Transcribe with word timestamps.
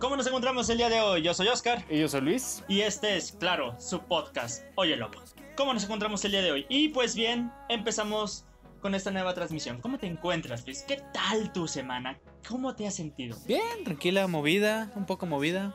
¿cómo 0.00 0.16
nos 0.16 0.26
encontramos 0.26 0.68
el 0.70 0.78
día 0.78 0.88
de 0.88 1.00
hoy? 1.00 1.22
Yo 1.22 1.34
soy 1.34 1.48
Oscar. 1.48 1.84
Y 1.90 1.98
yo 1.98 2.08
soy 2.08 2.22
Luis. 2.22 2.64
Y 2.68 2.80
este 2.80 3.16
es, 3.16 3.32
claro, 3.32 3.74
su 3.78 4.00
podcast, 4.00 4.64
Oye 4.76 4.96
Lobo. 4.96 5.20
¿Cómo 5.56 5.72
nos 5.72 5.84
encontramos 5.84 6.24
el 6.24 6.32
día 6.32 6.42
de 6.42 6.52
hoy? 6.52 6.66
Y 6.68 6.88
pues 6.88 7.14
bien, 7.14 7.52
empezamos 7.68 8.44
con 8.80 8.94
esta 8.94 9.10
nueva 9.10 9.34
transmisión. 9.34 9.80
¿Cómo 9.80 9.98
te 9.98 10.06
encuentras, 10.06 10.64
Luis? 10.66 10.84
¿Qué 10.86 11.02
tal 11.12 11.52
tu 11.52 11.68
semana? 11.68 12.18
¿Cómo 12.48 12.74
te 12.74 12.86
has 12.86 12.94
sentido? 12.94 13.36
Bien, 13.46 13.84
tranquila, 13.84 14.26
movida, 14.26 14.90
un 14.96 15.06
poco 15.06 15.26
movida. 15.26 15.74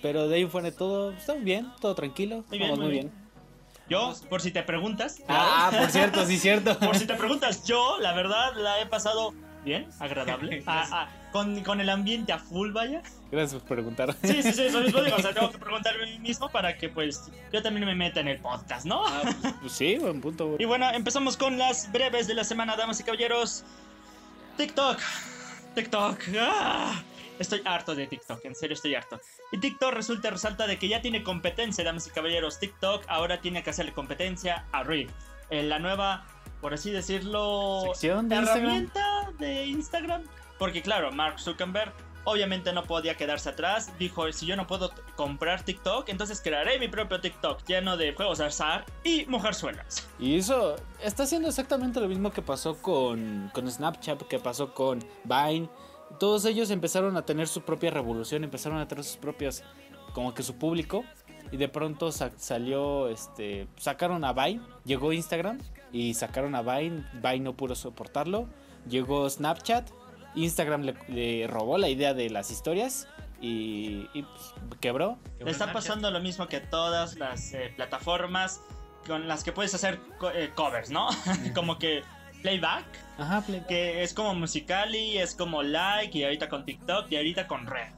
Pero 0.00 0.28
de 0.28 0.36
ahí 0.36 0.46
fuera 0.46 0.70
de 0.70 0.76
todo, 0.76 1.12
estamos 1.12 1.44
bien, 1.44 1.70
todo 1.80 1.94
tranquilo. 1.94 2.44
Muy 2.48 2.58
bien, 2.58 2.70
vamos 2.70 2.78
muy 2.78 2.86
muy 2.86 2.92
bien. 2.92 3.10
bien. 3.10 3.22
Yo, 3.88 4.14
por 4.28 4.40
si 4.40 4.50
te 4.50 4.62
preguntas. 4.62 5.22
Ah, 5.28 5.68
claro, 5.70 5.84
por 5.84 5.92
cierto, 5.92 6.26
sí, 6.26 6.38
cierto. 6.38 6.78
por 6.80 6.96
si 6.96 7.06
te 7.06 7.14
preguntas, 7.14 7.64
yo, 7.64 7.98
la 8.00 8.12
verdad, 8.12 8.54
la 8.56 8.80
he 8.80 8.86
pasado 8.86 9.34
bien, 9.64 9.88
agradable. 9.98 10.62
Ah, 10.66 10.86
ah, 10.92 11.08
con, 11.32 11.62
con 11.62 11.80
el 11.80 11.88
ambiente 11.88 12.32
a 12.32 12.38
full, 12.38 12.72
vaya. 12.72 13.02
Gracias 13.30 13.60
por 13.62 13.76
preguntar. 13.76 14.14
Sí, 14.22 14.42
sí, 14.42 14.52
sí, 14.52 14.62
eso 14.64 14.80
mismo 14.80 15.02
digo. 15.02 15.16
O 15.16 15.22
sea, 15.22 15.32
tengo 15.34 15.50
que 15.50 15.58
preguntarme 15.58 16.04
a 16.04 16.06
mí 16.06 16.18
mismo 16.18 16.48
para 16.50 16.76
que, 16.76 16.88
pues, 16.88 17.30
yo 17.52 17.62
también 17.62 17.86
me 17.86 17.94
meta 17.94 18.20
en 18.20 18.28
el 18.28 18.38
podcast, 18.38 18.84
¿no? 18.86 19.06
Ah, 19.06 19.22
pues, 19.60 19.72
sí, 19.72 19.96
buen 19.98 20.20
punto. 20.20 20.56
Y 20.58 20.64
bueno, 20.64 20.90
empezamos 20.90 21.36
con 21.36 21.58
las 21.58 21.90
breves 21.90 22.26
de 22.26 22.34
la 22.34 22.44
semana, 22.44 22.76
damas 22.76 23.00
y 23.00 23.04
caballeros. 23.04 23.64
TikTok. 24.56 24.98
TikTok. 25.74 26.18
¡Ah! 26.38 27.02
Estoy 27.38 27.62
harto 27.64 27.94
de 27.94 28.06
TikTok, 28.06 28.44
en 28.44 28.54
serio 28.54 28.74
estoy 28.74 28.94
harto. 28.94 29.20
Y 29.50 29.58
TikTok 29.58 29.92
resulta 29.94 30.30
resalta 30.30 30.66
de 30.66 30.78
que 30.78 30.86
ya 30.88 31.00
tiene 31.00 31.22
competencia, 31.22 31.82
damas 31.82 32.06
y 32.06 32.10
caballeros. 32.10 32.60
TikTok 32.60 33.04
ahora 33.08 33.40
tiene 33.40 33.62
que 33.62 33.70
hacerle 33.70 33.92
competencia 33.92 34.66
a 34.70 34.82
Reed. 34.82 35.08
En 35.50 35.68
la 35.68 35.78
nueva, 35.78 36.24
por 36.60 36.74
así 36.74 36.90
decirlo, 36.90 37.82
Sección 37.86 38.28
de 38.28 38.36
Instagram. 38.36 38.64
herramienta 38.64 39.11
de 39.38 39.66
Instagram. 39.66 40.22
Porque 40.58 40.82
claro, 40.82 41.10
Mark 41.12 41.40
Zuckerberg 41.40 41.92
obviamente 42.24 42.72
no 42.72 42.84
podía 42.84 43.16
quedarse 43.16 43.48
atrás. 43.48 43.92
Dijo, 43.98 44.30
si 44.32 44.46
yo 44.46 44.54
no 44.56 44.66
puedo 44.66 44.92
comprar 45.16 45.64
TikTok, 45.64 46.08
entonces 46.08 46.40
crearé 46.40 46.78
mi 46.78 46.86
propio 46.88 47.20
TikTok 47.20 47.64
lleno 47.66 47.96
de 47.96 48.14
juegos 48.14 48.38
azar 48.40 48.84
y 49.02 49.26
mujerzuelas. 49.26 50.06
Y 50.20 50.36
eso 50.36 50.76
está 51.02 51.24
haciendo 51.24 51.48
exactamente 51.48 52.00
lo 52.00 52.06
mismo 52.08 52.30
que 52.30 52.42
pasó 52.42 52.76
con, 52.80 53.50
con 53.52 53.68
Snapchat, 53.70 54.22
que 54.28 54.38
pasó 54.38 54.72
con 54.72 55.00
Vine. 55.24 55.68
Todos 56.20 56.44
ellos 56.44 56.70
empezaron 56.70 57.16
a 57.16 57.22
tener 57.24 57.48
su 57.48 57.62
propia 57.62 57.90
revolución, 57.90 58.44
empezaron 58.44 58.78
a 58.78 58.86
tener 58.86 59.02
sus 59.02 59.16
propias, 59.16 59.64
como 60.12 60.32
que 60.34 60.42
su 60.44 60.54
público. 60.56 61.04
Y 61.50 61.56
de 61.56 61.68
pronto 61.68 62.12
sa- 62.12 62.30
salió, 62.38 63.08
este, 63.08 63.66
sacaron 63.76 64.24
a 64.24 64.32
Vine, 64.32 64.60
llegó 64.84 65.12
Instagram 65.12 65.58
y 65.90 66.14
sacaron 66.14 66.54
a 66.54 66.62
Vine. 66.62 67.04
Vine 67.14 67.40
no 67.40 67.54
pudo 67.54 67.74
soportarlo. 67.74 68.46
Llegó 68.88 69.28
Snapchat, 69.28 69.88
Instagram 70.34 70.82
le, 70.82 70.94
le 71.08 71.46
robó 71.46 71.78
la 71.78 71.88
idea 71.88 72.14
de 72.14 72.30
las 72.30 72.50
historias 72.50 73.06
y, 73.40 74.08
y, 74.14 74.22
pues, 74.22 74.80
quebró. 74.80 75.18
Le 75.40 75.50
está 75.50 75.66
pasando 75.72 76.10
lo 76.10 76.20
mismo 76.20 76.46
que 76.48 76.60
todas 76.60 77.16
las 77.16 77.52
eh, 77.54 77.72
plataformas 77.76 78.60
con 79.06 79.26
las 79.28 79.42
que 79.44 79.52
puedes 79.52 79.74
hacer 79.74 79.98
co- 80.18 80.30
eh, 80.30 80.50
covers, 80.54 80.90
¿no? 80.90 81.08
como 81.54 81.78
que 81.78 82.02
playback, 82.42 82.84
Ajá, 83.18 83.40
play- 83.42 83.62
que 83.68 84.02
es 84.02 84.14
como 84.14 84.34
Musicali, 84.34 85.18
es 85.18 85.34
como 85.34 85.62
Like 85.62 86.18
y 86.18 86.24
ahorita 86.24 86.48
con 86.48 86.64
TikTok 86.64 87.10
y 87.10 87.16
ahorita 87.16 87.46
con 87.46 87.66
Red. 87.66 87.88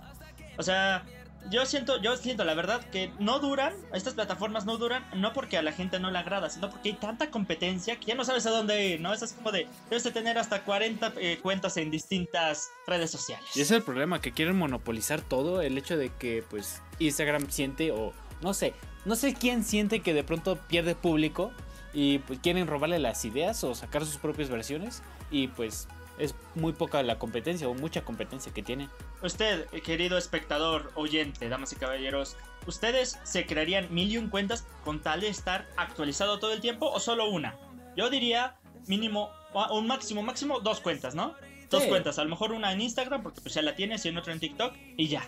O 0.59 0.63
sea, 0.63 1.05
yo 1.51 1.67
siento, 1.67 2.01
yo 2.01 2.17
siento 2.17 2.45
la 2.45 2.55
verdad 2.55 2.85
que 2.91 3.13
no 3.19 3.39
duran, 3.39 3.73
estas 3.93 4.15
plataformas 4.15 4.65
no 4.65 4.77
duran, 4.77 5.05
no 5.15 5.33
porque 5.33 5.59
a 5.59 5.63
la 5.63 5.73
gente 5.73 5.99
no 5.99 6.11
le 6.11 6.19
agrada, 6.19 6.51
sino 6.51 6.71
porque 6.71 6.91
hay 6.91 6.95
tanta 6.97 7.31
competencia 7.31 7.97
que 7.97 8.07
ya 8.07 8.15
no 8.15 8.25
sabes 8.25 8.47
a 8.47 8.51
dónde 8.51 8.87
ir, 8.87 9.01
¿no? 9.01 9.13
Eso 9.13 9.25
es 9.25 9.33
como 9.33 9.53
de, 9.53 9.67
debes 9.91 10.05
de 10.05 10.11
tener 10.13 10.39
hasta 10.39 10.65
40 10.65 11.13
eh, 11.19 11.39
cuentas 11.43 11.77
en 11.77 11.91
distintas 11.91 12.71
redes 12.87 13.11
sociales. 13.11 13.47
Y 13.55 13.61
ese 13.61 13.75
es 13.75 13.79
el 13.79 13.83
problema, 13.83 14.21
que 14.21 14.33
quieren 14.33 14.57
monopolizar 14.57 15.21
todo. 15.21 15.61
El 15.61 15.77
hecho 15.79 15.97
de 15.97 16.11
que, 16.11 16.45
pues, 16.49 16.83
Instagram 16.99 17.51
siente, 17.51 17.93
o 17.93 18.13
no 18.41 18.55
sé, 18.55 18.75
no 19.05 19.17
sé 19.17 19.35
quién 19.35 19.65
siente 19.65 20.01
que 20.01 20.15
de 20.15 20.25
pronto 20.25 20.57
pierde 20.69 20.95
público 20.95 21.53
y 21.93 22.19
pues 22.21 22.41
quieren 22.41 22.67
robarle 22.67 22.99
las 22.99 23.25
ideas 23.25 23.63
o 23.65 23.75
sacar 23.75 24.05
sus 24.05 24.17
propias 24.17 24.49
versiones. 24.49 25.03
Y 25.31 25.49
pues 25.49 25.89
es 26.19 26.35
muy 26.55 26.73
poca 26.73 27.03
la 27.03 27.19
competencia 27.19 27.69
o 27.69 27.75
mucha 27.75 28.05
competencia 28.05 28.53
que 28.53 28.63
tiene. 28.63 28.89
Usted, 29.23 29.67
eh, 29.73 29.81
querido 29.81 30.19
espectador, 30.19 30.93
oyente, 30.95 31.49
damas 31.49 31.73
y 31.73 31.77
caballeros, 31.77 32.37
¿ustedes 32.67 33.19
se 33.25 33.47
crearían 33.47 33.93
mil 33.93 34.11
y 34.11 34.19
un 34.19 34.29
cuentas 34.29 34.67
con 34.85 35.03
tal 35.03 35.21
de 35.21 35.29
estar 35.29 35.67
actualizado 35.77 36.39
todo 36.39 36.53
el 36.53 36.61
tiempo 36.61 36.91
o 36.91 37.01
solo 37.01 37.29
una? 37.29 37.57
Yo 37.97 38.11
diría 38.11 38.57
mínimo, 38.87 39.31
o 39.53 39.79
un 39.79 39.87
máximo, 39.87 40.23
máximo 40.23 40.61
dos 40.61 40.81
cuentas, 40.81 41.15
¿no? 41.15 41.35
Dos 41.71 41.85
cuentas, 41.85 42.19
a 42.21 42.25
lo 42.25 42.31
mejor 42.31 42.53
una 42.53 42.73
en 42.73 42.81
Instagram 42.81 43.23
porque 43.23 43.41
pues 43.41 43.55
ya 43.55 43.63
la 43.63 43.75
tienes 43.75 44.05
y 44.05 44.09
en 44.09 44.17
otra 44.17 44.33
en 44.33 44.39
TikTok 44.39 44.75
y 44.97 45.09
ya. 45.09 45.23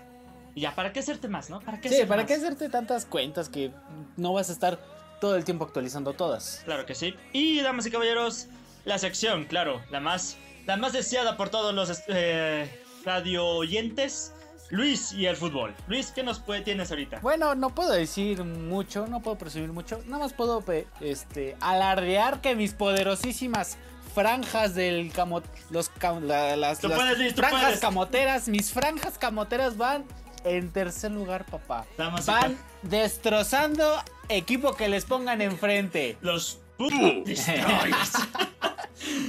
Y 0.54 0.60
ya, 0.60 0.74
¿para 0.74 0.92
qué 0.92 1.00
hacerte 1.00 1.28
más, 1.28 1.50
no? 1.50 1.60
¿Para 1.60 1.80
qué 1.80 1.88
Sí, 1.88 2.04
¿para 2.06 2.22
más? 2.22 2.28
qué 2.28 2.34
hacerte 2.34 2.68
tantas 2.68 3.04
cuentas 3.04 3.48
que 3.48 3.72
no 4.16 4.32
vas 4.32 4.48
a 4.48 4.52
estar 4.52 4.78
todo 5.20 5.36
el 5.36 5.44
tiempo 5.44 5.64
actualizando 5.64 6.12
todas? 6.12 6.62
Claro 6.64 6.86
que 6.86 6.94
sí. 6.94 7.14
Y 7.32 7.60
damas 7.60 7.86
y 7.86 7.90
caballeros, 7.90 8.46
la 8.84 8.98
sección, 8.98 9.46
claro, 9.46 9.82
la 9.90 10.00
más, 10.00 10.36
la 10.66 10.76
más 10.76 10.92
deseada 10.92 11.36
por 11.36 11.48
todos 11.50 11.74
los 11.74 12.02
eh, 12.08 12.82
radio 13.04 13.44
oyentes, 13.46 14.32
Luis 14.70 15.12
y 15.12 15.26
el 15.26 15.36
fútbol. 15.36 15.74
Luis, 15.86 16.10
¿qué 16.10 16.22
nos 16.24 16.40
puede, 16.40 16.62
tienes 16.62 16.90
ahorita? 16.90 17.20
Bueno, 17.20 17.54
no 17.54 17.70
puedo 17.70 17.92
decir 17.92 18.42
mucho, 18.44 19.06
no 19.06 19.20
puedo 19.22 19.38
presumir 19.38 19.70
mucho. 19.72 20.00
Nada 20.06 20.24
más 20.24 20.32
puedo 20.32 20.64
este, 21.00 21.56
alardear 21.60 22.40
que 22.40 22.56
mis 22.56 22.72
poderosísimas 22.72 23.76
franjas 24.14 24.74
del 24.74 25.12
camot... 25.12 25.44
Los 25.70 25.92
cam- 25.92 26.22
la- 26.22 26.56
las, 26.56 26.80
Tú 26.80 26.88
las 26.88 26.98
puedes, 26.98 27.18
Luis, 27.18 27.34
tú 27.34 27.42
franjas 27.42 27.62
puedes. 27.62 27.80
camoteras, 27.80 28.48
mis 28.48 28.72
franjas 28.72 29.18
camoteras 29.18 29.76
van 29.76 30.04
en 30.44 30.70
tercer 30.72 31.10
lugar, 31.12 31.44
papá. 31.44 31.84
Damas 31.98 32.26
Van 32.26 32.56
destrozando 32.82 34.02
equipo 34.28 34.74
que 34.74 34.88
les 34.88 35.04
pongan 35.04 35.42
enfrente. 35.42 36.16
Los 36.22 36.58
destroyers. 36.78 38.12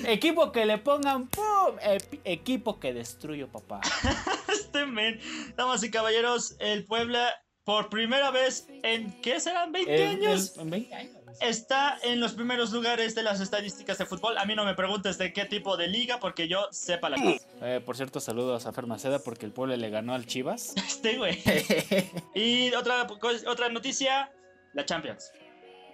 Equipo 0.08 0.52
que 0.54 0.66
le 0.66 0.78
pongan 0.78 1.28
¡pum! 1.28 1.78
Epi- 1.82 2.22
equipo 2.24 2.80
que 2.80 2.94
destruyo, 2.94 3.50
papá. 3.52 3.82
este 4.52 4.86
men. 4.86 5.20
Damas 5.58 5.84
y 5.84 5.92
caballeros, 5.92 6.56
el 6.60 6.86
Puebla, 6.86 7.34
por 7.66 7.90
primera 7.90 8.32
vez 8.32 8.68
en, 8.84 9.20
¿qué 9.22 9.40
serán? 9.42 9.74
¿20 9.74 9.86
El- 9.88 10.08
años? 10.08 10.54
el- 10.56 10.62
en 10.62 10.70
20 10.70 10.96
años. 10.96 11.14
Está 11.42 12.00
en 12.04 12.20
los 12.20 12.34
primeros 12.34 12.72
lugares 12.72 13.14
de 13.14 13.22
las 13.22 13.42
estadísticas 13.42 13.98
de 14.00 14.06
fútbol. 14.08 14.38
A 14.40 14.46
mí 14.46 14.56
no 14.56 14.64
me 14.66 14.74
preguntes 14.74 15.18
de 15.20 15.34
qué 15.34 15.46
tipo 15.46 15.78
de 15.78 15.88
liga, 15.88 16.20
porque 16.20 16.48
yo 16.48 16.68
sepa 16.72 17.10
la 17.10 17.18
cosa. 17.18 17.46
Eh, 17.62 17.80
por 17.86 17.96
cierto, 17.96 18.20
saludos 18.20 18.66
a 18.66 18.72
Fer 18.74 18.88
Maceda 18.88 19.20
porque 19.20 19.46
el 19.46 19.52
pueblo 19.52 19.76
le 19.76 19.90
ganó 19.92 20.14
al 20.16 20.26
Chivas. 20.26 20.74
Este, 20.88 21.18
güey. 21.18 21.44
Y 22.34 22.74
otra, 22.74 23.06
co- 23.06 23.30
otra 23.46 23.70
noticia, 23.70 24.32
la 24.74 24.86
Champions. 24.86 25.32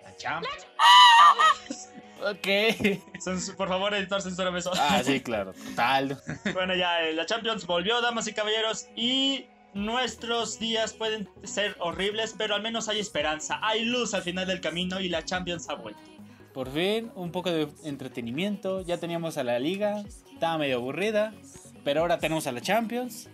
La 0.03 0.16
Champions. 0.16 0.68
Ok. 2.31 3.56
Por 3.57 3.67
favor, 3.67 3.94
editor, 3.94 4.22
censúrame 4.22 4.59
eso. 4.59 4.72
Ah, 4.75 5.01
sí, 5.03 5.22
claro. 5.22 5.53
Total. 5.53 6.22
Bueno, 6.53 6.75
ya, 6.75 7.01
eh, 7.01 7.13
la 7.13 7.25
Champions 7.25 7.66
volvió, 7.66 8.01
damas 8.01 8.28
y 8.28 8.34
caballeros, 8.34 8.88
y 8.95 9.45
nuestros 9.73 10.59
días 10.59 10.94
pueden 10.94 11.28
ser 11.44 11.75
horribles, 11.79 12.35
pero 12.38 12.56
al 12.56 12.61
menos 12.61 12.89
hay 12.89 13.00
esperanza, 13.00 13.59
hay 13.61 13.85
luz 13.85 14.13
al 14.13 14.22
final 14.22 14.45
del 14.45 14.61
camino 14.61 15.00
y 15.00 15.09
la 15.09 15.23
Champions 15.25 15.69
ha 15.69 15.75
vuelto. 15.75 16.01
Por 16.53 16.72
fin, 16.72 17.11
un 17.16 17.31
poco 17.31 17.51
de 17.51 17.67
entretenimiento. 17.84 18.81
Ya 18.81 18.97
teníamos 18.97 19.38
a 19.38 19.44
la 19.44 19.57
liga. 19.57 20.03
Estaba 20.31 20.59
medio 20.59 20.78
aburrida. 20.78 21.34
Pero 21.84 22.01
ahora 22.01 22.19
tenemos 22.19 22.45
a 22.45 22.51
la 22.51 22.61
Champions. 22.61 23.28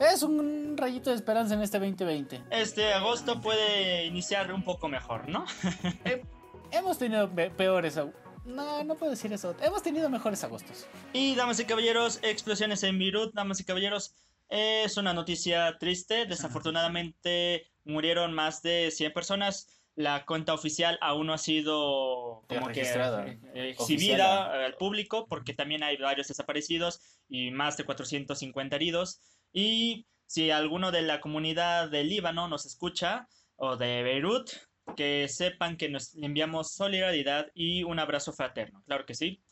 Es 0.00 0.24
un 0.24 0.76
rayito 0.76 1.10
de 1.10 1.16
esperanza 1.16 1.54
en 1.54 1.62
este 1.62 1.78
2020. 1.78 2.42
Este 2.50 2.92
agosto 2.92 3.40
puede 3.40 4.06
iniciar 4.06 4.52
un 4.52 4.64
poco 4.64 4.88
mejor, 4.88 5.28
¿no? 5.28 5.44
Hemos 6.72 6.98
tenido 6.98 7.30
pe- 7.30 7.50
peores. 7.50 7.98
No, 8.44 8.82
no 8.84 8.94
puedo 8.96 9.10
decir 9.10 9.32
eso. 9.32 9.54
Hemos 9.62 9.82
tenido 9.82 10.08
mejores 10.10 10.42
agostos. 10.42 10.86
Y 11.12 11.34
damas 11.36 11.60
y 11.60 11.64
caballeros, 11.64 12.18
explosiones 12.22 12.82
en 12.82 12.98
Beirut, 12.98 13.34
damas 13.34 13.60
y 13.60 13.64
caballeros, 13.64 14.14
es 14.48 14.96
una 14.96 15.12
noticia 15.14 15.76
triste. 15.78 16.26
Desafortunadamente 16.26 17.66
murieron 17.84 18.32
más 18.32 18.62
de 18.62 18.90
100 18.90 19.12
personas. 19.12 19.68
La 19.94 20.24
cuenta 20.24 20.54
oficial 20.54 20.98
aún 21.02 21.26
no 21.26 21.34
ha 21.34 21.38
sido 21.38 22.44
como 22.48 22.68
que 22.68 22.80
Registrada. 22.80 23.26
eh, 23.26 23.38
eh, 23.54 23.74
Oficial. 23.76 24.00
exhibida 24.00 24.64
al 24.64 24.74
público 24.76 25.26
porque 25.28 25.52
también 25.52 25.82
hay 25.82 25.98
varios 25.98 26.28
desaparecidos 26.28 27.00
y 27.28 27.50
más 27.50 27.76
de 27.76 27.84
450 27.84 28.74
heridos. 28.76 29.20
Y 29.52 30.06
si 30.26 30.50
alguno 30.50 30.92
de 30.92 31.02
la 31.02 31.20
comunidad 31.20 31.90
del 31.90 32.08
Líbano 32.08 32.48
nos 32.48 32.64
escucha 32.64 33.28
o 33.56 33.76
de 33.76 34.02
Beirut, 34.02 34.50
que 34.96 35.28
sepan 35.28 35.76
que 35.76 35.88
nos 35.88 36.14
enviamos 36.16 36.72
solidaridad 36.72 37.48
y 37.54 37.82
un 37.84 37.98
abrazo 37.98 38.32
fraterno. 38.32 38.82
Claro 38.86 39.06
que 39.06 39.14
sí 39.14 39.42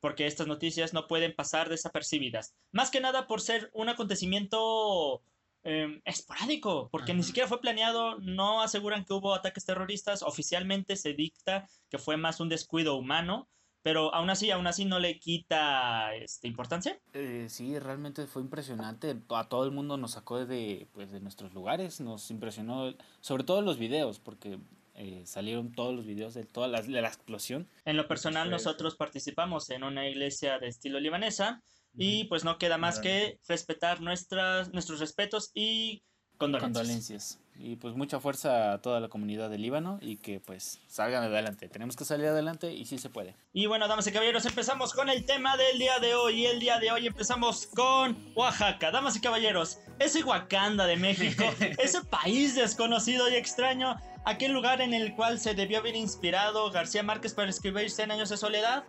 porque 0.00 0.26
estas 0.26 0.46
noticias 0.46 0.92
no 0.92 1.06
pueden 1.06 1.34
pasar 1.34 1.68
desapercibidas. 1.68 2.54
Más 2.72 2.90
que 2.90 3.00
nada 3.00 3.26
por 3.26 3.40
ser 3.40 3.70
un 3.74 3.88
acontecimiento 3.88 5.22
eh, 5.62 6.00
esporádico, 6.04 6.88
porque 6.90 7.12
ni 7.12 7.20
Ajá. 7.20 7.26
siquiera 7.26 7.48
fue 7.48 7.60
planeado, 7.60 8.18
no 8.18 8.62
aseguran 8.62 9.04
que 9.04 9.12
hubo 9.12 9.34
ataques 9.34 9.64
terroristas, 9.64 10.22
oficialmente 10.22 10.96
se 10.96 11.12
dicta 11.12 11.68
que 11.90 11.98
fue 11.98 12.16
más 12.16 12.40
un 12.40 12.48
descuido 12.48 12.96
humano, 12.96 13.48
pero 13.82 14.14
aún 14.14 14.28
así, 14.28 14.50
aún 14.50 14.66
así 14.66 14.84
no 14.84 14.98
le 14.98 15.18
quita 15.18 16.14
este, 16.14 16.48
importancia. 16.48 16.98
Eh, 17.12 17.46
sí, 17.48 17.78
realmente 17.78 18.26
fue 18.26 18.42
impresionante. 18.42 19.16
A 19.30 19.48
todo 19.48 19.64
el 19.64 19.70
mundo 19.70 19.96
nos 19.96 20.12
sacó 20.12 20.44
de, 20.44 20.88
pues, 20.92 21.10
de 21.12 21.20
nuestros 21.20 21.54
lugares, 21.54 22.00
nos 22.00 22.30
impresionó, 22.30 22.94
sobre 23.20 23.44
todo 23.44 23.62
los 23.62 23.78
videos, 23.78 24.18
porque 24.18 24.58
eh, 24.94 25.22
salieron 25.26 25.72
todos 25.72 25.94
los 25.94 26.06
videos 26.06 26.34
de 26.34 26.44
toda 26.44 26.68
la, 26.68 26.82
de 26.82 27.00
la 27.00 27.08
explosión. 27.08 27.68
En 27.84 27.96
lo 27.96 28.08
personal, 28.08 28.50
nosotros 28.50 28.96
participamos 28.96 29.70
en 29.70 29.84
una 29.84 30.08
iglesia 30.08 30.58
de 30.58 30.68
estilo 30.68 31.00
libanesa 31.00 31.62
y 31.94 32.24
pues 32.24 32.44
no 32.44 32.58
queda 32.58 32.78
más 32.78 33.00
que 33.00 33.38
respetar 33.48 34.00
nuestras, 34.00 34.72
nuestros 34.72 35.00
respetos 35.00 35.50
y 35.54 36.02
condolencias. 36.38 36.78
condolencias. 36.78 37.40
Y 37.62 37.76
pues 37.76 37.94
mucha 37.94 38.20
fuerza 38.20 38.72
a 38.72 38.80
toda 38.80 39.00
la 39.00 39.08
comunidad 39.08 39.50
del 39.50 39.60
Líbano 39.60 39.98
y 40.00 40.16
que 40.16 40.40
pues 40.40 40.80
salgan 40.86 41.24
adelante. 41.24 41.68
Tenemos 41.68 41.94
que 41.94 42.06
salir 42.06 42.26
adelante 42.26 42.72
y 42.72 42.86
sí 42.86 42.96
se 42.96 43.10
puede. 43.10 43.36
Y 43.52 43.66
bueno, 43.66 43.86
damas 43.86 44.06
y 44.06 44.12
caballeros, 44.12 44.46
empezamos 44.46 44.94
con 44.94 45.10
el 45.10 45.26
tema 45.26 45.58
del 45.58 45.78
día 45.78 45.98
de 45.98 46.14
hoy. 46.14 46.40
Y 46.40 46.46
el 46.46 46.58
día 46.58 46.78
de 46.78 46.90
hoy 46.90 47.06
empezamos 47.06 47.66
con 47.66 48.16
Oaxaca. 48.34 48.90
Damas 48.90 49.16
y 49.16 49.20
caballeros, 49.20 49.78
ese 49.98 50.24
Wakanda 50.24 50.86
de 50.86 50.96
México, 50.96 51.44
ese 51.78 52.02
país 52.04 52.54
desconocido 52.54 53.28
y 53.28 53.34
extraño, 53.34 53.96
aquel 54.24 54.52
lugar 54.52 54.80
en 54.80 54.94
el 54.94 55.14
cual 55.14 55.38
se 55.38 55.54
debió 55.54 55.78
haber 55.78 55.96
inspirado 55.96 56.70
García 56.70 57.02
Márquez 57.02 57.34
para 57.34 57.50
escribir 57.50 57.90
100 57.90 58.10
años 58.10 58.28
de 58.28 58.36
soledad. 58.36 58.84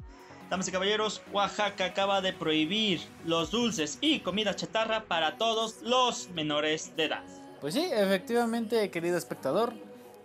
Damas 0.49 0.67
y 0.67 0.71
caballeros, 0.71 1.21
Oaxaca 1.31 1.85
acaba 1.85 2.19
de 2.19 2.33
prohibir 2.33 3.01
los 3.25 3.51
dulces 3.51 3.97
y 4.01 4.19
comida 4.19 4.55
chatarra 4.55 5.05
para 5.05 5.37
todos 5.37 5.81
los 5.81 6.29
menores 6.31 6.95
de 6.97 7.05
edad. 7.05 7.23
Pues 7.61 7.73
sí, 7.73 7.87
efectivamente, 7.89 8.89
querido 8.89 9.17
espectador. 9.17 9.73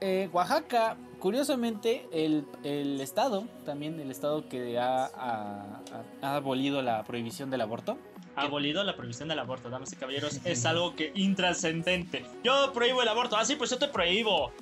Eh, 0.00 0.28
Oaxaca, 0.32 0.96
curiosamente, 1.20 2.06
el, 2.12 2.44
el, 2.64 3.00
estado, 3.00 3.46
también 3.64 4.00
el 4.00 4.10
estado 4.10 4.48
que 4.48 4.78
ha, 4.78 5.06
ha, 5.06 5.80
ha, 6.22 6.36
abolido 6.36 6.82
la 6.82 7.04
prohibición 7.04 7.50
del 7.50 7.60
aborto. 7.60 7.96
Ha 8.34 8.42
abolido 8.42 8.84
la 8.84 8.96
prohibición 8.96 9.28
del 9.28 9.38
aborto, 9.38 9.70
damas 9.70 9.92
y 9.92 9.96
caballeros, 9.96 10.40
es 10.44 10.66
algo 10.66 10.94
que 10.94 11.12
intrascendente. 11.14 12.24
Yo 12.42 12.72
prohíbo 12.72 13.02
el 13.02 13.08
aborto, 13.08 13.36
así 13.36 13.54
ah, 13.54 13.58
pues 13.58 13.70
yo 13.70 13.78
te 13.78 13.88
prohíbo. 13.88 14.52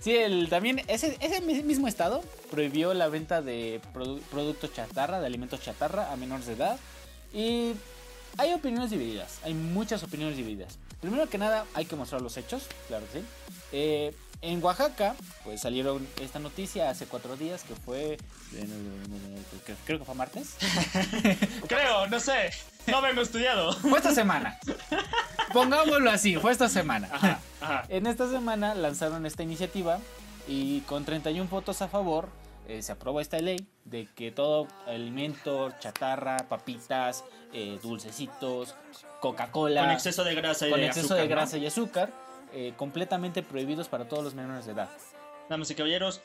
Sí, 0.00 0.16
el, 0.16 0.48
también 0.48 0.82
ese, 0.88 1.16
ese 1.20 1.40
mismo 1.40 1.88
estado 1.88 2.22
prohibió 2.50 2.94
la 2.94 3.08
venta 3.08 3.42
de 3.42 3.80
produ 3.92 4.20
productos 4.30 4.72
chatarra, 4.72 5.20
de 5.20 5.26
alimentos 5.26 5.60
chatarra 5.60 6.12
a 6.12 6.16
menores 6.16 6.46
de 6.46 6.52
edad. 6.54 6.78
Y 7.32 7.72
hay 8.36 8.52
opiniones 8.52 8.90
divididas, 8.90 9.38
hay 9.42 9.54
muchas 9.54 10.02
opiniones 10.02 10.36
divididas. 10.36 10.78
Primero 11.02 11.28
que 11.28 11.36
nada, 11.36 11.66
hay 11.74 11.84
que 11.84 11.96
mostrar 11.96 12.22
los 12.22 12.36
hechos, 12.36 12.68
claro 12.86 13.04
que 13.12 13.18
sí. 13.18 13.26
Eh, 13.72 14.14
en 14.40 14.62
Oaxaca, 14.62 15.16
pues 15.42 15.60
salieron 15.60 16.06
esta 16.20 16.38
noticia 16.38 16.90
hace 16.90 17.06
cuatro 17.06 17.36
días 17.36 17.64
que 17.64 17.74
fue. 17.74 18.18
creo 19.84 19.98
que 19.98 20.04
fue 20.04 20.14
martes. 20.14 20.54
creo, 21.66 22.06
no 22.06 22.20
sé. 22.20 22.50
No 22.86 23.02
me 23.02 23.10
he 23.10 23.20
estudiado. 23.20 23.72
Fue 23.72 23.98
esta 23.98 24.14
semana. 24.14 24.60
Pongámoslo 25.52 26.08
así, 26.08 26.36
fue 26.36 26.52
esta 26.52 26.68
semana. 26.68 27.40
En 27.88 28.06
esta 28.06 28.30
semana 28.30 28.76
lanzaron 28.76 29.26
esta 29.26 29.42
iniciativa 29.42 29.98
y 30.46 30.82
con 30.82 31.04
31 31.04 31.50
votos 31.50 31.82
a 31.82 31.88
favor 31.88 32.28
eh, 32.68 32.80
se 32.82 32.92
aprobó 32.92 33.20
esta 33.20 33.38
ley 33.38 33.66
de 33.84 34.06
que 34.14 34.30
todo 34.30 34.68
alimento, 34.86 35.72
chatarra, 35.80 36.36
papitas, 36.48 37.24
eh, 37.52 37.78
dulcecitos, 37.82 38.76
Coca-Cola. 39.20 39.82
Con 39.82 39.90
exceso 39.90 40.22
de 40.22 40.34
grasa 40.34 40.68
y 40.68 40.70
con 40.70 40.80
exceso 40.80 41.06
azúcar, 41.06 41.22
de 41.22 41.28
grasa 41.28 41.58
y 41.58 41.66
azúcar, 41.66 42.12
eh, 42.52 42.72
completamente 42.76 43.42
prohibidos 43.42 43.88
para 43.88 44.08
todos 44.08 44.22
los 44.22 44.34
menores 44.34 44.66
de 44.66 44.72
edad. 44.72 44.90
Damas 45.48 45.70
y 45.72 45.74
caballeros, 45.74 46.22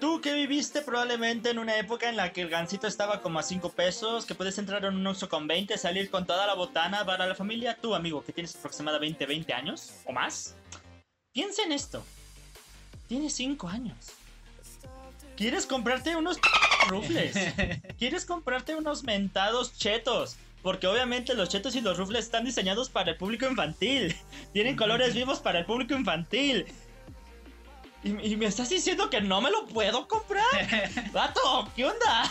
tú 0.00 0.20
que 0.20 0.34
viviste 0.34 0.82
probablemente 0.82 1.48
en 1.48 1.58
una 1.58 1.76
época 1.76 2.10
en 2.10 2.16
la 2.16 2.32
que 2.32 2.42
el 2.42 2.50
gansito 2.50 2.86
estaba 2.86 3.22
como 3.22 3.38
a 3.38 3.42
5 3.42 3.70
pesos, 3.70 4.26
que 4.26 4.34
puedes 4.34 4.58
entrar 4.58 4.84
en 4.84 4.94
un 4.94 5.06
Oxxo 5.06 5.30
con 5.30 5.46
20, 5.46 5.78
salir 5.78 6.10
con 6.10 6.26
toda 6.26 6.46
la 6.46 6.54
botana 6.54 7.06
para 7.06 7.26
la 7.26 7.34
familia, 7.34 7.78
tú 7.80 7.94
amigo 7.94 8.22
que 8.22 8.32
tienes 8.32 8.54
aproximadamente 8.54 9.24
20 9.24 9.52
años 9.54 9.94
o 10.04 10.12
más, 10.12 10.54
piensa 11.32 11.62
en 11.62 11.72
esto. 11.72 12.04
Tienes 13.08 13.32
5 13.32 13.68
años 13.68 14.21
¿Quieres 15.36 15.66
comprarte 15.66 16.16
unos 16.16 16.38
rufles? 16.88 17.34
¿Quieres 17.98 18.24
comprarte 18.24 18.74
unos 18.74 19.04
mentados 19.04 19.76
chetos? 19.78 20.36
Porque 20.62 20.86
obviamente 20.86 21.34
los 21.34 21.48
chetos 21.48 21.74
y 21.74 21.80
los 21.80 21.98
rufles 21.98 22.24
están 22.24 22.44
diseñados 22.44 22.88
para 22.88 23.12
el 23.12 23.16
público 23.16 23.46
infantil. 23.46 24.14
Tienen 24.52 24.76
colores 24.76 25.14
vivos 25.14 25.40
para 25.40 25.58
el 25.58 25.64
público 25.64 25.94
infantil. 25.94 26.66
Y, 28.04 28.36
me 28.36 28.46
estás 28.46 28.68
diciendo 28.68 29.10
que 29.10 29.20
no 29.20 29.40
me 29.40 29.50
lo 29.50 29.66
puedo 29.66 30.08
comprar. 30.08 30.44
Vato, 31.12 31.70
¿qué 31.76 31.84
onda? 31.86 32.30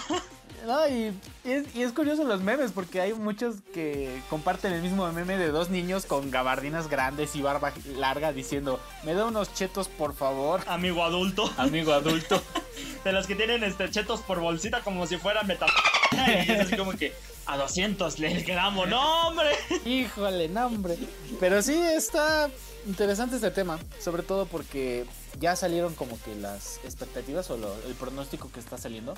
No, 0.66 0.88
y, 0.88 1.14
es, 1.44 1.92
curioso 1.94 2.24
los 2.24 2.42
memes, 2.42 2.72
porque 2.72 3.02
hay 3.02 3.14
muchos 3.14 3.56
que 3.74 4.22
comparten 4.30 4.74
el 4.74 4.82
mismo 4.82 5.12
meme 5.12 5.38
de 5.38 5.50
dos 5.50 5.70
niños 5.70 6.06
con 6.06 6.30
gabardinas 6.30 6.88
grandes 6.88 7.36
y 7.36 7.42
barba 7.42 7.74
larga 7.98 8.32
diciendo, 8.32 8.80
me 9.04 9.14
da 9.14 9.26
unos 9.26 9.54
chetos 9.54 9.88
por 9.88 10.14
favor. 10.14 10.62
Amigo 10.68 11.04
adulto. 11.04 11.52
Amigo 11.58 11.94
adulto. 11.94 12.42
de 13.04 13.12
los 13.12 13.28
que 13.28 13.36
tienen 13.36 13.64
este 13.64 13.90
chetos 13.90 14.22
por 14.22 14.40
bolsita 14.40 14.82
como 14.82 15.08
si 15.08 15.18
fueran 15.18 15.48
metal. 15.48 15.70
y 16.48 16.52
es 16.52 16.60
así 16.60 16.78
como 16.78 16.92
que 16.92 17.14
a 17.48 17.58
200 17.58 18.20
el 18.20 18.44
gramo, 18.44 18.86
no 18.86 19.28
hombre. 19.28 19.50
Híjole, 19.86 20.48
no 20.48 20.68
hombre. 20.68 20.98
Pero 21.40 21.62
sí 21.62 21.74
está 21.74 22.50
interesante 22.86 23.36
este 23.36 23.52
tema, 23.52 23.80
sobre 24.00 24.24
todo 24.24 24.46
porque 24.46 25.06
ya 25.40 25.56
salieron 25.56 25.94
como 25.96 26.20
que 26.22 26.36
las 26.36 26.80
expectativas 26.84 27.50
o 27.50 27.56
el 27.56 27.96
pronóstico 27.96 28.52
que 28.52 28.60
está 28.60 28.78
saliendo 28.78 29.16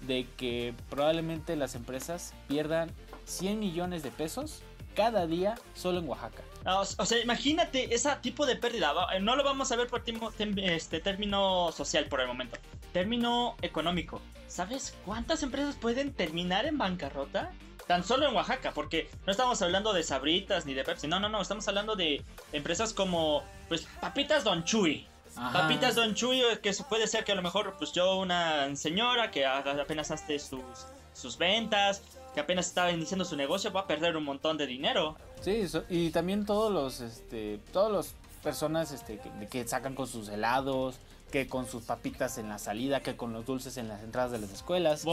de 0.00 0.26
que 0.36 0.74
probablemente 0.88 1.56
las 1.56 1.74
empresas 1.74 2.34
pierdan 2.48 2.90
100 3.26 3.58
millones 3.58 4.02
de 4.02 4.10
pesos 4.10 4.62
cada 4.94 5.26
día 5.26 5.54
solo 5.74 6.00
en 6.00 6.08
Oaxaca. 6.08 6.42
O, 6.64 6.84
sea, 6.84 7.18
imagínate 7.20 7.94
ese 7.94 8.10
tipo 8.20 8.44
de 8.44 8.56
pérdida. 8.56 8.92
No 9.20 9.36
lo 9.36 9.44
vamos 9.44 9.72
a 9.72 9.76
ver 9.76 9.86
por 9.86 10.02
este 10.56 11.00
término 11.00 11.72
social 11.72 12.06
por 12.06 12.20
el 12.20 12.26
momento. 12.26 12.58
Término 12.92 13.56
económico. 13.62 14.20
¿Sabes 14.48 14.94
cuántas 15.04 15.42
empresas 15.42 15.76
pueden 15.76 16.12
terminar 16.12 16.66
en 16.66 16.76
bancarrota? 16.76 17.52
Tan 17.90 18.04
solo 18.04 18.28
en 18.28 18.36
Oaxaca, 18.36 18.70
porque 18.72 19.10
no 19.26 19.32
estamos 19.32 19.60
hablando 19.62 19.92
de 19.92 20.04
sabritas 20.04 20.64
ni 20.64 20.74
de 20.74 20.84
Pepsi. 20.84 21.08
No, 21.08 21.18
no, 21.18 21.28
no. 21.28 21.42
Estamos 21.42 21.66
hablando 21.66 21.96
de 21.96 22.22
empresas 22.52 22.94
como, 22.94 23.42
pues, 23.68 23.88
Papitas 24.00 24.44
Don 24.44 24.62
Chuy. 24.62 25.08
Papitas 25.34 25.96
Don 25.96 26.14
Chuy, 26.14 26.40
que 26.62 26.72
puede 26.88 27.08
ser 27.08 27.24
que 27.24 27.32
a 27.32 27.34
lo 27.34 27.42
mejor, 27.42 27.74
pues 27.78 27.90
yo, 27.90 28.18
una 28.18 28.76
señora 28.76 29.32
que 29.32 29.44
apenas 29.44 30.12
hace 30.12 30.38
sus, 30.38 30.60
sus 31.14 31.36
ventas, 31.36 32.00
que 32.32 32.38
apenas 32.38 32.68
estaba 32.68 32.92
iniciando 32.92 33.24
su 33.24 33.34
negocio, 33.34 33.72
va 33.72 33.80
a 33.80 33.86
perder 33.88 34.16
un 34.16 34.22
montón 34.22 34.56
de 34.56 34.68
dinero. 34.68 35.16
Sí, 35.40 35.66
y 35.88 36.10
también 36.10 36.46
todos 36.46 36.72
los, 36.72 37.00
este, 37.00 37.58
todos 37.72 37.90
los 37.90 38.14
personas 38.44 38.92
este, 38.92 39.18
que, 39.18 39.48
que, 39.48 39.66
sacan 39.66 39.96
con 39.96 40.06
sus 40.06 40.28
helados, 40.28 41.00
que 41.32 41.48
con 41.48 41.66
sus 41.66 41.82
papitas 41.84 42.38
en 42.38 42.48
la 42.48 42.60
salida, 42.60 43.00
que 43.00 43.16
con 43.16 43.32
los 43.32 43.46
dulces 43.46 43.76
en 43.78 43.88
las 43.88 44.02
entradas 44.02 44.30
de 44.30 44.38
las 44.38 44.52
escuelas. 44.52 45.04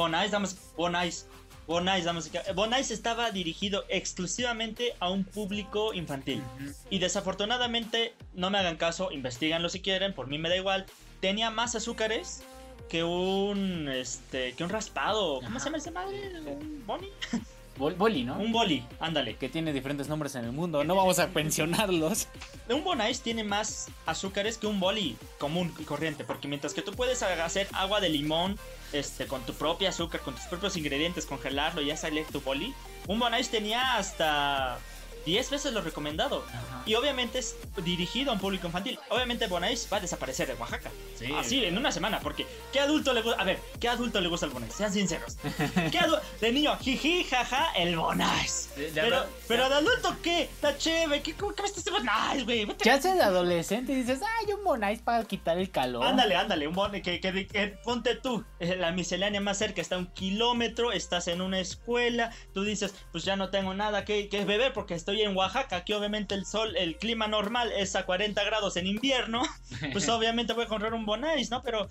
Damos, 1.68 1.68
Bonais. 1.68 2.06
Bonais, 2.06 2.06
damos, 2.06 2.32
Bonais 2.56 2.92
estaba 2.92 3.32
dirigido 3.32 3.84
exclusivamente 3.90 4.96
a 5.00 5.10
un 5.10 5.24
público 5.24 5.94
infantil. 5.94 6.42
Y 6.90 7.00
desafortunadamente, 7.00 8.14
no 8.34 8.50
me 8.50 8.58
hagan 8.58 8.78
caso, 8.78 9.12
investiganlo 9.12 9.70
si 9.70 9.82
quieren, 9.82 10.14
por 10.14 10.28
mí 10.28 10.38
me 10.38 10.50
da 10.50 10.56
igual. 10.56 10.86
Tenía 11.20 11.52
más 11.52 11.76
azúcares 11.76 12.44
que 12.90 13.04
un 13.04 13.90
este 13.90 14.54
que 14.54 14.64
un 14.64 14.70
raspado. 14.70 15.42
¿Cómo 15.42 15.60
se 15.60 15.66
llama 15.66 15.78
ese 15.78 15.92
madre? 15.92 16.40
¿Un 16.40 16.86
boli, 17.78 18.24
¿no? 18.24 18.38
Un 18.38 18.52
boli, 18.52 18.84
ándale. 19.00 19.36
Que 19.36 19.50
tiene 19.50 19.74
diferentes 19.74 20.10
nombres 20.10 20.36
en 20.36 20.46
el 20.46 20.52
mundo. 20.52 20.84
No 20.84 20.96
vamos 20.96 21.20
a 21.20 21.28
pensionarlos. 21.28 22.28
Un 22.70 22.84
bonais 22.84 23.22
tiene 23.22 23.44
más 23.44 23.90
azúcares 24.06 24.58
que 24.58 24.68
un 24.68 24.80
boli 24.80 25.18
común 25.40 25.74
y 25.80 25.84
corriente. 25.84 26.24
Porque 26.24 26.48
mientras 26.48 26.74
que 26.74 26.82
tú 26.82 26.92
puedes 26.94 27.24
hacer 27.24 27.68
agua 27.74 28.02
de 28.02 28.10
limón 28.10 28.58
este, 28.94 29.28
con 29.28 29.42
tu 29.46 29.54
propio 29.54 29.90
azúcar, 29.90 30.22
con 30.22 30.36
tus 30.36 30.44
propios 30.46 30.76
ingredientes, 30.78 31.26
congelarlo 31.26 31.82
y 31.82 31.88
ya 31.88 31.98
sale 31.98 32.26
tu 32.32 32.42
boli. 32.42 32.74
Un 33.08 33.20
bonais 33.20 33.50
tenía 33.50 33.96
hasta 33.96 34.80
10 35.28 35.50
veces 35.50 35.74
lo 35.74 35.82
recomendado. 35.82 36.46
Y 36.86 36.96
obviamente 36.96 37.40
es 37.40 37.58
dirigido 37.84 38.32
a 38.32 38.36
un 38.36 38.40
público 38.40 38.68
infantil. 38.68 38.98
Obviamente 39.10 39.48
Bonais 39.48 39.86
va 39.92 39.98
a 39.98 40.00
desaparecer 40.00 40.48
de 40.48 40.54
Oaxaca. 40.54 40.90
Así, 41.38 41.66
en 41.66 41.78
una 41.78 41.92
semana. 41.92 42.22
Porque, 42.22 42.48
¿qué 42.72 42.80
adulto 42.80 43.14
le 43.14 43.22
gusta? 43.22 43.42
A 43.42 43.44
ver, 43.44 43.60
¿qué 43.78 43.90
adulto 43.90 44.22
le 44.22 44.30
gusta 44.30 44.46
el 44.46 44.54
Bonais? 44.54 44.74
Sean 44.74 44.94
sinceros. 44.94 45.36
¿Qué 45.92 46.00
de 46.40 46.52
niño, 46.54 46.78
jiji, 46.78 47.26
jaja, 47.26 47.74
el 47.76 47.98
Bonais. 47.98 48.70
Pero, 48.94 49.26
pero 49.50 49.68
de 49.68 49.76
adulto, 49.76 50.16
¿qué? 50.24 50.44
Está 50.44 50.78
chévere. 50.78 51.22
¿Qué, 51.22 51.34
¿Cómo 51.34 51.54
que 51.54 51.64
me 51.64 51.68
estás 51.68 51.84
Bonais, 51.92 52.46
güey? 52.46 52.66
¿Qué 52.78 52.90
haces 52.90 53.16
de 53.16 53.22
adolescente 53.24 53.92
y 53.92 53.96
dices, 53.96 54.22
ay, 54.22 54.54
un 54.54 54.64
Bonais 54.64 55.02
para 55.02 55.26
quitar 55.26 55.58
el 55.58 55.70
calor? 55.70 56.06
Ándale, 56.06 56.38
ándale. 56.38 56.70
Un 56.70 56.76
Bonais. 56.76 57.04
Que, 57.04 57.20
que, 57.20 57.78
ponte 57.84 58.16
tú. 58.16 58.46
Eh, 58.62 58.78
la 58.78 58.94
miscelánea 58.94 59.42
más 59.42 59.58
cerca 59.58 59.82
está 59.82 59.96
a 59.96 60.00
un 60.00 60.08
kilómetro. 60.08 60.94
Estás 60.94 61.28
en 61.28 61.42
una 61.42 61.60
escuela. 61.60 62.32
Tú 62.54 62.64
dices, 62.64 62.96
pues 63.12 63.26
ya 63.26 63.36
no 63.36 63.50
tengo 63.50 63.74
nada 63.74 64.06
que, 64.06 64.30
que 64.30 64.46
beber 64.46 64.72
porque 64.72 64.94
estoy 64.94 65.17
en 65.22 65.36
Oaxaca, 65.36 65.84
que 65.84 65.96
obviamente 65.96 66.36
el 66.36 66.46
sol, 66.46 66.76
el 66.78 66.98
clima 66.98 67.28
normal 67.28 67.72
es 67.72 67.96
a 67.96 68.06
40 68.06 68.44
grados 68.44 68.78
en 68.78 68.88
invierno, 68.88 69.44
pues 69.94 70.08
obviamente 70.10 70.54
voy 70.54 70.66
a 70.66 70.68
comprar 70.68 70.94
un 70.94 71.06
Bonais, 71.06 71.50
¿no? 71.52 71.62
Pero 71.64 71.90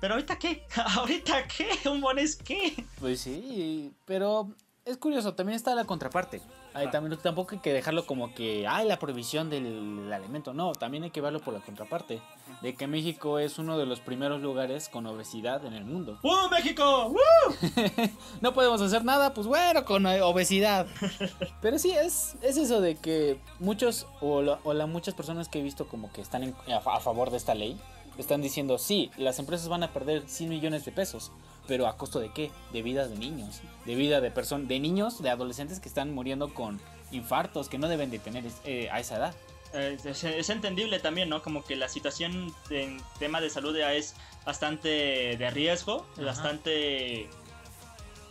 Pero 0.00 0.14
ahorita 0.14 0.38
qué? 0.38 0.64
¿Ahorita 0.96 1.46
qué? 1.48 1.88
¿Un 1.88 2.00
bones 2.00 2.36
qué? 2.36 2.84
Pues 3.00 3.20
sí, 3.20 3.92
pero 4.04 4.54
es 4.88 4.96
curioso, 4.96 5.34
también 5.34 5.54
está 5.54 5.74
la 5.74 5.84
contraparte. 5.84 6.40
Ay, 6.72 6.90
también, 6.90 7.18
tampoco 7.22 7.54
hay 7.54 7.60
que 7.60 7.74
dejarlo 7.74 8.06
como 8.06 8.34
que, 8.34 8.66
ay, 8.66 8.88
la 8.88 8.98
prohibición 8.98 9.50
del 9.50 10.10
alimento. 10.10 10.54
No, 10.54 10.72
también 10.72 11.04
hay 11.04 11.10
que 11.10 11.20
verlo 11.20 11.40
por 11.40 11.52
la 11.52 11.60
contraparte. 11.60 12.22
De 12.62 12.74
que 12.74 12.86
México 12.86 13.38
es 13.38 13.58
uno 13.58 13.76
de 13.76 13.84
los 13.84 14.00
primeros 14.00 14.40
lugares 14.40 14.88
con 14.88 15.06
obesidad 15.06 15.64
en 15.66 15.74
el 15.74 15.84
mundo. 15.84 16.18
¡Uh, 16.22 16.48
México! 16.50 17.08
¡Uh! 17.08 17.52
no 18.40 18.54
podemos 18.54 18.80
hacer 18.80 19.04
nada, 19.04 19.34
pues 19.34 19.46
bueno, 19.46 19.84
con 19.84 20.06
obesidad. 20.06 20.86
Pero 21.60 21.78
sí, 21.78 21.90
es, 21.90 22.36
es 22.40 22.56
eso 22.56 22.80
de 22.80 22.96
que 22.96 23.38
muchos, 23.58 24.06
o, 24.22 24.40
la, 24.40 24.58
o 24.64 24.72
la, 24.72 24.86
muchas 24.86 25.12
personas 25.12 25.50
que 25.50 25.60
he 25.60 25.62
visto 25.62 25.86
como 25.86 26.10
que 26.12 26.22
están 26.22 26.44
en, 26.44 26.54
a, 26.72 26.76
a 26.78 27.00
favor 27.00 27.30
de 27.30 27.36
esta 27.36 27.54
ley, 27.54 27.78
están 28.16 28.40
diciendo, 28.40 28.78
sí, 28.78 29.10
las 29.16 29.38
empresas 29.38 29.68
van 29.68 29.82
a 29.82 29.92
perder 29.92 30.28
100 30.28 30.48
millones 30.48 30.84
de 30.84 30.92
pesos 30.92 31.30
pero 31.68 31.86
a 31.86 31.96
costo 31.96 32.18
de 32.18 32.32
qué? 32.32 32.50
De 32.72 32.82
vidas 32.82 33.10
de 33.10 33.16
niños, 33.16 33.60
de 33.84 33.94
vida 33.94 34.20
de 34.20 34.32
personas, 34.32 34.66
de 34.66 34.80
niños, 34.80 35.22
de 35.22 35.30
adolescentes 35.30 35.78
que 35.78 35.88
están 35.88 36.12
muriendo 36.12 36.52
con 36.52 36.80
infartos 37.12 37.68
que 37.68 37.78
no 37.78 37.88
deben 37.88 38.10
de 38.10 38.18
tener 38.18 38.44
eh, 38.64 38.88
a 38.90 38.98
esa 38.98 39.16
edad. 39.18 39.34
Es, 39.74 40.06
es, 40.06 40.24
es, 40.24 40.48
entendible 40.48 40.98
también, 40.98 41.28
¿no? 41.28 41.42
Como 41.42 41.62
que 41.62 41.76
la 41.76 41.90
situación 41.90 42.54
en 42.70 42.98
tema 43.18 43.42
de 43.42 43.50
salud 43.50 43.76
ya 43.76 43.92
es 43.92 44.14
bastante 44.46 45.36
de 45.36 45.50
riesgo, 45.50 46.06
Ajá. 46.14 46.24
bastante... 46.24 47.28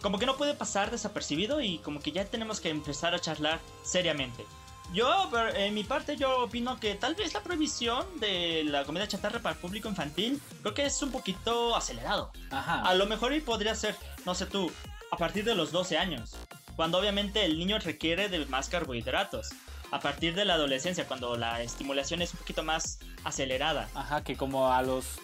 Como 0.01 0.17
que 0.19 0.25
no 0.25 0.35
puede 0.35 0.55
pasar 0.55 0.89
desapercibido 0.89 1.61
y 1.61 1.77
como 1.79 1.99
que 1.99 2.11
ya 2.11 2.25
tenemos 2.25 2.59
que 2.59 2.69
empezar 2.69 3.13
a 3.13 3.19
charlar 3.19 3.59
seriamente. 3.83 4.43
Yo, 4.93 5.29
en 5.55 5.73
mi 5.73 5.83
parte, 5.83 6.15
yo 6.15 6.43
opino 6.43 6.79
que 6.79 6.95
tal 6.95 7.13
vez 7.15 7.33
la 7.33 7.41
prohibición 7.41 8.05
de 8.19 8.63
la 8.63 8.83
comida 8.85 9.07
chatarra 9.07 9.39
para 9.39 9.55
el 9.55 9.61
público 9.61 9.89
infantil, 9.89 10.41
creo 10.61 10.73
que 10.73 10.85
es 10.85 11.01
un 11.01 11.11
poquito 11.11 11.75
acelerado. 11.75 12.31
Ajá. 12.51 12.81
A 12.81 12.93
lo 12.95 13.05
mejor 13.05 13.33
y 13.33 13.41
podría 13.41 13.75
ser, 13.75 13.95
no 14.25 14.33
sé 14.33 14.45
tú, 14.45 14.71
a 15.11 15.17
partir 15.17 15.43
de 15.43 15.55
los 15.55 15.71
12 15.71 15.97
años, 15.97 16.35
cuando 16.75 16.97
obviamente 16.97 17.43
el 17.45 17.57
niño 17.57 17.79
requiere 17.79 18.29
de 18.29 18.45
más 18.45 18.69
carbohidratos. 18.69 19.49
A 19.89 20.01
partir 20.01 20.35
de 20.35 20.43
la 20.43 20.55
adolescencia, 20.55 21.07
cuando 21.07 21.37
la 21.37 21.61
estimulación 21.61 22.21
es 22.21 22.33
un 22.33 22.39
poquito 22.39 22.61
más 22.61 22.99
acelerada. 23.23 23.87
Ajá, 23.95 24.21
que 24.21 24.35
como 24.35 24.71
a 24.73 24.81
los 24.81 25.17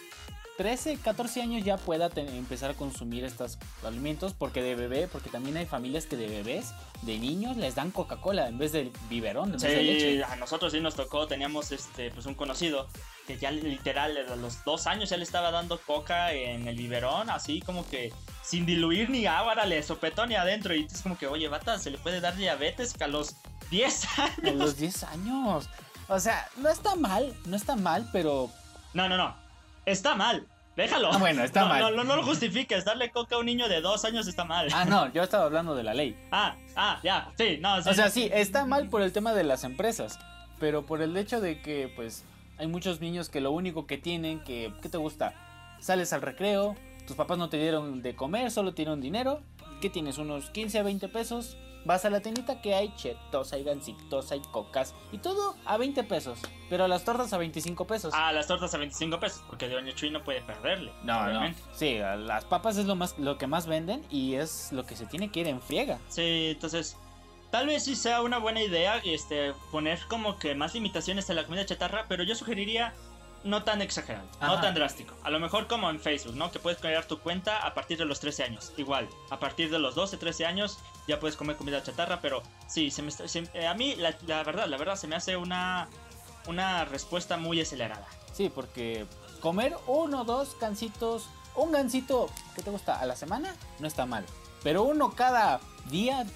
13, 0.56 0.98
14 0.98 1.42
años 1.42 1.64
ya 1.64 1.76
pueda 1.76 2.10
empezar 2.14 2.70
a 2.70 2.74
consumir 2.74 3.24
estos 3.24 3.58
alimentos 3.84 4.34
porque 4.34 4.62
de 4.62 4.74
bebé, 4.74 5.08
porque 5.08 5.30
también 5.30 5.56
hay 5.56 5.66
familias 5.66 6.06
que 6.06 6.16
de 6.16 6.28
bebés, 6.28 6.72
de 7.02 7.18
niños 7.18 7.56
les 7.56 7.74
dan 7.74 7.90
Coca-Cola 7.90 8.48
en 8.48 8.58
vez 8.58 8.72
del 8.72 8.92
biberón, 9.08 9.52
en 9.52 9.60
sí, 9.60 9.66
vez 9.66 9.76
de 9.76 9.82
leche. 9.82 10.24
a 10.24 10.36
nosotros 10.36 10.72
sí 10.72 10.80
nos 10.80 10.94
tocó, 10.94 11.26
teníamos 11.26 11.72
este 11.72 12.10
pues 12.10 12.26
un 12.26 12.34
conocido 12.34 12.88
que 13.26 13.36
ya 13.36 13.50
literal 13.50 14.16
a 14.16 14.36
los 14.36 14.64
dos 14.64 14.86
años 14.86 15.10
ya 15.10 15.16
le 15.16 15.24
estaba 15.24 15.50
dando 15.50 15.78
coca 15.78 16.32
en 16.32 16.68
el 16.68 16.76
biberón, 16.76 17.30
así 17.30 17.60
como 17.60 17.86
que 17.88 18.12
sin 18.42 18.66
diluir 18.66 19.10
ni 19.10 19.26
agua, 19.26 19.54
le 19.64 19.82
sopetó 19.82 20.26
ni 20.26 20.34
adentro 20.34 20.74
y 20.74 20.84
es 20.84 21.02
como 21.02 21.18
que, 21.18 21.26
oye, 21.26 21.48
bata, 21.48 21.78
se 21.78 21.90
le 21.90 21.98
puede 21.98 22.20
dar 22.20 22.36
diabetes 22.36 22.94
a 23.00 23.06
los 23.08 23.36
10 23.70 24.18
años. 24.18 24.38
A 24.44 24.50
los 24.50 24.76
10 24.76 25.04
años. 25.04 25.68
O 26.08 26.20
sea, 26.20 26.48
no 26.58 26.68
está 26.68 26.94
mal, 26.96 27.34
no 27.46 27.56
está 27.56 27.76
mal, 27.76 28.08
pero... 28.12 28.50
No, 28.92 29.08
no, 29.08 29.16
no. 29.16 29.43
Está 29.86 30.14
mal. 30.14 30.46
Déjalo. 30.76 31.12
Ah, 31.12 31.18
bueno, 31.18 31.44
está 31.44 31.60
no, 31.60 31.68
mal. 31.68 31.80
No, 31.80 31.90
no, 31.90 32.04
no, 32.04 32.16
lo 32.16 32.22
justifiques. 32.24 32.84
Darle 32.84 33.10
coca 33.10 33.36
a 33.36 33.38
un 33.38 33.46
niño 33.46 33.68
de 33.68 33.80
dos 33.80 34.04
años 34.04 34.26
está 34.26 34.44
mal. 34.44 34.68
Ah, 34.72 34.84
no, 34.84 35.12
yo 35.12 35.22
estaba 35.22 35.44
hablando 35.44 35.74
de 35.74 35.84
la 35.84 35.94
ley. 35.94 36.16
Ah, 36.32 36.56
ah, 36.74 36.98
ya, 37.02 37.32
sí, 37.38 37.58
no. 37.60 37.80
Sí, 37.82 37.88
o 37.88 37.94
sea, 37.94 38.10
sí, 38.10 38.28
está 38.32 38.66
mal 38.66 38.88
por 38.88 39.02
el 39.02 39.12
tema 39.12 39.32
de 39.34 39.44
las 39.44 39.62
empresas. 39.62 40.18
Pero 40.58 40.84
por 40.86 41.00
el 41.00 41.16
hecho 41.16 41.40
de 41.40 41.60
que, 41.62 41.92
pues, 41.94 42.24
hay 42.58 42.66
muchos 42.66 43.00
niños 43.00 43.28
que 43.28 43.40
lo 43.40 43.52
único 43.52 43.86
que 43.86 43.98
tienen, 43.98 44.42
que, 44.42 44.72
¿qué 44.82 44.88
te 44.88 44.98
gusta? 44.98 45.34
Sales 45.80 46.12
al 46.12 46.22
recreo, 46.22 46.76
tus 47.06 47.16
papás 47.16 47.38
no 47.38 47.48
te 47.48 47.56
dieron 47.58 48.02
de 48.02 48.16
comer, 48.16 48.50
solo 48.50 48.72
te 48.72 48.82
dieron 48.82 49.00
dinero. 49.00 49.42
¿Qué 49.80 49.90
tienes? 49.90 50.18
Unos 50.18 50.50
15 50.50 50.78
a 50.78 50.82
20 50.82 51.08
pesos. 51.08 51.56
Vas 51.84 52.04
a 52.04 52.10
la 52.10 52.20
tiendita 52.20 52.62
que 52.62 52.74
hay 52.74 52.94
chetos, 52.96 53.52
hay 53.52 53.62
gancitos, 53.62 54.32
hay 54.32 54.40
cocas 54.50 54.94
y 55.12 55.18
todo 55.18 55.54
a 55.66 55.76
20 55.76 56.02
pesos. 56.04 56.38
Pero 56.70 56.88
las 56.88 57.04
tortas 57.04 57.32
a 57.32 57.38
25 57.38 57.86
pesos. 57.86 58.14
Ah, 58.16 58.32
las 58.32 58.46
tortas 58.46 58.72
a 58.74 58.78
25 58.78 59.20
pesos, 59.20 59.42
porque 59.46 59.68
Doña 59.68 59.94
Chuy 59.94 60.10
no 60.10 60.24
puede 60.24 60.40
perderle. 60.40 60.92
No, 61.02 61.20
obviamente. 61.20 61.60
no. 61.60 61.74
Sí, 61.74 61.98
las 61.98 62.44
papas 62.46 62.78
es 62.78 62.86
lo 62.86 62.96
más 62.96 63.18
lo 63.18 63.36
que 63.36 63.46
más 63.46 63.66
venden 63.66 64.04
y 64.10 64.34
es 64.34 64.72
lo 64.72 64.84
que 64.86 64.96
se 64.96 65.06
tiene 65.06 65.30
que 65.30 65.40
ir 65.40 65.48
en 65.48 65.60
friega. 65.60 65.98
Sí, 66.08 66.50
entonces 66.52 66.96
tal 67.50 67.66
vez 67.66 67.84
sí 67.84 67.94
sea 67.94 68.22
una 68.22 68.38
buena 68.38 68.62
idea 68.62 68.96
este 69.04 69.52
poner 69.70 69.98
como 70.08 70.38
que 70.38 70.54
más 70.54 70.74
limitaciones 70.74 71.28
a 71.30 71.34
la 71.34 71.44
comida 71.44 71.66
chatarra, 71.66 72.06
pero 72.08 72.24
yo 72.24 72.34
sugeriría 72.34 72.94
no 73.44 73.62
tan 73.62 73.82
exagerado, 73.82 74.26
Ajá. 74.40 74.54
no 74.54 74.60
tan 74.60 74.74
drástico. 74.74 75.14
A 75.22 75.30
lo 75.30 75.38
mejor 75.38 75.66
como 75.68 75.90
en 75.90 76.00
Facebook, 76.00 76.34
¿no? 76.34 76.50
Que 76.50 76.58
puedes 76.58 76.80
crear 76.80 77.04
tu 77.04 77.20
cuenta 77.20 77.64
a 77.64 77.74
partir 77.74 77.98
de 77.98 78.06
los 78.06 78.18
13 78.18 78.44
años. 78.44 78.72
Igual, 78.76 79.08
a 79.30 79.38
partir 79.38 79.70
de 79.70 79.78
los 79.78 79.94
12, 79.94 80.16
13 80.16 80.46
años 80.46 80.78
ya 81.06 81.20
puedes 81.20 81.36
comer 81.36 81.56
comida 81.56 81.82
chatarra, 81.82 82.20
pero 82.20 82.42
sí, 82.66 82.90
se 82.90 83.02
me, 83.02 83.10
se, 83.10 83.48
eh, 83.52 83.66
a 83.66 83.74
mí 83.74 83.94
la, 83.96 84.16
la, 84.26 84.42
verdad, 84.42 84.66
la 84.66 84.76
verdad 84.76 84.96
se 84.96 85.06
me 85.06 85.14
hace 85.14 85.36
una, 85.36 85.88
una 86.46 86.84
respuesta 86.86 87.36
muy 87.36 87.60
acelerada. 87.60 88.06
Sí, 88.32 88.50
porque 88.52 89.06
comer 89.40 89.76
uno 89.86 90.22
o 90.22 90.24
dos 90.24 90.56
gancitos, 90.58 91.28
un 91.54 91.70
gancito, 91.70 92.28
¿qué 92.56 92.62
te 92.62 92.70
gusta? 92.70 92.98
¿A 92.98 93.06
la 93.06 93.14
semana? 93.14 93.54
No 93.78 93.86
está 93.86 94.06
mal. 94.06 94.24
Pero 94.64 94.82
uno 94.82 95.12
cada 95.12 95.60
día 95.90 96.26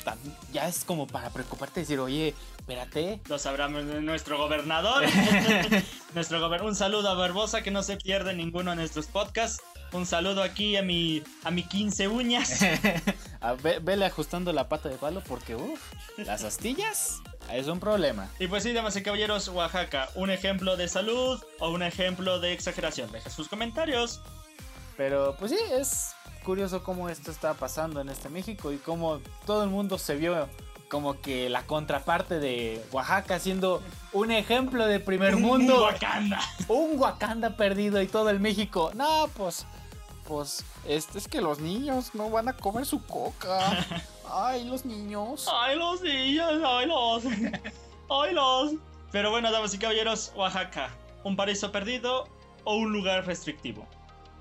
ya 0.53 0.69
es 0.69 0.85
como 0.85 1.07
para 1.07 1.31
preocuparte 1.31 1.81
y 1.81 1.83
decir, 1.83 1.99
oye, 1.99 2.35
espérate. 2.59 3.21
Lo 3.29 3.39
sabrá 3.39 3.69
nuestro 3.69 4.37
gobernador. 4.39 5.05
nuestro 6.15 6.39
gober 6.39 6.63
un 6.63 6.77
saludo 6.77 7.09
a 7.09 7.15
Barbosa 7.15 7.63
que 7.63 7.71
no 7.71 7.83
se 7.83 7.97
pierde 7.97 8.35
ninguno 8.35 8.71
de 8.71 8.77
nuestros 8.77 9.07
podcasts. 9.07 9.63
Un 9.91 10.05
saludo 10.05 10.43
aquí 10.43 10.77
a 10.77 10.83
mi 10.83 11.23
a 11.45 11.51
mi 11.51 11.63
15 11.63 12.09
uñas. 12.09 12.61
a 13.41 13.55
ve, 13.55 13.79
vele 13.79 14.05
ajustando 14.05 14.53
la 14.53 14.69
pata 14.69 14.91
de 14.91 14.97
palo 14.97 15.23
porque 15.27 15.57
uff, 15.57 15.81
las 16.19 16.45
astillas 16.45 17.23
es 17.51 17.69
un 17.69 17.81
problema. 17.81 18.29
Y 18.39 18.49
pues 18.49 18.65
sí, 18.65 18.75
damas 18.75 18.97
y 18.97 19.03
caballeros, 19.03 19.49
Oaxaca, 19.49 20.11
un 20.15 20.29
ejemplo 20.29 20.77
de 20.77 20.89
salud 20.89 21.43
o 21.59 21.71
un 21.71 21.83
ejemplo 21.83 22.39
de 22.39 22.53
exageración. 22.53 23.11
Deja 23.11 23.31
sus 23.31 23.49
comentarios. 23.49 24.21
Pero 24.99 25.37
pues 25.39 25.53
sí, 25.53 25.59
es 25.73 26.11
curioso 26.49 26.83
cómo 26.83 27.11
esto 27.11 27.31
está 27.31 27.53
pasando 27.53 28.01
en 28.01 28.09
este 28.09 28.31
México 28.31 28.73
y 28.73 28.79
cómo 28.79 29.21
todo 29.45 29.65
el 29.65 29.69
mundo 29.69 29.99
se 29.99 30.15
vio 30.15 30.49
como 30.89 31.21
que 31.21 31.51
la 31.51 31.67
contraparte 31.67 32.41
de 32.41 32.83
Oaxaca 32.91 33.39
siendo 33.39 33.83
un 34.15 34.31
ejemplo 34.31 34.87
de 34.87 34.99
primer 34.99 35.37
mundo. 35.37 35.77
Un 35.77 35.83
Wakanda. 35.83 36.41
Un 36.69 36.99
Wakanda 36.99 37.55
perdido 37.59 38.01
y 38.01 38.07
todo 38.07 38.31
el 38.31 38.41
México. 38.41 38.93
No, 38.95 39.29
pues, 39.37 39.67
pues, 40.27 40.65
este 40.87 41.19
es 41.19 41.29
que 41.29 41.43
los 41.43 41.59
niños 41.59 42.15
no 42.15 42.31
van 42.31 42.49
a 42.49 42.55
comer 42.55 42.87
su 42.87 43.05
coca. 43.05 43.85
Ay, 44.33 44.65
los 44.65 44.87
niños. 44.87 45.47
Ay, 45.53 45.77
los 45.77 46.01
niños, 46.01 46.63
ay, 46.65 46.87
los. 46.87 47.25
Ay, 48.09 48.33
los. 48.33 48.73
Pero 49.13 49.31
bueno, 49.31 49.53
damas 49.53 49.75
y 49.75 49.79
caballeros, 49.79 50.33
Oaxaca, 50.35 50.97
un 51.25 51.37
paraíso 51.37 51.71
perdido 51.71 52.27
o 52.65 52.77
un 52.77 52.91
lugar 52.91 53.27
restrictivo. 53.27 53.87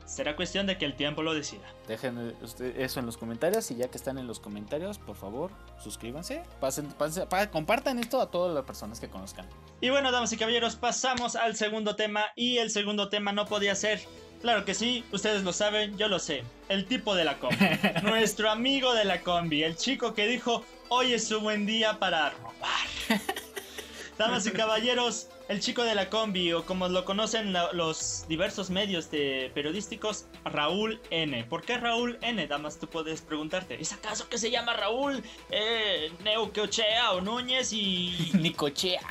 Será 0.07 0.37
cuestión 0.37 0.65
de 0.67 0.77
que 0.77 0.85
el 0.85 0.95
tiempo 0.95 1.21
lo 1.21 1.33
decida. 1.33 1.67
Dejen 1.85 2.33
eso 2.77 2.99
en 3.01 3.05
los 3.05 3.17
comentarios 3.17 3.69
y 3.71 3.75
ya 3.75 3.89
que 3.89 3.97
están 3.97 4.17
en 4.17 4.25
los 4.25 4.39
comentarios, 4.39 4.97
por 4.99 5.17
favor, 5.17 5.51
suscríbanse, 5.83 6.43
pasen, 6.61 6.87
pasen, 6.93 7.27
pasen, 7.27 7.49
compartan 7.49 7.99
esto 7.99 8.21
a 8.21 8.31
todas 8.31 8.55
las 8.55 8.63
personas 8.63 9.01
que 9.01 9.09
conozcan. 9.09 9.45
Y 9.81 9.89
bueno, 9.89 10.09
damas 10.13 10.31
y 10.31 10.37
caballeros, 10.37 10.77
pasamos 10.77 11.35
al 11.35 11.57
segundo 11.57 11.97
tema 11.97 12.27
y 12.37 12.57
el 12.59 12.71
segundo 12.71 13.09
tema 13.09 13.33
no 13.33 13.47
podía 13.47 13.75
ser, 13.75 13.99
claro 14.41 14.63
que 14.63 14.73
sí, 14.73 15.03
ustedes 15.11 15.43
lo 15.43 15.51
saben, 15.51 15.97
yo 15.97 16.07
lo 16.07 16.19
sé, 16.19 16.45
el 16.69 16.85
tipo 16.85 17.13
de 17.13 17.25
la 17.25 17.37
combi, 17.37 17.57
nuestro 18.03 18.49
amigo 18.49 18.93
de 18.93 19.03
la 19.03 19.21
combi, 19.21 19.63
el 19.63 19.75
chico 19.75 20.13
que 20.13 20.25
dijo, 20.25 20.63
hoy 20.87 21.13
es 21.13 21.29
un 21.31 21.43
buen 21.43 21.65
día 21.65 21.99
para 21.99 22.29
robar. 22.29 22.87
Damas 24.17 24.47
y 24.47 24.51
caballeros, 24.51 25.27
el 25.47 25.59
chico 25.59 25.83
de 25.83 25.95
la 25.95 26.09
combi, 26.09 26.53
o 26.53 26.65
como 26.65 26.87
lo 26.89 27.05
conocen 27.05 27.53
los 27.73 28.25
diversos 28.27 28.69
medios 28.69 29.09
de 29.11 29.51
periodísticos, 29.53 30.25
Raúl 30.43 30.99
N. 31.09 31.43
¿Por 31.45 31.63
qué 31.63 31.77
Raúl 31.77 32.17
N? 32.21 32.45
Damas, 32.47 32.79
tú 32.79 32.87
puedes 32.87 33.21
preguntarte, 33.21 33.79
¿es 33.81 33.93
acaso 33.93 34.27
que 34.29 34.37
se 34.37 34.51
llama 34.51 34.73
Raúl 34.73 35.23
eh, 35.49 36.11
Neuqueochea 36.23 37.11
o 37.11 37.21
Núñez 37.21 37.71
y... 37.73 38.31
Nicochea? 38.33 39.01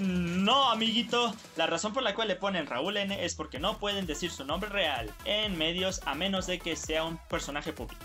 No, 0.00 0.70
amiguito. 0.70 1.34
La 1.56 1.66
razón 1.66 1.94
por 1.94 2.02
la 2.02 2.14
cual 2.14 2.28
le 2.28 2.36
ponen 2.36 2.66
Raúl 2.66 2.98
N 2.98 3.24
es 3.24 3.34
porque 3.34 3.58
no 3.58 3.78
pueden 3.78 4.06
decir 4.06 4.30
su 4.30 4.44
nombre 4.44 4.68
real 4.68 5.10
en 5.24 5.56
medios 5.56 6.02
a 6.04 6.14
menos 6.14 6.46
de 6.46 6.58
que 6.58 6.76
sea 6.76 7.04
un 7.04 7.18
personaje 7.28 7.72
público. 7.72 8.04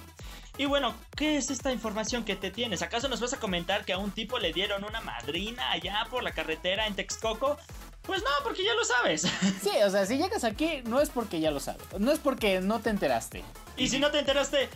Y 0.62 0.66
bueno, 0.66 0.94
¿qué 1.18 1.38
es 1.38 1.50
esta 1.50 1.72
información 1.72 2.24
que 2.24 2.36
te 2.36 2.52
tienes? 2.52 2.84
¿Acaso 2.84 3.08
nos 3.08 3.20
vas 3.20 3.34
a 3.34 3.40
comentar 3.40 3.84
que 3.84 3.94
a 3.94 3.98
un 3.98 4.12
tipo 4.12 4.38
le 4.38 4.54
dieron 4.54 4.84
una 4.84 5.02
madrina 5.02 5.72
allá 5.72 6.06
por 6.08 6.22
la 6.22 6.34
carretera 6.34 6.86
en 6.86 6.94
Texcoco? 6.94 7.58
Pues 8.04 8.22
no, 8.22 8.30
porque 8.44 8.64
ya 8.64 8.76
lo 8.76 8.86
sabes. 8.86 9.24
Sí, 9.64 9.72
o 9.84 9.90
sea, 9.90 10.06
si 10.06 10.18
llegas 10.18 10.44
aquí 10.44 10.84
no 10.84 11.02
es 11.02 11.10
porque 11.10 11.40
ya 11.40 11.50
lo 11.50 11.60
sabes, 11.60 11.82
no 11.98 12.12
es 12.12 12.20
porque 12.20 12.62
no 12.62 12.80
te 12.80 12.92
enteraste. 12.92 13.44
Y 13.76 13.88
si 13.88 13.98
no 13.98 14.12
te 14.12 14.20
enteraste, 14.20 14.70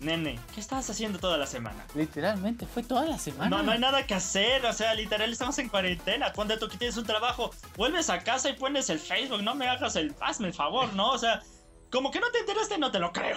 nene, 0.00 0.40
¿qué 0.54 0.60
estabas 0.62 0.88
haciendo 0.88 1.18
toda 1.18 1.36
la 1.36 1.46
semana? 1.46 1.84
Literalmente, 1.94 2.64
fue 2.64 2.82
toda 2.82 3.04
la 3.04 3.18
semana. 3.18 3.50
No, 3.54 3.62
no 3.62 3.72
hay 3.72 3.78
nada 3.78 4.06
que 4.06 4.14
hacer, 4.14 4.64
o 4.64 4.72
sea, 4.72 4.94
literal 4.94 5.30
estamos 5.30 5.58
en 5.58 5.68
cuarentena. 5.68 6.32
Cuando 6.32 6.58
tú 6.58 6.66
tienes 6.66 6.96
un 6.96 7.04
trabajo, 7.04 7.50
vuelves 7.76 8.08
a 8.08 8.20
casa 8.20 8.48
y 8.48 8.54
pones 8.54 8.88
el 8.88 8.98
Facebook, 8.98 9.42
no 9.42 9.54
me 9.54 9.68
hagas 9.68 9.96
el, 9.96 10.14
hazme 10.22 10.48
el 10.48 10.54
favor, 10.54 10.94
¿no? 10.94 11.10
O 11.10 11.18
sea, 11.18 11.42
como 11.90 12.10
que 12.10 12.20
no 12.20 12.30
te 12.30 12.38
enteraste, 12.38 12.78
no 12.78 12.90
te 12.90 12.98
lo 12.98 13.12
creo. 13.12 13.36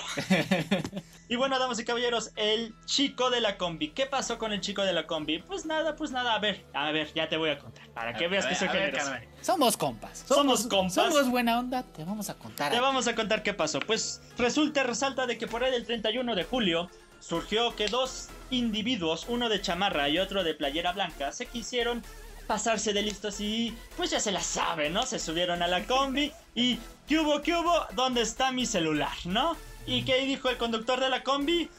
y 1.29 1.35
bueno, 1.35 1.57
damas 1.59 1.79
y 1.79 1.85
caballeros, 1.85 2.31
el 2.35 2.73
chico 2.85 3.29
de 3.29 3.41
la 3.41 3.57
combi. 3.57 3.89
¿Qué 3.89 4.05
pasó 4.05 4.37
con 4.37 4.53
el 4.53 4.61
chico 4.61 4.83
de 4.83 4.93
la 4.93 5.07
combi? 5.07 5.39
Pues 5.39 5.65
nada, 5.65 5.95
pues 5.95 6.11
nada. 6.11 6.35
A 6.35 6.39
ver, 6.39 6.63
a 6.73 6.91
ver, 6.91 7.11
ya 7.13 7.27
te 7.29 7.37
voy 7.37 7.49
a 7.49 7.59
contar. 7.59 7.89
Para 7.89 8.13
que 8.13 8.25
A 8.25 8.27
veas 8.27 8.45
ver, 8.45 8.53
que 8.53 8.59
soy 8.59 8.67
ver, 8.67 8.77
generoso. 8.77 9.11
carnal. 9.11 9.27
Somos 9.41 9.77
compas. 9.77 10.25
Somos 10.27 10.67
compas. 10.67 10.93
Somos 10.93 11.29
buena 11.29 11.59
onda. 11.59 11.83
Te 11.83 12.03
vamos 12.03 12.29
a 12.29 12.35
contar. 12.35 12.71
Te 12.71 12.79
vamos 12.79 13.07
a 13.07 13.15
contar 13.15 13.43
qué 13.43 13.53
pasó. 13.53 13.79
Pues 13.79 14.21
resulta, 14.37 14.83
resalta 14.83 15.25
de 15.25 15.37
que 15.37 15.47
por 15.47 15.63
ahí 15.63 15.71
del 15.71 15.85
31 15.85 16.35
de 16.35 16.43
julio 16.43 16.89
surgió 17.19 17.75
que 17.75 17.87
dos 17.87 18.29
individuos, 18.51 19.25
uno 19.29 19.49
de 19.49 19.61
chamarra 19.61 20.09
y 20.09 20.19
otro 20.19 20.43
de 20.43 20.53
playera 20.53 20.91
blanca, 20.91 21.31
se 21.31 21.45
quisieron 21.45 22.03
pasarse 22.47 22.93
de 22.93 23.01
listos 23.01 23.39
y 23.39 23.75
pues 23.97 24.11
ya 24.11 24.19
se 24.19 24.31
la 24.31 24.41
saben, 24.41 24.93
¿no? 24.93 25.05
Se 25.05 25.19
subieron 25.19 25.61
a 25.61 25.67
la 25.67 25.85
combi 25.85 26.31
y 26.55 26.79
¿qué 27.07 27.19
hubo, 27.19 27.41
qué 27.41 27.53
hubo? 27.55 27.85
¿Dónde 27.93 28.21
está 28.21 28.51
mi 28.51 28.65
celular, 28.65 29.15
no? 29.25 29.55
¿Y 29.85 30.03
qué 30.03 30.17
dijo 30.25 30.49
el 30.49 30.57
conductor 30.57 30.99
de 30.99 31.09
la 31.09 31.23
combi? 31.23 31.69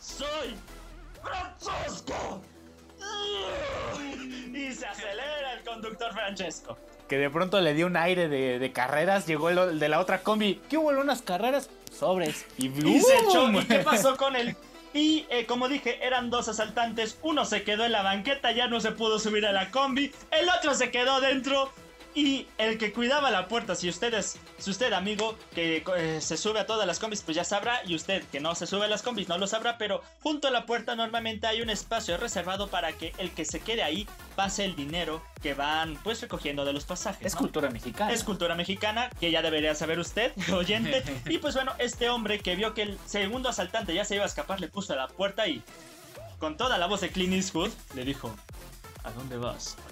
Soy 0.00 0.54
Francesco. 1.22 2.42
Y 4.54 4.72
se 4.72 4.86
acelera 4.86 5.54
el 5.54 5.64
conductor 5.64 6.12
Francesco. 6.12 6.76
Que 7.08 7.18
de 7.18 7.30
pronto 7.30 7.60
le 7.60 7.74
dio 7.74 7.86
un 7.86 7.96
aire 7.96 8.28
de, 8.28 8.58
de 8.58 8.72
carreras. 8.72 9.26
Llegó 9.26 9.50
el, 9.50 9.58
el 9.58 9.78
de 9.78 9.88
la 9.88 10.00
otra 10.00 10.22
combi. 10.22 10.60
¿Qué 10.68 10.78
hubo 10.78 10.90
en 10.92 10.98
unas 10.98 11.22
carreras? 11.22 11.68
Sobres. 11.92 12.46
Y, 12.58 12.68
Y 12.68 13.00
se 13.00 13.18
echó. 13.18 13.50
¿Y 13.50 13.64
qué 13.64 13.78
pasó 13.80 14.16
con 14.16 14.34
él? 14.36 14.56
Y 14.94 15.26
eh, 15.30 15.46
como 15.46 15.68
dije, 15.68 16.04
eran 16.04 16.30
dos 16.30 16.48
asaltantes. 16.48 17.18
Uno 17.22 17.44
se 17.44 17.62
quedó 17.62 17.84
en 17.84 17.92
la 17.92 18.02
banqueta, 18.02 18.52
ya 18.52 18.66
no 18.66 18.80
se 18.80 18.92
pudo 18.92 19.18
subir 19.18 19.46
a 19.46 19.52
la 19.52 19.70
combi. 19.70 20.12
El 20.30 20.48
otro 20.48 20.74
se 20.74 20.90
quedó 20.90 21.20
dentro. 21.20 21.72
Y 22.14 22.46
el 22.58 22.76
que 22.76 22.92
cuidaba 22.92 23.30
la 23.30 23.48
puerta, 23.48 23.74
si 23.74 23.88
ustedes, 23.88 24.36
si 24.58 24.70
usted 24.70 24.92
amigo 24.92 25.36
que 25.54 25.82
eh, 25.96 26.20
se 26.20 26.36
sube 26.36 26.60
a 26.60 26.66
todas 26.66 26.86
las 26.86 26.98
combis, 26.98 27.22
pues 27.22 27.36
ya 27.36 27.44
sabrá. 27.44 27.80
Y 27.86 27.94
usted 27.94 28.22
que 28.24 28.40
no 28.40 28.54
se 28.54 28.66
sube 28.66 28.84
a 28.84 28.88
las 28.88 29.02
combis 29.02 29.28
no 29.28 29.38
lo 29.38 29.46
sabrá. 29.46 29.78
Pero 29.78 30.02
junto 30.22 30.48
a 30.48 30.50
la 30.50 30.66
puerta 30.66 30.94
normalmente 30.94 31.46
hay 31.46 31.62
un 31.62 31.70
espacio 31.70 32.16
reservado 32.18 32.68
para 32.68 32.92
que 32.92 33.14
el 33.18 33.30
que 33.30 33.44
se 33.44 33.60
quede 33.60 33.82
ahí 33.82 34.06
pase 34.36 34.64
el 34.64 34.76
dinero 34.76 35.22
que 35.40 35.54
van 35.54 35.96
pues 36.04 36.20
recogiendo 36.20 36.64
de 36.64 36.72
los 36.72 36.84
pasajes. 36.84 37.26
Es 37.26 37.34
¿no? 37.34 37.40
cultura 37.40 37.70
mexicana. 37.70 38.12
Es 38.12 38.24
cultura 38.24 38.54
mexicana, 38.54 39.10
que 39.18 39.30
ya 39.30 39.40
debería 39.40 39.74
saber 39.74 39.98
usted, 39.98 40.32
oyente. 40.52 41.02
Y 41.32 41.38
pues 41.38 41.54
bueno, 41.54 41.72
este 41.78 42.10
hombre 42.10 42.40
que 42.40 42.56
vio 42.56 42.74
que 42.74 42.82
el 42.82 42.98
segundo 43.06 43.48
asaltante 43.48 43.94
ya 43.94 44.04
se 44.04 44.16
iba 44.16 44.24
a 44.24 44.26
escapar, 44.26 44.60
le 44.60 44.68
puso 44.68 44.92
a 44.92 44.96
la 44.96 45.08
puerta 45.08 45.46
y 45.46 45.62
con 46.38 46.56
toda 46.56 46.76
la 46.76 46.86
voz 46.86 47.00
de 47.00 47.10
Clint 47.10 47.32
Eastwood 47.32 47.70
le 47.94 48.04
dijo, 48.04 48.34
¿a 49.04 49.10
dónde 49.12 49.36
vas, 49.38 49.76
vaquero?" 49.76 49.91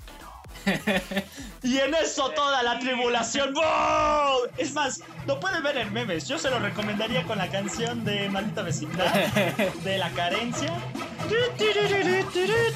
y 1.63 1.79
en 1.79 1.95
eso 1.95 2.31
toda 2.31 2.63
la 2.63 2.79
tribulación, 2.79 3.55
¡wow! 3.55 4.49
Es 4.57 4.73
más, 4.73 5.03
lo 5.27 5.41
pueden 5.41 5.63
ver 5.63 5.79
en 5.79 5.93
memes. 5.93 6.29
Yo 6.29 6.39
se 6.39 6.51
lo 6.51 6.59
recomendaría 6.59 7.25
con 7.25 7.39
la 7.39 7.49
canción 7.49 8.05
de 8.05 8.29
Maldita 8.29 8.63
Vecindad, 8.63 9.13
de 9.85 9.99
La 9.99 10.11
Carencia. 10.11 10.73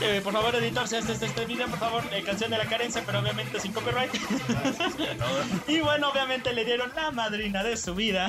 Eh, 0.01 0.21
por 0.23 0.33
favor, 0.33 0.55
editor, 0.57 0.87
si 0.87 0.97
haces 0.97 1.21
este 1.21 1.45
video, 1.45 1.67
por 1.69 1.79
favor, 1.79 2.05
eh, 2.13 2.23
canción 2.23 2.51
de 2.51 2.59
La 2.59 2.67
Carencia, 2.67 3.03
pero 3.05 3.21
obviamente 3.21 3.61
sin 3.61 3.73
copyright. 3.73 4.13
Y 5.69 5.81
bueno, 5.81 6.11
obviamente 6.11 6.53
le 6.53 6.65
dieron 6.65 6.93
la 6.95 7.11
madrina 7.11 7.63
de 7.63 7.77
su 7.77 7.95
vida. 7.95 8.29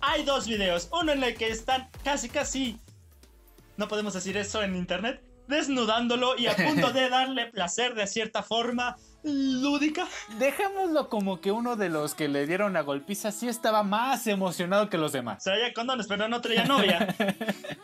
Hay 0.00 0.24
dos 0.24 0.46
videos. 0.46 0.88
Uno 0.92 1.12
en 1.12 1.22
el 1.22 1.34
que 1.34 1.48
están 1.48 1.88
casi, 2.04 2.28
casi. 2.28 2.78
No 3.76 3.88
podemos 3.88 4.14
decir 4.14 4.36
eso 4.36 4.62
en 4.62 4.76
internet. 4.76 5.25
Desnudándolo 5.48 6.36
y 6.38 6.46
a 6.46 6.56
punto 6.56 6.92
de 6.92 7.08
darle 7.10 7.46
placer 7.46 7.94
de 7.94 8.06
cierta 8.06 8.42
forma 8.42 8.96
lúdica. 9.26 10.06
Dejémoslo 10.38 11.08
como 11.08 11.40
que 11.40 11.50
uno 11.52 11.76
de 11.76 11.88
los 11.88 12.14
que 12.14 12.28
le 12.28 12.46
dieron 12.46 12.72
la 12.72 12.82
golpiza 12.82 13.32
sí 13.32 13.48
estaba 13.48 13.82
más 13.82 14.26
emocionado 14.26 14.88
que 14.88 14.98
los 14.98 15.12
demás. 15.12 15.42
Traía 15.44 15.72
condones, 15.74 16.06
pero 16.06 16.28
no 16.28 16.40
traía 16.40 16.64
novia. 16.64 17.14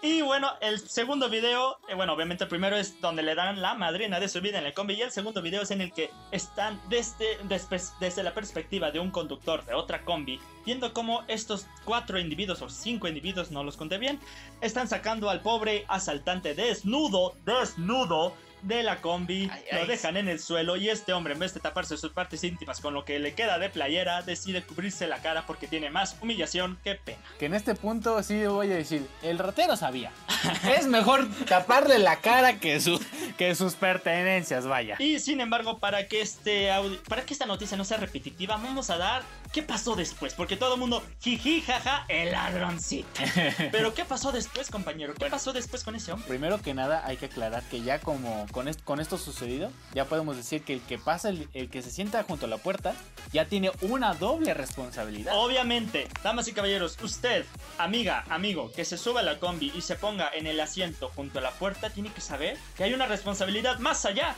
Y 0.05 0.21
bueno, 0.21 0.51
el 0.61 0.81
segundo 0.81 1.29
video, 1.29 1.79
eh, 1.89 1.95
bueno, 1.95 2.13
obviamente 2.15 2.43
el 2.43 2.51
primero 2.51 2.75
es 2.77 3.01
donde 3.01 3.23
le 3.23 3.37
dan 3.37 3.63
la 3.63 3.75
madrina 3.75 4.19
de 4.19 4.29
su 4.29 4.41
vida 4.41 4.59
en 4.59 4.67
el 4.67 4.75
combi. 4.75 4.95
Y 4.95 5.03
el 5.03 5.13
segundo 5.13 5.41
video 5.43 5.63
es 5.63 5.71
en 5.71 5.81
el 5.81 5.93
que 5.93 6.11
están 6.33 6.81
desde, 6.89 7.39
despe- 7.49 7.93
desde 8.01 8.25
la 8.25 8.35
perspectiva 8.35 8.91
de 8.91 8.99
un 8.99 9.13
conductor 9.13 9.65
de 9.65 9.75
otra 9.75 10.05
combi, 10.05 10.41
viendo 10.67 10.93
cómo 10.93 11.23
estos 11.29 11.67
cuatro 11.85 12.19
individuos 12.19 12.63
o 12.63 12.69
cinco 12.69 13.07
individuos, 13.07 13.53
no 13.53 13.63
los 13.63 13.77
conté 13.77 13.99
bien, 13.99 14.19
están 14.61 14.89
sacando 14.89 15.31
al 15.31 15.41
pobre 15.41 15.85
asaltante 15.87 16.55
desnudo, 16.57 17.35
desnudo. 17.45 18.35
De 18.63 18.83
la 18.83 19.01
combi, 19.01 19.51
Ay, 19.53 19.63
lo 19.73 19.81
ay. 19.81 19.87
dejan 19.87 20.17
en 20.17 20.29
el 20.29 20.39
suelo 20.39 20.77
y 20.77 20.89
este 20.89 21.13
hombre 21.13 21.33
en 21.35 21.41
vez 21.41 21.53
de 21.53 21.61
taparse 21.61 21.97
sus 21.97 22.13
partes 22.13 22.45
íntimas 22.45 22.81
con 22.81 22.95
lo 22.95 23.05
que 23.05 23.19
le 23.19 23.35
queda 23.35 23.59
de 23.59 23.69
playera, 23.71 24.23
decide 24.23 24.63
cubrirse 24.63 25.07
la 25.07 25.19
cara 25.21 25.47
porque 25.47 25.67
tiene 25.67 25.91
más 25.91 26.17
humillación 26.21 26.79
que 26.85 26.95
pena. 26.95 27.19
Que 27.39 27.47
en 27.47 27.55
este 27.55 27.75
punto 27.75 28.23
sí 28.23 28.47
voy 28.47 28.71
a 28.71 28.77
decir, 28.77 29.07
el 29.23 29.39
ratero 29.39 29.77
sabía. 29.77 30.13
es 30.79 30.87
mejor 30.87 31.29
taparle 31.47 31.99
la 31.99 32.21
cara 32.21 32.61
que, 32.61 32.81
su, 32.81 33.01
que 33.37 33.55
sus 33.55 33.75
pertenencias, 33.75 34.67
vaya. 34.67 34.97
Y 34.99 35.19
sin 35.19 35.41
embargo, 35.41 35.79
para 35.79 36.07
que 36.07 36.21
este 36.21 36.71
audio, 36.71 37.03
para 37.09 37.23
que 37.23 37.35
esta 37.35 37.47
noticia 37.47 37.77
no 37.77 37.85
sea 37.85 37.99
repetitiva, 37.99 38.57
vamos 38.57 38.91
a 38.91 38.97
dar 38.97 39.23
qué 39.53 39.63
pasó 39.63 39.95
después, 39.97 40.35
porque 40.35 40.57
todo 40.57 40.75
el 40.75 40.81
mundo 40.81 41.03
jiji 41.21 41.61
jaja 41.63 42.05
el 42.09 42.33
ladroncito. 42.33 43.09
Pero 43.73 43.95
qué 43.95 44.05
pasó 44.05 44.33
después, 44.33 44.71
compañero? 44.71 45.15
¿Qué 45.15 45.27
pasó 45.27 45.53
después 45.53 45.85
con 45.85 45.95
ese 45.95 46.13
hombre? 46.13 46.27
Primero 46.29 46.61
que 46.61 46.75
nada 46.75 47.03
hay 47.07 47.17
que 47.19 47.27
aclarar 47.27 47.63
que 47.65 47.83
ya 47.83 48.01
como 48.01 48.47
con, 48.53 48.69
est- 48.69 48.83
con 48.83 49.01
esto 49.01 49.19
sucedido, 49.19 49.71
ya 49.95 50.07
podemos 50.07 50.37
decir 50.37 50.63
que 50.65 50.73
el 50.75 50.81
que 50.81 50.99
pasa, 50.99 51.29
el, 51.29 51.49
el 51.55 51.69
que 51.71 51.83
se 51.83 51.91
sienta 51.91 52.23
junto 52.25 52.47
a 52.47 52.49
la 52.49 52.59
puerta, 52.59 52.95
ya 53.33 53.45
tiene 53.47 53.71
una 53.83 54.15
doble 54.15 54.55
responsabilidad. 54.55 55.35
Obviamente, 55.37 56.09
damas 56.23 56.49
y 56.49 56.53
caballeros, 56.53 56.97
usted, 57.03 57.45
amiga, 57.79 58.25
amigo, 58.31 58.73
que 58.73 58.85
se 58.85 58.97
suba 58.97 59.21
a 59.21 59.23
la 59.23 59.39
combi 59.39 59.73
y 59.75 59.83
se 59.83 59.97
ponga 59.97 60.31
en 60.35 60.47
el 60.47 60.59
asiento 60.61 61.11
junto 61.15 61.39
a 61.39 61.43
la 61.43 61.51
puerta, 61.53 61.91
tiene 61.91 62.11
que 62.13 62.21
saber 62.21 62.57
que 62.77 62.85
hay 62.85 62.95
una 62.95 63.07
responsabilidad 63.07 63.79
más 63.79 64.05
allá 64.07 64.35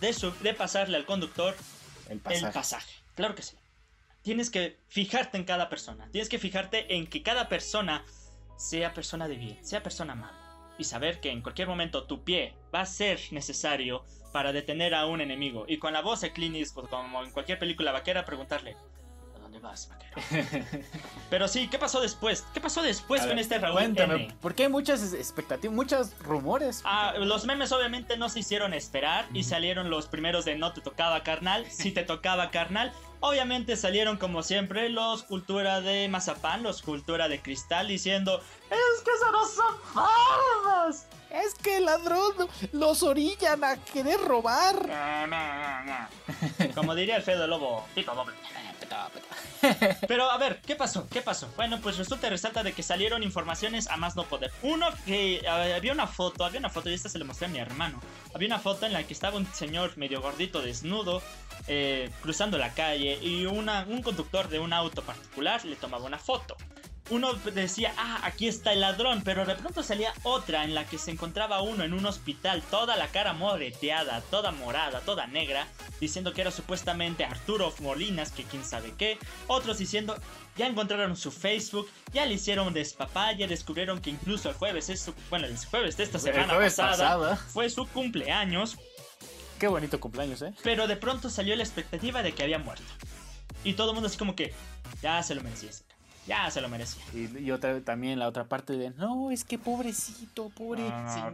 de, 0.00 0.12
su, 0.12 0.32
de 0.40 0.52
pasarle 0.54 0.96
al 0.96 1.06
conductor 1.06 1.54
el 2.10 2.18
pasaje. 2.52 2.92
Claro 3.14 3.34
que 3.34 3.42
sí. 3.42 3.56
Tienes 4.22 4.50
que 4.50 4.78
fijarte 4.88 5.36
en 5.36 5.44
cada 5.44 5.68
persona. 5.68 6.08
Tienes 6.12 6.28
que 6.28 6.38
fijarte 6.38 6.94
en 6.94 7.08
que 7.08 7.22
cada 7.22 7.48
persona 7.48 8.04
sea 8.56 8.94
persona 8.94 9.26
de 9.26 9.36
bien, 9.36 9.64
sea 9.64 9.82
persona 9.82 10.12
amable. 10.12 10.38
Y 10.78 10.84
saber 10.84 11.20
que 11.20 11.30
en 11.30 11.42
cualquier 11.42 11.66
momento 11.66 12.04
tu 12.04 12.22
pie 12.22 12.54
va 12.72 12.80
a 12.82 12.86
ser 12.86 13.20
necesario 13.32 14.04
para 14.32 14.52
detener 14.52 14.94
a 14.94 15.06
un 15.06 15.20
enemigo. 15.20 15.64
Y 15.66 15.78
con 15.78 15.92
la 15.92 16.02
voz 16.02 16.20
de 16.20 16.32
Clint 16.32 16.56
Eastwood, 16.56 16.88
como 16.88 17.22
en 17.24 17.32
cualquier 17.32 17.58
película 17.58 17.90
vaquera, 17.90 18.24
preguntarle: 18.24 18.72
¿A 18.72 19.01
dónde 19.52 19.66
vas, 19.66 19.88
vaquero? 19.88 20.22
Pero 21.30 21.48
sí, 21.48 21.68
¿qué 21.68 21.78
pasó 21.78 22.00
después? 22.00 22.44
¿Qué 22.54 22.60
pasó 22.60 22.82
después 22.82 23.26
con 23.26 23.38
este 23.38 23.58
Raúl 23.58 23.74
Cuéntame, 23.74 24.14
N? 24.14 24.34
porque 24.40 24.64
hay 24.64 24.68
muchas 24.68 25.12
expectativas, 25.12 25.74
muchos 25.74 26.18
rumores. 26.20 26.82
Ah, 26.84 27.14
los 27.18 27.44
memes 27.44 27.72
obviamente 27.72 28.16
no 28.16 28.28
se 28.28 28.40
hicieron 28.40 28.74
esperar 28.74 29.26
y 29.32 29.44
salieron 29.44 29.90
los 29.90 30.06
primeros 30.06 30.44
de 30.44 30.56
no 30.56 30.72
te 30.72 30.80
tocaba 30.80 31.22
carnal, 31.22 31.70
si 31.70 31.92
te 31.92 32.02
tocaba 32.02 32.50
carnal. 32.50 32.92
Obviamente 33.20 33.76
salieron 33.76 34.16
como 34.16 34.42
siempre 34.42 34.88
los 34.88 35.22
cultura 35.22 35.80
de 35.80 36.08
mazapán, 36.08 36.62
los 36.62 36.82
cultura 36.82 37.28
de 37.28 37.40
cristal 37.40 37.86
diciendo 37.86 38.42
es 38.68 39.02
que 39.04 39.10
eso 39.12 39.30
no 39.30 39.46
son 39.46 39.78
formas. 39.92 41.06
Es 41.30 41.54
que 41.54 41.78
el 41.78 41.86
ladrón 41.86 42.34
los 42.72 43.02
orillan 43.02 43.64
a 43.64 43.76
querer 43.76 44.20
robar. 44.20 44.74
Como 46.74 46.94
diría 46.94 47.16
el 47.16 47.22
Fedo 47.22 47.46
Lobo, 47.46 47.86
pico 47.94 48.14
doble. 48.14 48.34
Pero 50.08 50.30
a 50.30 50.38
ver, 50.38 50.60
¿qué 50.60 50.76
pasó? 50.76 51.06
¿Qué 51.08 51.22
pasó? 51.22 51.48
Bueno, 51.56 51.80
pues 51.82 51.98
resulta 51.98 52.26
y 52.26 52.30
resalta 52.30 52.62
de 52.62 52.72
que 52.72 52.82
salieron 52.82 53.22
informaciones 53.22 53.88
a 53.88 53.96
más 53.96 54.16
no 54.16 54.24
poder. 54.24 54.50
Uno, 54.62 54.86
que 55.06 55.36
eh, 55.36 55.48
había 55.48 55.92
una 55.92 56.06
foto, 56.06 56.44
había 56.44 56.58
una 56.58 56.70
foto, 56.70 56.90
y 56.90 56.94
esta 56.94 57.08
se 57.08 57.18
le 57.18 57.24
mostré 57.24 57.46
a 57.46 57.50
mi 57.50 57.58
hermano. 57.58 58.00
Había 58.34 58.48
una 58.48 58.58
foto 58.58 58.86
en 58.86 58.92
la 58.92 59.04
que 59.04 59.12
estaba 59.12 59.36
un 59.36 59.46
señor 59.54 59.96
medio 59.96 60.20
gordito, 60.20 60.62
desnudo, 60.62 61.22
eh, 61.68 62.10
cruzando 62.22 62.58
la 62.58 62.74
calle, 62.74 63.18
y 63.22 63.46
una, 63.46 63.84
un 63.88 64.02
conductor 64.02 64.48
de 64.48 64.58
un 64.58 64.72
auto 64.72 65.02
particular 65.02 65.64
le 65.64 65.76
tomaba 65.76 66.04
una 66.04 66.18
foto. 66.18 66.56
Uno 67.10 67.34
decía, 67.34 67.92
ah, 67.98 68.20
aquí 68.22 68.48
está 68.48 68.72
el 68.72 68.80
ladrón, 68.80 69.22
pero 69.24 69.44
de 69.44 69.54
pronto 69.54 69.82
salía 69.82 70.14
otra 70.22 70.64
en 70.64 70.74
la 70.74 70.86
que 70.86 70.98
se 70.98 71.10
encontraba 71.10 71.60
uno 71.60 71.84
en 71.84 71.92
un 71.92 72.06
hospital, 72.06 72.62
toda 72.70 72.96
la 72.96 73.08
cara 73.08 73.32
moreteada, 73.32 74.20
toda 74.30 74.52
morada, 74.52 75.00
toda 75.00 75.26
negra, 75.26 75.66
diciendo 76.00 76.32
que 76.32 76.40
era 76.40 76.50
supuestamente 76.50 77.24
Arturo 77.24 77.74
Molinas, 77.80 78.30
que 78.30 78.44
quién 78.44 78.64
sabe 78.64 78.94
qué. 78.96 79.18
Otros 79.48 79.78
diciendo, 79.78 80.16
ya 80.56 80.66
encontraron 80.66 81.16
su 81.16 81.32
Facebook, 81.32 81.90
ya 82.12 82.24
le 82.24 82.34
hicieron 82.34 82.72
despapaya, 82.72 83.46
descubrieron 83.46 84.00
que 84.00 84.10
incluso 84.10 84.48
el 84.48 84.54
jueves 84.54 84.88
es 84.88 85.00
su, 85.00 85.14
bueno, 85.28 85.46
el 85.46 85.56
jueves 85.58 85.96
de 85.96 86.04
esta 86.04 86.18
semana 86.18 86.56
pasada 86.56 87.36
fue 87.36 87.68
su 87.68 87.86
cumpleaños, 87.88 88.78
Qué 89.62 89.68
bonito 89.68 90.00
cumpleaños, 90.00 90.42
¿eh? 90.42 90.52
pero 90.64 90.88
de 90.88 90.96
pronto 90.96 91.30
salió 91.30 91.54
la 91.54 91.62
expectativa 91.62 92.20
de 92.24 92.32
que 92.32 92.42
había 92.42 92.58
muerto. 92.58 92.82
Y 93.62 93.74
todo 93.74 93.90
el 93.90 93.94
mundo 93.94 94.08
así 94.08 94.18
como 94.18 94.34
que, 94.34 94.52
ya 95.00 95.22
se 95.22 95.36
lo 95.36 95.42
merecía 95.42 95.70
ya 96.26 96.50
se 96.50 96.60
lo 96.60 96.68
merecía. 96.68 97.02
Y, 97.14 97.38
y 97.38 97.50
otra 97.50 97.80
también 97.80 98.18
la 98.18 98.28
otra 98.28 98.44
parte 98.44 98.74
de, 98.74 98.90
no, 98.90 99.30
es 99.30 99.44
que 99.44 99.58
pobrecito, 99.58 100.48
pobre 100.50 100.82
señor". 101.08 101.32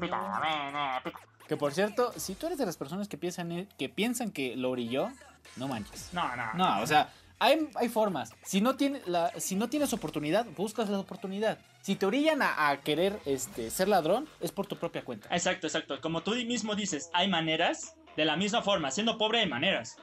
Que 1.47 1.57
por 1.57 1.73
cierto, 1.73 2.13
si 2.17 2.35
tú 2.35 2.47
eres 2.47 2.59
de 2.59 2.67
las 2.67 2.77
personas 2.77 3.09
que 3.09 3.17
piensan, 3.17 3.67
que 3.79 3.89
piensan 3.89 4.31
que 4.31 4.55
lo 4.57 4.71
orilló, 4.71 5.11
no 5.57 5.69
manches. 5.69 6.11
No, 6.13 6.37
no, 6.37 6.55
No, 6.55 6.83
o 6.83 6.87
sea, 6.87 7.11
Hay, 7.41 7.69
hay 7.77 7.89
formas. 7.89 8.33
Si 8.43 8.61
no, 8.61 8.75
tiene 8.75 9.01
la, 9.07 9.31
si 9.39 9.55
no 9.55 9.69
tienes 9.69 9.93
oportunidad, 9.93 10.45
buscas 10.57 10.89
la 10.89 10.99
oportunidad. 10.99 11.59
Si 11.83 11.95
te 11.95 12.05
orillan 12.05 12.43
a, 12.43 12.69
a 12.69 12.81
querer 12.81 13.19
este, 13.25 13.71
ser 13.71 13.89
ladrón, 13.89 14.29
es 14.41 14.51
por 14.53 14.67
tu 14.67 14.77
propia 14.77 15.05
cuenta. 15.05 15.29
Exacto, 15.31 15.67
exacto. 15.69 16.01
Como 16.01 16.23
tú 16.23 16.33
mismo 16.33 16.75
dices, 16.75 17.11
hay 17.13 17.29
maneras. 17.29 17.95
De 18.17 18.25
la 18.25 18.37
misma 18.37 18.63
forma, 18.63 18.91
siendo 18.91 19.17
pobre 19.17 19.39
hay 19.41 19.49
maneras. 19.49 19.97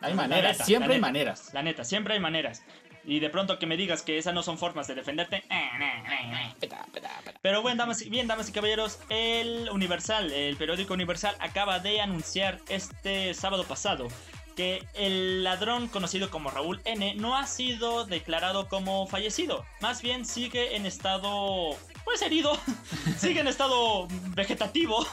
Hay 0.00 0.12
maneras, 0.14 0.54
neta, 0.54 0.64
siempre 0.64 0.94
hay 0.94 1.00
maneras. 1.00 1.54
La 1.54 1.62
neta, 1.62 1.84
siempre 1.84 2.14
hay 2.14 2.20
maneras. 2.20 2.62
Y 3.06 3.20
de 3.20 3.28
pronto 3.30 3.58
que 3.58 3.66
me 3.66 3.76
digas 3.76 4.02
que 4.02 4.16
esas 4.18 4.32
no 4.32 4.42
son 4.42 4.56
formas 4.58 4.86
de 4.86 4.94
defenderte. 4.94 5.44
eh, 5.50 5.68
Pero 7.42 7.60
bueno, 7.62 7.76
damas, 7.78 8.00
y- 8.02 8.08
bien, 8.10 8.26
damas 8.26 8.48
y 8.48 8.52
caballeros, 8.52 8.98
el 9.10 9.68
Universal, 9.70 10.32
el 10.32 10.56
periódico 10.56 10.94
Universal, 10.94 11.36
acaba 11.38 11.78
de 11.80 12.00
anunciar 12.00 12.58
este 12.68 13.34
sábado 13.34 13.64
pasado 13.64 14.08
que 14.56 14.86
el 14.94 15.42
ladrón 15.42 15.88
conocido 15.88 16.30
como 16.30 16.48
Raúl 16.50 16.80
N 16.84 17.14
no 17.16 17.36
ha 17.36 17.46
sido 17.46 18.04
declarado 18.06 18.68
como 18.68 19.06
fallecido. 19.08 19.66
Más 19.80 20.00
bien 20.00 20.24
sigue 20.24 20.76
en 20.76 20.86
estado, 20.86 21.76
pues 22.04 22.22
herido, 22.22 22.56
sigue 23.18 23.40
en 23.40 23.48
estado 23.48 24.06
vegetativo, 24.28 25.04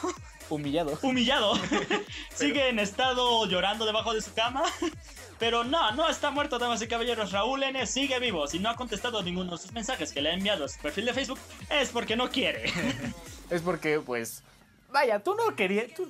Humillado. 0.48 0.98
humillado, 1.02 1.54
sigue 2.34 2.68
en 2.68 2.78
estado 2.78 3.44
llorando 3.46 3.84
debajo 3.84 4.14
de 4.14 4.20
su 4.22 4.32
cama. 4.32 4.62
Pero 5.42 5.64
no, 5.64 5.90
no 5.90 6.08
está 6.08 6.30
muerto, 6.30 6.56
damas 6.56 6.80
y 6.82 6.86
caballeros. 6.86 7.32
Raúl 7.32 7.64
N 7.64 7.84
sigue 7.84 8.20
vivo. 8.20 8.46
Si 8.46 8.60
no 8.60 8.70
ha 8.70 8.76
contestado 8.76 9.20
ninguno 9.24 9.50
de 9.50 9.58
sus 9.58 9.72
mensajes 9.72 10.12
que 10.12 10.22
le 10.22 10.30
ha 10.30 10.34
enviado 10.34 10.64
a 10.66 10.68
su 10.68 10.78
perfil 10.80 11.04
de 11.04 11.12
Facebook, 11.12 11.40
es 11.68 11.88
porque 11.88 12.14
no 12.14 12.30
quiere. 12.30 12.72
Es 13.50 13.60
porque, 13.60 13.98
pues. 13.98 14.44
Vaya, 14.92 15.18
tú 15.20 15.34
no 15.34 15.56
querías. 15.56 15.92
tú- 15.96 16.08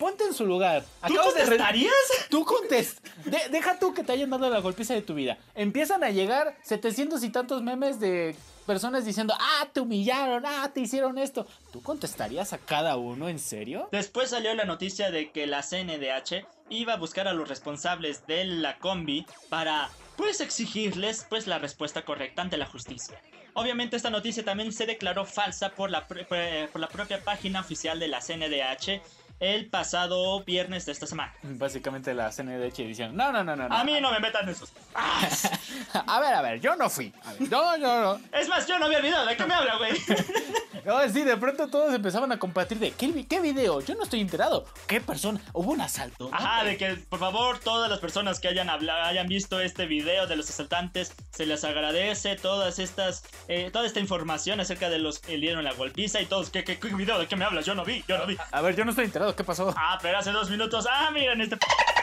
ponte 0.00 0.24
en 0.24 0.34
su 0.34 0.44
lugar. 0.44 0.82
¿Tú 1.06 1.14
Acabas 1.14 1.34
de 1.34 1.40
re- 1.42 1.46
contestarías? 1.50 1.92
Tú 2.28 2.44
contest. 2.44 2.98
de- 3.24 3.48
deja 3.50 3.78
tú 3.78 3.94
que 3.94 4.02
te 4.02 4.10
hayan 4.10 4.30
dado 4.30 4.50
la 4.50 4.58
golpiza 4.58 4.94
de 4.94 5.02
tu 5.02 5.14
vida. 5.14 5.38
Empiezan 5.54 6.02
a 6.02 6.10
llegar 6.10 6.56
700 6.64 7.22
y 7.22 7.30
tantos 7.30 7.62
memes 7.62 8.00
de 8.00 8.34
personas 8.66 9.04
diciendo, 9.04 9.32
ah, 9.38 9.68
te 9.72 9.80
humillaron, 9.80 10.44
ah, 10.44 10.68
te 10.74 10.80
hicieron 10.80 11.18
esto. 11.18 11.46
¿Tú 11.72 11.80
contestarías 11.82 12.52
a 12.52 12.58
cada 12.58 12.96
uno 12.96 13.28
en 13.28 13.38
serio? 13.38 13.88
Después 13.92 14.30
salió 14.30 14.52
la 14.54 14.64
noticia 14.64 15.10
de 15.12 15.30
que 15.30 15.46
la 15.46 15.62
CNDH 15.62 16.44
iba 16.72 16.94
a 16.94 16.96
buscar 16.96 17.28
a 17.28 17.32
los 17.32 17.48
responsables 17.48 18.26
de 18.26 18.44
la 18.44 18.78
combi 18.78 19.26
para, 19.48 19.88
pues, 20.16 20.40
exigirles, 20.40 21.26
pues, 21.28 21.46
la 21.46 21.58
respuesta 21.58 22.02
correcta 22.04 22.42
ante 22.42 22.56
la 22.56 22.66
justicia. 22.66 23.20
Obviamente 23.54 23.96
esta 23.96 24.08
noticia 24.10 24.44
también 24.44 24.72
se 24.72 24.86
declaró 24.86 25.26
falsa 25.26 25.70
por 25.70 25.90
la, 25.90 26.06
pre- 26.08 26.24
por 26.72 26.80
la 26.80 26.88
propia 26.88 27.22
página 27.22 27.60
oficial 27.60 27.98
de 28.00 28.08
la 28.08 28.20
CNDH 28.20 29.02
el 29.40 29.68
pasado 29.68 30.42
viernes 30.44 30.86
de 30.86 30.92
esta 30.92 31.06
semana. 31.06 31.34
Básicamente 31.42 32.14
la 32.14 32.30
CNDH 32.30 32.76
diciendo, 32.86 33.12
no, 33.14 33.32
no, 33.32 33.42
no, 33.44 33.56
no. 33.56 33.68
no. 33.68 33.74
A 33.76 33.82
mí 33.84 34.00
no 34.00 34.10
me 34.12 34.20
metan 34.20 34.48
esos. 34.48 34.72
¡Ah! 34.94 35.28
A 36.06 36.20
ver, 36.20 36.32
a 36.34 36.42
ver, 36.42 36.60
yo 36.60 36.76
no 36.76 36.88
fui. 36.88 37.12
A 37.24 37.32
ver, 37.32 37.50
no, 37.50 37.76
no, 37.76 38.00
no. 38.02 38.20
Es 38.32 38.48
más, 38.48 38.66
yo 38.66 38.78
no 38.78 38.86
había 38.86 38.98
olvidado 38.98 39.26
de 39.26 39.36
qué 39.36 39.44
me 39.44 39.52
habla, 39.54 39.76
güey. 39.78 39.92
No, 40.84 41.00
sí, 41.08 41.22
de 41.22 41.36
pronto 41.36 41.68
todos 41.68 41.94
empezaban 41.94 42.32
a 42.32 42.38
compartir 42.38 42.78
de, 42.78 42.90
¿qué, 42.90 43.24
qué 43.28 43.40
video? 43.40 43.80
Yo 43.80 43.94
no 43.94 44.02
estoy 44.02 44.20
enterado. 44.20 44.64
¿Qué 44.88 45.00
persona? 45.00 45.40
¿Hubo 45.52 45.70
un 45.72 45.80
asalto? 45.80 46.28
Ajá, 46.32 46.64
de 46.64 46.76
que 46.76 46.94
por 47.08 47.20
favor 47.20 47.58
todas 47.60 47.88
las 47.88 48.00
personas 48.00 48.40
que 48.40 48.48
hayan 48.48 48.68
habla- 48.68 49.06
hayan 49.06 49.28
visto 49.28 49.60
este 49.60 49.86
video 49.86 50.26
de 50.26 50.34
los 50.34 50.50
asaltantes 50.50 51.12
se 51.30 51.46
les 51.46 51.62
agradece 51.62 52.34
todas 52.36 52.80
estas 52.80 53.22
eh, 53.46 53.70
toda 53.72 53.86
esta 53.86 54.00
información 54.00 54.58
acerca 54.60 54.90
de 54.90 54.98
los 54.98 55.20
que 55.20 55.36
dieron 55.36 55.62
la 55.62 55.72
golpiza 55.72 56.20
y 56.20 56.26
todos 56.26 56.50
¿qué, 56.50 56.64
qué, 56.64 56.78
qué 56.80 56.88
video 56.88 57.18
de 57.18 57.28
qué 57.28 57.36
me 57.36 57.44
hablas? 57.44 57.64
Yo 57.64 57.74
no 57.76 57.84
vi, 57.84 58.04
yo 58.08 58.18
no 58.18 58.26
vi. 58.26 58.36
A 58.50 58.60
ver, 58.60 58.74
yo 58.74 58.84
no 58.84 58.90
estoy 58.90 59.04
enterado. 59.04 59.36
¿Qué 59.36 59.44
pasó? 59.44 59.72
Ah, 59.76 59.98
pero 60.02 60.18
hace 60.18 60.32
dos 60.32 60.50
minutos. 60.50 60.86
Ah, 60.90 61.10
miren 61.12 61.40
este. 61.40 61.58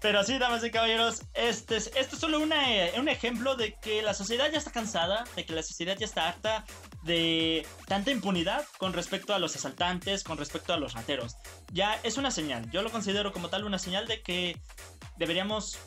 Pero 0.02 0.24
sí, 0.24 0.40
damas 0.40 0.64
y 0.64 0.72
caballeros, 0.72 1.22
este 1.36 1.76
es, 1.78 1.92
esto 1.96 2.16
es 2.16 2.20
solo 2.20 2.40
una, 2.40 2.74
eh, 2.76 2.94
un 2.98 3.08
ejemplo 3.08 3.56
de 3.56 3.76
que 3.76 4.02
la 4.02 4.16
sociedad 4.16 4.50
ya 4.52 4.58
está 4.58 4.72
cansada, 4.72 5.26
de 5.36 5.46
que 5.46 5.54
la 5.54 5.62
sociedad 5.62 5.96
ya 5.96 6.06
está 6.08 6.28
harta 6.28 6.66
de 7.04 7.66
tanta 7.88 8.12
impunidad 8.12 8.66
con 8.78 8.94
respecto 8.94 9.34
a 9.34 9.40
los 9.40 9.56
asaltantes, 9.56 10.24
con 10.24 10.38
respecto 10.38 10.74
a 10.74 10.78
los 10.78 10.94
rateros. 10.94 11.36
Ya 11.74 12.00
es 12.04 12.18
una 12.18 12.32
señal, 12.32 12.70
yo 12.72 12.82
lo 12.82 12.92
considero 12.92 13.32
como 13.32 13.50
tal 13.50 13.64
una 13.66 13.80
señal 13.80 14.08
de 14.08 14.22
que 14.22 14.58
deberíamos 15.18 15.78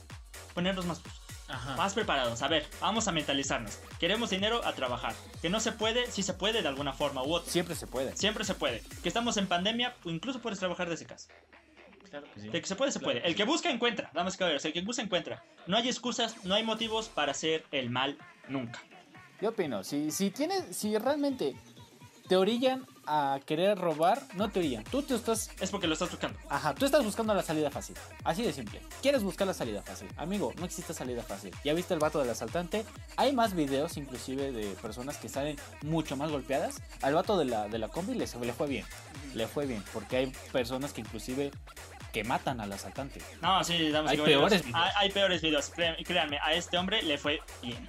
ponernos 0.55 0.87
más, 0.87 1.03
Ajá. 1.49 1.77
más 1.77 1.95
preparados. 1.95 2.43
A 2.43 2.49
ver, 2.49 2.67
vamos 2.81 3.07
a 3.09 3.13
mentalizarnos. 3.13 3.79
Queremos 3.99 4.31
dinero 4.31 4.65
a 4.65 4.73
trabajar. 4.75 5.15
Que 5.43 5.51
no 5.51 5.61
se 5.61 5.73
puede, 5.73 6.11
si 6.11 6.23
se 6.23 6.35
puede 6.35 6.63
de 6.63 6.69
alguna 6.69 6.93
forma 6.93 7.23
u 7.23 7.33
otra. 7.35 7.51
Siempre 7.53 7.75
se 7.75 7.87
puede. 7.87 8.17
Siempre 8.17 8.45
se 8.45 8.55
puede. 8.55 8.83
Que 9.03 9.09
estamos 9.09 9.37
en 9.37 9.47
pandemia, 9.47 9.97
incluso 10.05 10.41
puedes 10.41 10.59
trabajar 10.59 10.89
desde 10.89 11.07
casa. 11.07 11.29
Claro 12.11 12.27
que 12.33 12.41
sí. 12.41 12.49
De 12.49 12.61
que 12.61 12.67
se 12.69 12.77
puede, 12.77 12.93
se 12.93 13.01
Claro. 13.01 13.15
puede. 13.15 13.27
El 13.27 13.35
que 13.35 13.45
busca, 13.45 13.71
encuentra. 13.71 14.11
Damas 14.15 14.35
y 14.37 14.39
caballeros, 14.39 14.65
el 14.65 14.73
que 14.73 14.81
busca, 14.83 15.03
encuentra. 15.03 15.43
No 15.67 15.77
hay 15.77 15.89
excusas, 15.89 16.45
no 16.45 16.55
hay 16.55 16.63
motivos 16.63 17.09
para 17.09 17.33
hacer 17.33 17.65
el 17.73 17.91
mal 17.91 18.17
nunca. 18.49 18.81
Yo 19.41 19.51
opino, 19.51 19.85
si, 19.85 20.11
si 20.11 20.31
tienes, 20.31 20.65
si 20.77 20.97
realmente 20.97 21.57
te 22.29 22.37
orillan 22.37 22.87
a 23.07 23.39
querer 23.45 23.77
robar, 23.77 24.23
no 24.35 24.51
te 24.51 24.61
orillan. 24.61 24.83
Tú 24.85 25.03
te 25.03 25.15
estás, 25.15 25.51
Es 25.61 25.71
porque 25.71 25.87
lo 25.87 25.93
estás 25.93 26.11
buscando. 26.11 26.39
ajá, 26.49 26.75
tú 26.75 26.87
estás 26.87 27.05
buscando 27.05 27.35
la 27.35 27.43
salida 27.43 27.71
fácil. 27.71 27.95
Así 28.23 28.43
de 28.43 28.53
simple. 28.55 28.81
Quieres 29.03 29.23
buscar 29.23 29.47
la 29.47 29.53
salida 29.53 29.83
fácil. 29.83 30.09
Amigo, 30.17 30.55
no 30.59 30.65
existe 30.65 30.95
salida 30.95 31.23
fácil. 31.23 31.55
¿Ya 31.65 31.75
viste 31.75 31.93
el 31.93 32.01
vato 32.01 32.19
del 32.21 32.31
asaltante? 32.31 32.87
Hay 33.17 33.35
más 33.35 33.53
videos 33.55 33.99
inclusive 33.99 34.53
de 34.53 34.69
personas 34.77 35.19
que 35.19 35.29
salen 35.29 35.57
mucho 35.83 36.17
más 36.17 36.31
golpeadas. 36.31 36.77
Al 37.03 37.13
vato 37.13 37.37
de 37.37 37.45
la, 37.45 37.69
de 37.69 37.79
la 37.79 37.89
combi 37.89 38.15
le, 38.15 38.27
le 38.41 38.53
fue 38.55 38.67
bien. 38.69 38.87
Le 39.35 39.47
fue 39.47 39.67
bien. 39.67 39.85
Porque 39.93 40.17
hay 40.17 40.33
personas 40.51 40.95
que 40.95 41.03
inclusive 41.03 41.51
que 42.15 42.25
matan 42.25 42.61
al 42.61 42.73
asaltante. 42.73 43.21
No, 43.43 43.63
sí, 43.65 43.91
damas 43.91 44.13
Hay 44.13 44.19
peores 44.19 44.63
videos. 44.65 44.81
Hay, 44.81 44.91
hay 44.97 45.11
peores 45.11 45.43
videos. 45.43 45.69
Créan- 45.71 45.97
Créanme, 46.05 46.39
a 46.41 46.55
este 46.55 46.79
hombre 46.79 47.03
le 47.03 47.19
fue 47.19 47.41
bien. 47.61 47.89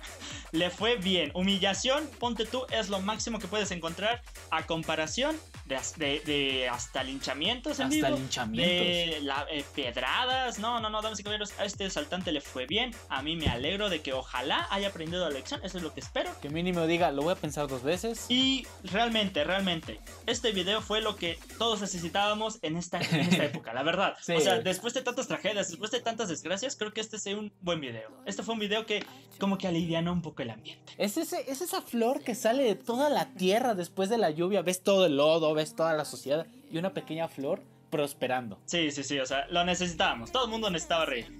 Le 0.51 0.69
fue 0.71 0.97
bien. 0.97 1.31
Humillación, 1.35 2.09
ponte 2.19 2.45
tú, 2.45 2.65
es 2.71 2.89
lo 2.89 2.99
máximo 2.99 3.38
que 3.39 3.47
puedes 3.47 3.69
encontrar 3.71 4.21
a 4.49 4.65
comparación 4.65 5.38
de, 5.65 5.80
de- 5.97 6.19
de 6.25 6.69
hasta 6.69 7.04
linchamientos 7.04 7.80
en 7.80 7.88
Hasta 7.88 7.95
vivo. 8.08 8.17
linchamientos. 8.17 8.88
De 8.88 9.19
la- 9.23 9.45
eh, 9.49 9.65
pedradas. 9.75 10.60
No, 10.60 10.80
no, 10.80 10.89
no, 10.89 11.01
damas 11.01 11.19
y 11.19 11.23
caballeros. 11.23 11.51
A 11.60 11.65
este 11.65 11.86
asaltante 11.86 12.32
le 12.32 12.41
fue 12.41 12.65
bien. 12.67 12.93
A 13.10 13.21
mí 13.21 13.36
me 13.36 13.47
alegro 13.47 13.89
de 13.89 14.01
que 14.01 14.13
ojalá 14.13 14.67
haya 14.69 14.89
aprendido 14.89 15.23
la 15.28 15.32
lección. 15.32 15.60
Eso 15.63 15.78
es 15.78 15.84
lo 15.84 15.93
que 15.93 15.99
espero. 16.01 16.30
Que 16.41 16.49
mínimo 16.49 16.86
diga, 16.88 17.12
lo 17.12 17.23
voy 17.23 17.34
a 17.34 17.36
pensar 17.36 17.67
dos 17.67 17.84
veces. 17.84 18.25
Y 18.30 18.67
realmente, 18.84 19.43
realmente, 19.43 19.99
este 20.28 20.51
video 20.51 20.82
fue 20.82 21.01
lo 21.01 21.15
que 21.15 21.39
todos 21.58 21.82
necesitábamos 21.82 22.60
en 22.62 22.78
esta, 22.78 22.99
en 22.99 23.21
esta 23.21 23.43
época, 23.45 23.73
la 23.73 23.84
verdad. 23.84 24.15
Sí. 24.21 24.34
O 24.34 24.39
sea, 24.41 24.60
después 24.60 24.93
de 24.93 25.01
tantas 25.01 25.28
tragedias, 25.28 25.69
después 25.69 25.91
de 25.91 25.99
tantas 26.01 26.30
desgracias, 26.30 26.75
creo 26.75 26.93
que 26.93 27.01
este 27.01 27.17
es 27.17 27.25
un 27.28 27.51
buen 27.62 27.82
video. 27.82 28.10
Este 28.25 28.43
fue 28.43 28.54
un 28.54 28.60
video 28.60 28.86
que 28.86 29.04
como 29.39 29.57
que 29.57 29.67
alivianó 29.67 30.13
un 30.13 30.21
poco 30.21 30.41
el 30.41 30.49
ambiente. 30.49 30.93
Es, 30.97 31.17
ese, 31.17 31.49
es 31.49 31.61
esa 31.61 31.81
flor 31.81 32.21
que 32.21 32.35
sale 32.35 32.63
de 32.63 32.75
toda 32.75 33.09
la 33.09 33.33
tierra 33.33 33.75
después 33.75 34.09
de 34.09 34.17
la 34.17 34.29
lluvia. 34.29 34.61
Ves 34.61 34.81
todo 34.81 35.05
el 35.05 35.17
lodo, 35.17 35.53
ves 35.53 35.75
toda 35.75 35.93
la 35.93 36.05
sociedad 36.05 36.47
y 36.71 36.77
una 36.77 36.93
pequeña 36.93 37.27
flor 37.27 37.61
prosperando. 37.89 38.59
Sí, 38.65 38.91
sí, 38.91 39.03
sí, 39.03 39.19
o 39.19 39.25
sea, 39.25 39.47
lo 39.49 39.63
necesitábamos. 39.63 40.31
Todo 40.31 40.45
el 40.45 40.51
mundo 40.51 40.69
necesitaba 40.69 41.05
reír. 41.05 41.31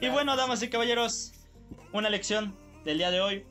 Y 0.00 0.08
bueno, 0.08 0.36
damas 0.36 0.62
y 0.62 0.70
caballeros, 0.70 1.32
una 1.92 2.08
lección 2.08 2.56
del 2.84 2.98
día 2.98 3.10
de 3.10 3.20
hoy. 3.20 3.44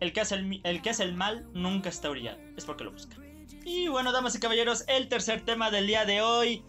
El 0.00 0.12
que 0.12 0.20
hace 0.20 0.36
el, 0.36 0.60
el 0.64 0.82
que 0.82 0.90
hace 0.90 1.02
el 1.02 1.14
mal 1.14 1.48
nunca 1.54 1.88
está 1.88 2.10
orillado. 2.10 2.38
Es 2.56 2.64
porque 2.64 2.84
lo 2.84 2.92
busca. 2.92 3.16
Y 3.64 3.88
bueno, 3.88 4.12
damas 4.12 4.34
y 4.34 4.40
caballeros, 4.40 4.84
el 4.88 5.08
tercer 5.08 5.44
tema 5.44 5.70
del 5.70 5.86
día 5.86 6.04
de 6.04 6.22
hoy. 6.22 6.62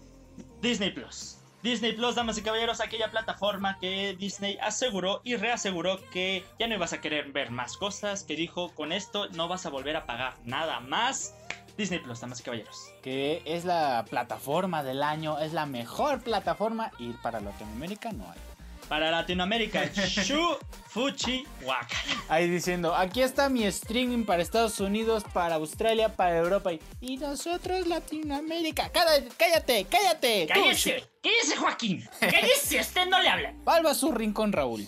Disney 0.61 0.91
Plus. 0.91 1.38
Disney 1.61 1.91
Plus, 1.91 2.15
damas 2.15 2.37
y 2.37 2.41
caballeros, 2.41 2.79
aquella 2.79 3.11
plataforma 3.11 3.77
que 3.79 4.15
Disney 4.17 4.57
aseguró 4.61 5.19
y 5.25 5.35
reaseguró 5.35 5.99
que 6.09 6.45
ya 6.57 6.67
no 6.67 6.75
ibas 6.75 6.93
a 6.93 7.01
querer 7.01 7.31
ver 7.33 7.51
más 7.51 7.75
cosas, 7.75 8.23
que 8.23 8.35
dijo 8.35 8.73
con 8.75 8.93
esto 8.93 9.27
no 9.29 9.49
vas 9.49 9.65
a 9.65 9.69
volver 9.69 9.97
a 9.97 10.05
pagar 10.05 10.35
nada 10.45 10.79
más. 10.79 11.35
Disney 11.77 11.99
Plus, 11.99 12.21
damas 12.21 12.39
y 12.39 12.43
caballeros. 12.43 12.93
Que 13.01 13.41
es 13.45 13.65
la 13.65 14.05
plataforma 14.09 14.83
del 14.83 15.03
año, 15.03 15.37
es 15.39 15.53
la 15.53 15.65
mejor 15.65 16.21
plataforma 16.21 16.91
y 16.97 17.11
para 17.11 17.41
Latinoamérica 17.41 18.11
no 18.11 18.23
hay. 18.29 18.48
Para 18.89 19.11
Latinoamérica, 19.11 19.85
Shu 19.93 20.57
Fuchi 20.87 21.45
Waka. 21.61 21.95
Ahí 22.27 22.49
diciendo, 22.49 22.95
aquí 22.95 23.21
está 23.21 23.47
mi 23.47 23.63
streaming 23.65 24.25
para 24.25 24.41
Estados 24.41 24.79
Unidos, 24.79 25.23
para 25.31 25.55
Australia, 25.55 26.15
para 26.15 26.39
Europa 26.39 26.73
y, 26.73 26.81
y 26.99 27.17
nosotros 27.17 27.85
Latinoamérica. 27.85 28.89
Cállate, 28.91 29.29
cállate, 29.37 29.85
cállate. 29.87 30.47
¡Cállese! 30.47 31.03
¡Cállese, 31.21 31.55
Joaquín! 31.57 32.09
¡Cállese! 32.19 32.79
¡Usted 32.79 33.05
no 33.05 33.21
le 33.21 33.29
habla! 33.29 33.53
Palma 33.63 33.93
su 33.93 34.11
rincón, 34.11 34.51
Raúl. 34.51 34.87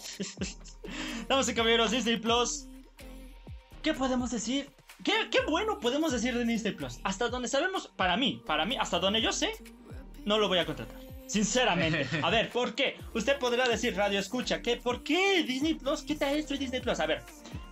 Damas 1.30 1.48
y 1.48 1.54
caballeros, 1.54 1.92
Disney 1.92 2.18
Plus. 2.18 2.66
¿Qué 3.84 3.94
podemos 3.94 4.32
decir? 4.32 4.72
¿Qué, 5.04 5.14
qué 5.30 5.42
bueno 5.48 5.80
podemos 5.80 6.12
decir 6.12 6.36
de 6.36 6.44
Disney 6.44 6.74
Plus? 6.74 7.00
Hasta 7.04 7.30
donde 7.30 7.48
sabemos, 7.48 7.88
para 7.96 8.18
mí, 8.18 8.42
para 8.48 8.66
mí, 8.66 8.78
hasta 8.80 8.98
donde 8.98 9.22
yo 9.22 9.32
sé, 9.32 9.52
no 10.26 10.40
lo 10.40 10.48
voy 10.48 10.58
a 10.58 10.66
contratar. 10.66 11.11
Sinceramente. 11.32 12.08
A 12.24 12.30
ver, 12.30 12.50
¿por 12.50 12.76
qué? 12.76 12.98
Usted 13.14 13.38
podrá 13.40 13.68
decir, 13.68 13.96
radio 13.96 14.20
escucha, 14.20 14.62
¿qué? 14.62 14.78
¿Por 14.78 15.04
qué 15.04 15.44
Disney 15.44 15.76
Plus? 15.76 16.02
¿Qué 16.04 16.16
tal 16.16 16.36
esto 16.38 16.56
Disney 16.56 16.82
Plus? 16.82 17.00
A 17.00 17.06
ver, 17.06 17.24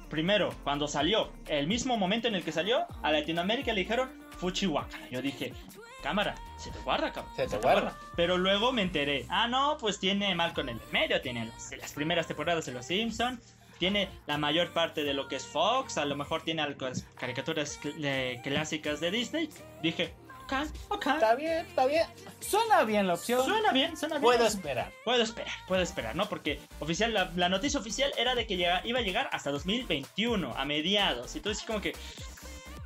primero, 0.09 0.49
cuando 0.63 0.87
salió, 0.87 1.31
el 1.47 1.67
mismo 1.67 1.97
momento 1.97 2.27
en 2.27 2.35
el 2.35 2.43
que 2.43 2.51
salió, 2.51 2.85
a 3.03 3.11
Latinoamérica 3.11 3.73
le 3.73 3.81
dijeron 3.81 4.09
Fuchihuacana. 4.37 5.09
Yo 5.09 5.21
dije, 5.21 5.53
cámara, 6.01 6.35
se 6.57 6.71
te 6.71 6.79
guarda, 6.79 7.11
cabrón. 7.11 7.33
Se 7.35 7.47
te 7.47 7.57
guarda. 7.57 7.97
Pero 8.15 8.37
luego 8.37 8.71
me 8.71 8.81
enteré, 8.81 9.25
ah, 9.29 9.47
no, 9.47 9.77
pues 9.79 9.99
tiene 9.99 10.33
Malcolm 10.35 10.69
en 10.69 10.77
el 10.79 10.91
medio, 10.91 11.19
tiene 11.21 11.45
los- 11.45 11.71
las 11.77 11.91
primeras 11.91 12.27
temporadas 12.27 12.65
de 12.65 12.71
Los 12.71 12.85
Simpson, 12.85 13.39
tiene 13.77 14.09
la 14.27 14.37
mayor 14.37 14.71
parte 14.73 15.03
de 15.03 15.13
lo 15.13 15.27
que 15.27 15.35
es 15.37 15.45
Fox, 15.45 15.97
a 15.97 16.05
lo 16.05 16.15
mejor 16.15 16.41
tiene 16.43 16.61
algunas 16.61 17.03
caricaturas 17.17 17.79
cl- 17.81 18.41
clásicas 18.41 18.99
de 18.99 19.11
Disney. 19.11 19.49
Dije, 19.81 20.13
ok, 20.51 20.67
ok. 20.89 21.07
Está 21.07 21.35
bien, 21.35 21.65
está 21.65 21.85
bien. 21.85 22.05
Suena 22.39 22.83
bien 22.83 23.07
la 23.07 23.13
opción. 23.13 23.43
Suena 23.45 23.71
bien, 23.71 23.95
suena 23.97 24.15
bien. 24.15 24.23
Puedo 24.23 24.45
esperar. 24.47 24.91
Puedo 25.05 25.21
esperar, 25.23 25.53
puedo 25.67 25.81
esperar, 25.81 26.15
¿no? 26.15 26.27
Porque 26.29 26.59
oficial, 26.79 27.13
la, 27.13 27.31
la 27.35 27.49
noticia 27.49 27.79
oficial 27.79 28.11
era 28.17 28.35
de 28.35 28.47
que 28.47 28.57
llega- 28.57 28.81
iba 28.85 28.99
a 28.99 29.01
llegar 29.01 29.29
hasta 29.31 29.51
2021, 29.51 30.53
a 30.55 30.65
mediados. 30.65 31.35
Y 31.35 31.39
tú 31.41 31.49
dices 31.49 31.65
como 31.65 31.81
que, 31.81 31.93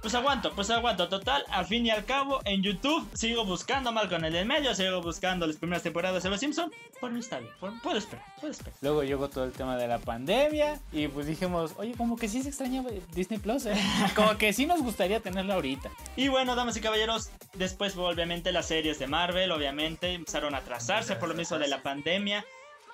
pues 0.04 0.14
aguanto, 0.14 0.52
pues 0.54 0.70
aguanto. 0.70 1.10
Total, 1.10 1.44
al 1.50 1.66
fin 1.66 1.86
y 1.88 1.90
al 1.90 2.06
cabo, 2.06 2.40
en 2.46 2.62
YouTube 2.62 3.10
sigo 3.16 3.44
buscando 3.46 3.92
mal 3.92 4.08
con 4.10 4.24
el 4.24 4.32
del 4.34 4.46
medio, 4.46 4.76
sigo 4.76 5.02
buscando 5.02 5.48
las 5.48 5.56
primeras 5.56 5.82
temporadas 5.82 6.22
de 6.22 6.30
Los 6.30 6.40
Simpson. 6.40 6.72
Por 7.02 7.10
mí 7.12 7.20
está 7.22 7.40
bien, 7.40 7.52
por- 7.60 7.82
puedo 7.82 7.98
esperar, 7.98 8.24
puedo 8.40 8.52
esperar. 8.52 8.74
Luego 8.82 9.04
llegó 9.04 9.30
todo 9.30 9.46
el 9.46 9.52
tema 9.54 9.76
de 9.78 9.88
la 9.88 9.98
pandemia 10.00 10.80
y 10.92 11.08
pues 11.08 11.26
dijimos, 11.26 11.72
oye, 11.78 11.94
como 11.98 12.16
que 12.18 12.28
sí 12.28 12.44
se 12.44 12.50
extraña 12.50 12.84
Disney 13.16 13.40
Plus, 13.40 13.66
¿eh? 13.66 13.74
Como 14.16 14.38
que 14.38 14.54
sí 14.54 14.66
nos 14.66 14.82
gustaría 14.84 15.20
tenerlo 15.22 15.54
ahorita. 15.54 15.90
Y 16.16 16.28
bueno, 16.28 16.54
damas 16.56 16.78
y 16.78 16.82
caballeros, 16.82 17.32
después 17.54 17.96
obviamente 17.98 18.52
las 18.52 18.68
series 18.68 19.00
de 19.00 19.08
Marvel, 19.08 19.52
obviamente, 19.52 20.14
empezaron 20.14 20.54
a 20.54 20.60
atrasarse 20.60 21.16
por 21.16 21.30
lo 21.30 21.36
mismo 21.36 21.58
de 21.58 21.68
la 21.70 21.82
pandemia. 21.82 22.46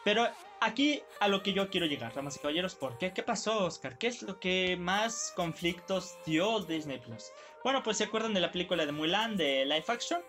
Pero 0.03 0.27
aquí 0.61 1.01
a 1.19 1.27
lo 1.27 1.43
que 1.43 1.53
yo 1.53 1.69
quiero 1.69 1.85
llegar, 1.85 2.13
damas 2.13 2.35
y 2.35 2.39
caballeros, 2.39 2.75
¿por 2.75 2.97
qué? 2.97 3.13
¿Qué 3.13 3.23
pasó, 3.23 3.65
Oscar? 3.65 3.97
¿Qué 3.97 4.07
es 4.07 4.21
lo 4.21 4.39
que 4.39 4.77
más 4.77 5.33
conflictos 5.35 6.17
dio 6.25 6.59
Disney 6.61 6.99
Plus? 6.99 7.31
Bueno, 7.63 7.83
pues 7.83 7.97
se 7.97 8.05
acuerdan 8.05 8.33
de 8.33 8.39
la 8.39 8.51
película 8.51 8.85
de 8.85 8.91
Mulan 8.91 9.37
de 9.37 9.65
live 9.65 9.85
action. 9.87 10.21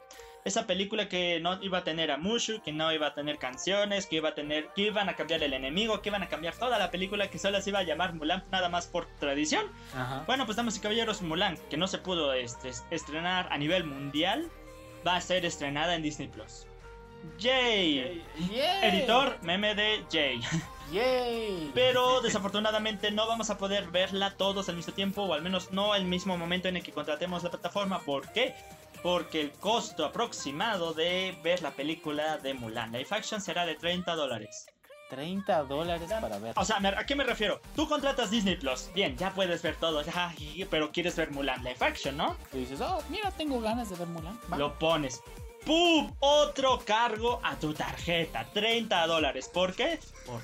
Esa 0.42 0.66
película 0.66 1.06
que 1.06 1.38
no 1.38 1.62
iba 1.62 1.78
a 1.78 1.84
tener 1.84 2.10
a 2.10 2.16
Mushu, 2.16 2.62
que 2.62 2.72
no 2.72 2.90
iba 2.92 3.08
a 3.08 3.14
tener 3.14 3.38
canciones, 3.38 4.06
que 4.06 4.16
iba 4.16 4.30
a 4.30 4.34
tener, 4.34 4.68
que 4.74 4.82
iban 4.82 5.08
a 5.10 5.14
cambiar 5.14 5.42
el 5.42 5.52
enemigo, 5.52 6.00
que 6.00 6.08
iban 6.08 6.22
a 6.22 6.28
cambiar 6.28 6.54
toda 6.54 6.78
la 6.78 6.90
película, 6.90 7.28
que 7.28 7.38
solo 7.38 7.60
se 7.60 7.70
iba 7.70 7.80
a 7.80 7.82
llamar 7.82 8.14
Mulan 8.14 8.44
nada 8.50 8.70
más 8.70 8.86
por 8.86 9.06
tradición. 9.18 9.66
Ajá. 9.94 10.24
Bueno, 10.26 10.46
pues 10.46 10.56
damas 10.56 10.78
y 10.78 10.80
caballeros, 10.80 11.20
Mulan, 11.20 11.58
que 11.68 11.76
no 11.76 11.86
se 11.86 11.98
pudo 11.98 12.32
este, 12.32 12.70
estrenar 12.90 13.52
a 13.52 13.58
nivel 13.58 13.84
mundial, 13.84 14.50
va 15.06 15.16
a 15.16 15.20
ser 15.20 15.44
estrenada 15.44 15.94
en 15.94 16.02
Disney 16.02 16.28
Plus. 16.28 16.66
Yay. 17.38 18.24
Editor, 18.82 19.38
meme 19.42 19.74
de 19.74 20.04
Jay. 20.10 20.40
Yay. 20.92 21.70
Pero 21.74 22.20
desafortunadamente 22.20 23.10
no 23.10 23.26
vamos 23.26 23.50
a 23.50 23.58
poder 23.58 23.88
verla 23.90 24.36
todos 24.36 24.68
al 24.68 24.76
mismo 24.76 24.92
tiempo, 24.92 25.22
o 25.22 25.34
al 25.34 25.42
menos 25.42 25.70
no 25.72 25.92
al 25.92 26.04
mismo 26.04 26.36
momento 26.36 26.68
en 26.68 26.76
el 26.76 26.82
que 26.82 26.92
contratemos 26.92 27.42
la 27.42 27.50
plataforma. 27.50 28.00
¿Por 28.00 28.30
qué? 28.32 28.54
Porque 29.02 29.40
el 29.40 29.52
costo 29.52 30.04
aproximado 30.04 30.92
de 30.92 31.38
ver 31.42 31.62
la 31.62 31.70
película 31.70 32.38
de 32.38 32.54
Mulan 32.54 32.92
Live 32.92 33.08
Action 33.10 33.40
será 33.40 33.64
de 33.64 33.76
30 33.76 34.14
dólares. 34.14 34.66
30 35.10 35.64
dólares 35.64 36.08
para 36.20 36.38
ver. 36.38 36.54
O 36.56 36.64
sea, 36.64 36.76
¿a 36.76 37.04
qué 37.06 37.16
me 37.16 37.24
refiero? 37.24 37.60
Tú 37.74 37.88
contratas 37.88 38.30
Disney 38.30 38.56
Plus, 38.56 38.90
bien, 38.94 39.16
ya 39.16 39.32
puedes 39.32 39.60
ver 39.62 39.76
todo, 39.76 40.02
pero 40.70 40.92
quieres 40.92 41.16
ver 41.16 41.30
Mulan 41.32 41.64
Live 41.64 41.78
Action, 41.80 42.16
¿no? 42.16 42.36
Y 42.52 42.58
dices, 42.58 42.80
oh, 42.80 43.02
mira, 43.08 43.30
tengo 43.32 43.60
ganas 43.60 43.90
de 43.90 43.96
ver 43.96 44.06
Mulan. 44.06 44.38
Va. 44.52 44.56
Lo 44.56 44.78
pones. 44.78 45.20
¡Pum! 45.64 46.12
Otro 46.20 46.80
cargo 46.84 47.40
a 47.42 47.56
tu 47.56 47.72
tarjeta. 47.74 48.46
30 48.52 49.06
dólares. 49.06 49.48
¿Por 49.52 49.74
qué? 49.74 49.98
Por- 50.26 50.40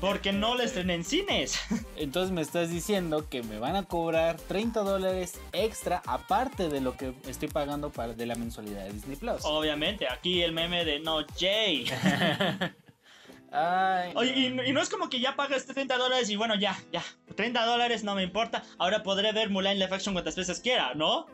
Porque 0.00 0.32
no 0.32 0.56
la 0.56 0.64
estrené 0.64 0.94
en 0.94 1.04
cines. 1.04 1.60
Entonces 1.96 2.32
me 2.32 2.42
estás 2.42 2.70
diciendo 2.70 3.28
que 3.28 3.42
me 3.44 3.58
van 3.60 3.76
a 3.76 3.84
cobrar 3.84 4.36
30 4.36 4.80
dólares 4.80 5.40
extra 5.52 6.02
aparte 6.06 6.68
de 6.68 6.80
lo 6.80 6.96
que 6.96 7.14
estoy 7.28 7.46
pagando 7.48 7.90
para, 7.90 8.12
de 8.12 8.26
la 8.26 8.34
mensualidad 8.34 8.84
de 8.84 8.92
Disney 8.94 9.16
Plus. 9.16 9.42
Obviamente, 9.44 10.08
aquí 10.08 10.42
el 10.42 10.50
meme 10.52 10.84
de 10.84 10.98
no, 11.00 11.18
Jay. 11.38 11.84
Ay, 13.54 14.12
Oye, 14.14 14.32
y, 14.34 14.46
y 14.46 14.72
no 14.72 14.80
es 14.80 14.88
como 14.88 15.08
que 15.10 15.20
ya 15.20 15.36
pagas 15.36 15.66
30 15.66 15.96
dólares 15.98 16.30
y 16.30 16.36
bueno, 16.36 16.54
ya, 16.56 16.76
ya. 16.90 17.04
30 17.36 17.64
dólares 17.66 18.02
no 18.02 18.14
me 18.14 18.22
importa. 18.22 18.62
Ahora 18.78 19.02
podré 19.02 19.30
ver 19.32 19.50
Mulan 19.50 19.78
Live 19.78 19.94
Action 19.94 20.14
cuantas 20.14 20.36
veces 20.36 20.58
quiera, 20.60 20.94
¿no? 20.94 21.26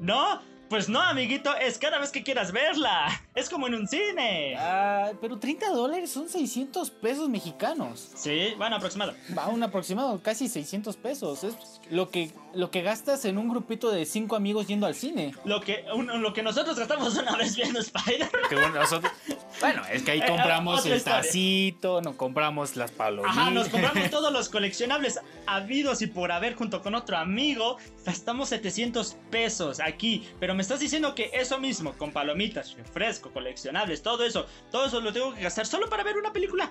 ¿No? 0.00 0.40
Pues 0.70 0.88
no, 0.88 1.00
amiguito, 1.00 1.52
es 1.56 1.78
cada 1.78 1.98
vez 1.98 2.12
que 2.12 2.22
quieras 2.22 2.52
verla. 2.52 3.08
Es 3.40 3.48
como 3.48 3.66
en 3.66 3.74
un 3.74 3.88
cine. 3.88 4.56
Ay, 4.58 5.14
pero 5.20 5.38
30 5.38 5.70
dólares 5.70 6.10
son 6.10 6.28
600 6.28 6.90
pesos 6.90 7.28
mexicanos. 7.28 8.10
Sí, 8.14 8.48
bueno, 8.56 8.76
aproximado. 8.76 9.14
Va 9.36 9.48
un 9.48 9.62
aproximado, 9.62 10.20
casi 10.22 10.48
600 10.48 10.96
pesos. 10.96 11.44
Es 11.44 11.54
lo 11.90 12.10
que, 12.10 12.32
lo 12.54 12.70
que 12.70 12.82
gastas 12.82 13.24
en 13.24 13.38
un 13.38 13.48
grupito 13.48 13.90
de 13.90 14.04
5 14.04 14.36
amigos 14.36 14.66
yendo 14.68 14.86
al 14.86 14.94
cine. 14.94 15.32
Lo 15.44 15.60
que, 15.60 15.84
un- 15.94 16.22
lo 16.22 16.32
que 16.32 16.42
nosotros 16.42 16.78
gastamos 16.78 17.16
una 17.16 17.36
vez 17.36 17.56
viendo 17.56 17.80
Spider. 17.80 18.28
Que 18.48 18.54
bueno, 18.56 18.74
nosotros- 18.74 19.12
bueno, 19.60 19.82
es 19.92 20.02
que 20.02 20.10
ahí 20.12 20.20
Eh, 20.20 20.26
compramos 20.28 20.84
el 20.86 20.96
historia. 20.98 21.22
tacito, 21.22 22.00
no 22.02 22.16
compramos 22.16 22.76
las 22.76 22.90
palomitas. 22.90 23.36
Ajá, 23.36 23.50
nos 23.50 23.68
compramos 23.68 24.10
todos 24.10 24.32
los 24.32 24.48
coleccionables 24.48 25.18
habidos 25.46 26.02
y 26.02 26.06
por 26.06 26.30
haber 26.32 26.54
junto 26.54 26.82
con 26.82 26.94
otro 26.94 27.16
amigo. 27.16 27.78
Gastamos 28.04 28.50
700 28.50 29.16
pesos 29.30 29.80
aquí. 29.80 30.28
Pero 30.38 30.54
me 30.54 30.62
estás 30.62 30.80
diciendo 30.80 31.14
que 31.14 31.30
eso 31.32 31.58
mismo, 31.58 31.92
con 31.94 32.12
palomitas, 32.12 32.74
refresco, 32.76 33.29
coleccionables, 33.30 34.02
todo 34.02 34.24
eso, 34.24 34.46
todo 34.70 34.86
eso 34.86 35.00
lo 35.00 35.12
tengo 35.12 35.34
que 35.34 35.42
gastar 35.42 35.66
solo 35.66 35.88
para 35.88 36.02
ver 36.04 36.16
una 36.16 36.32
película 36.32 36.70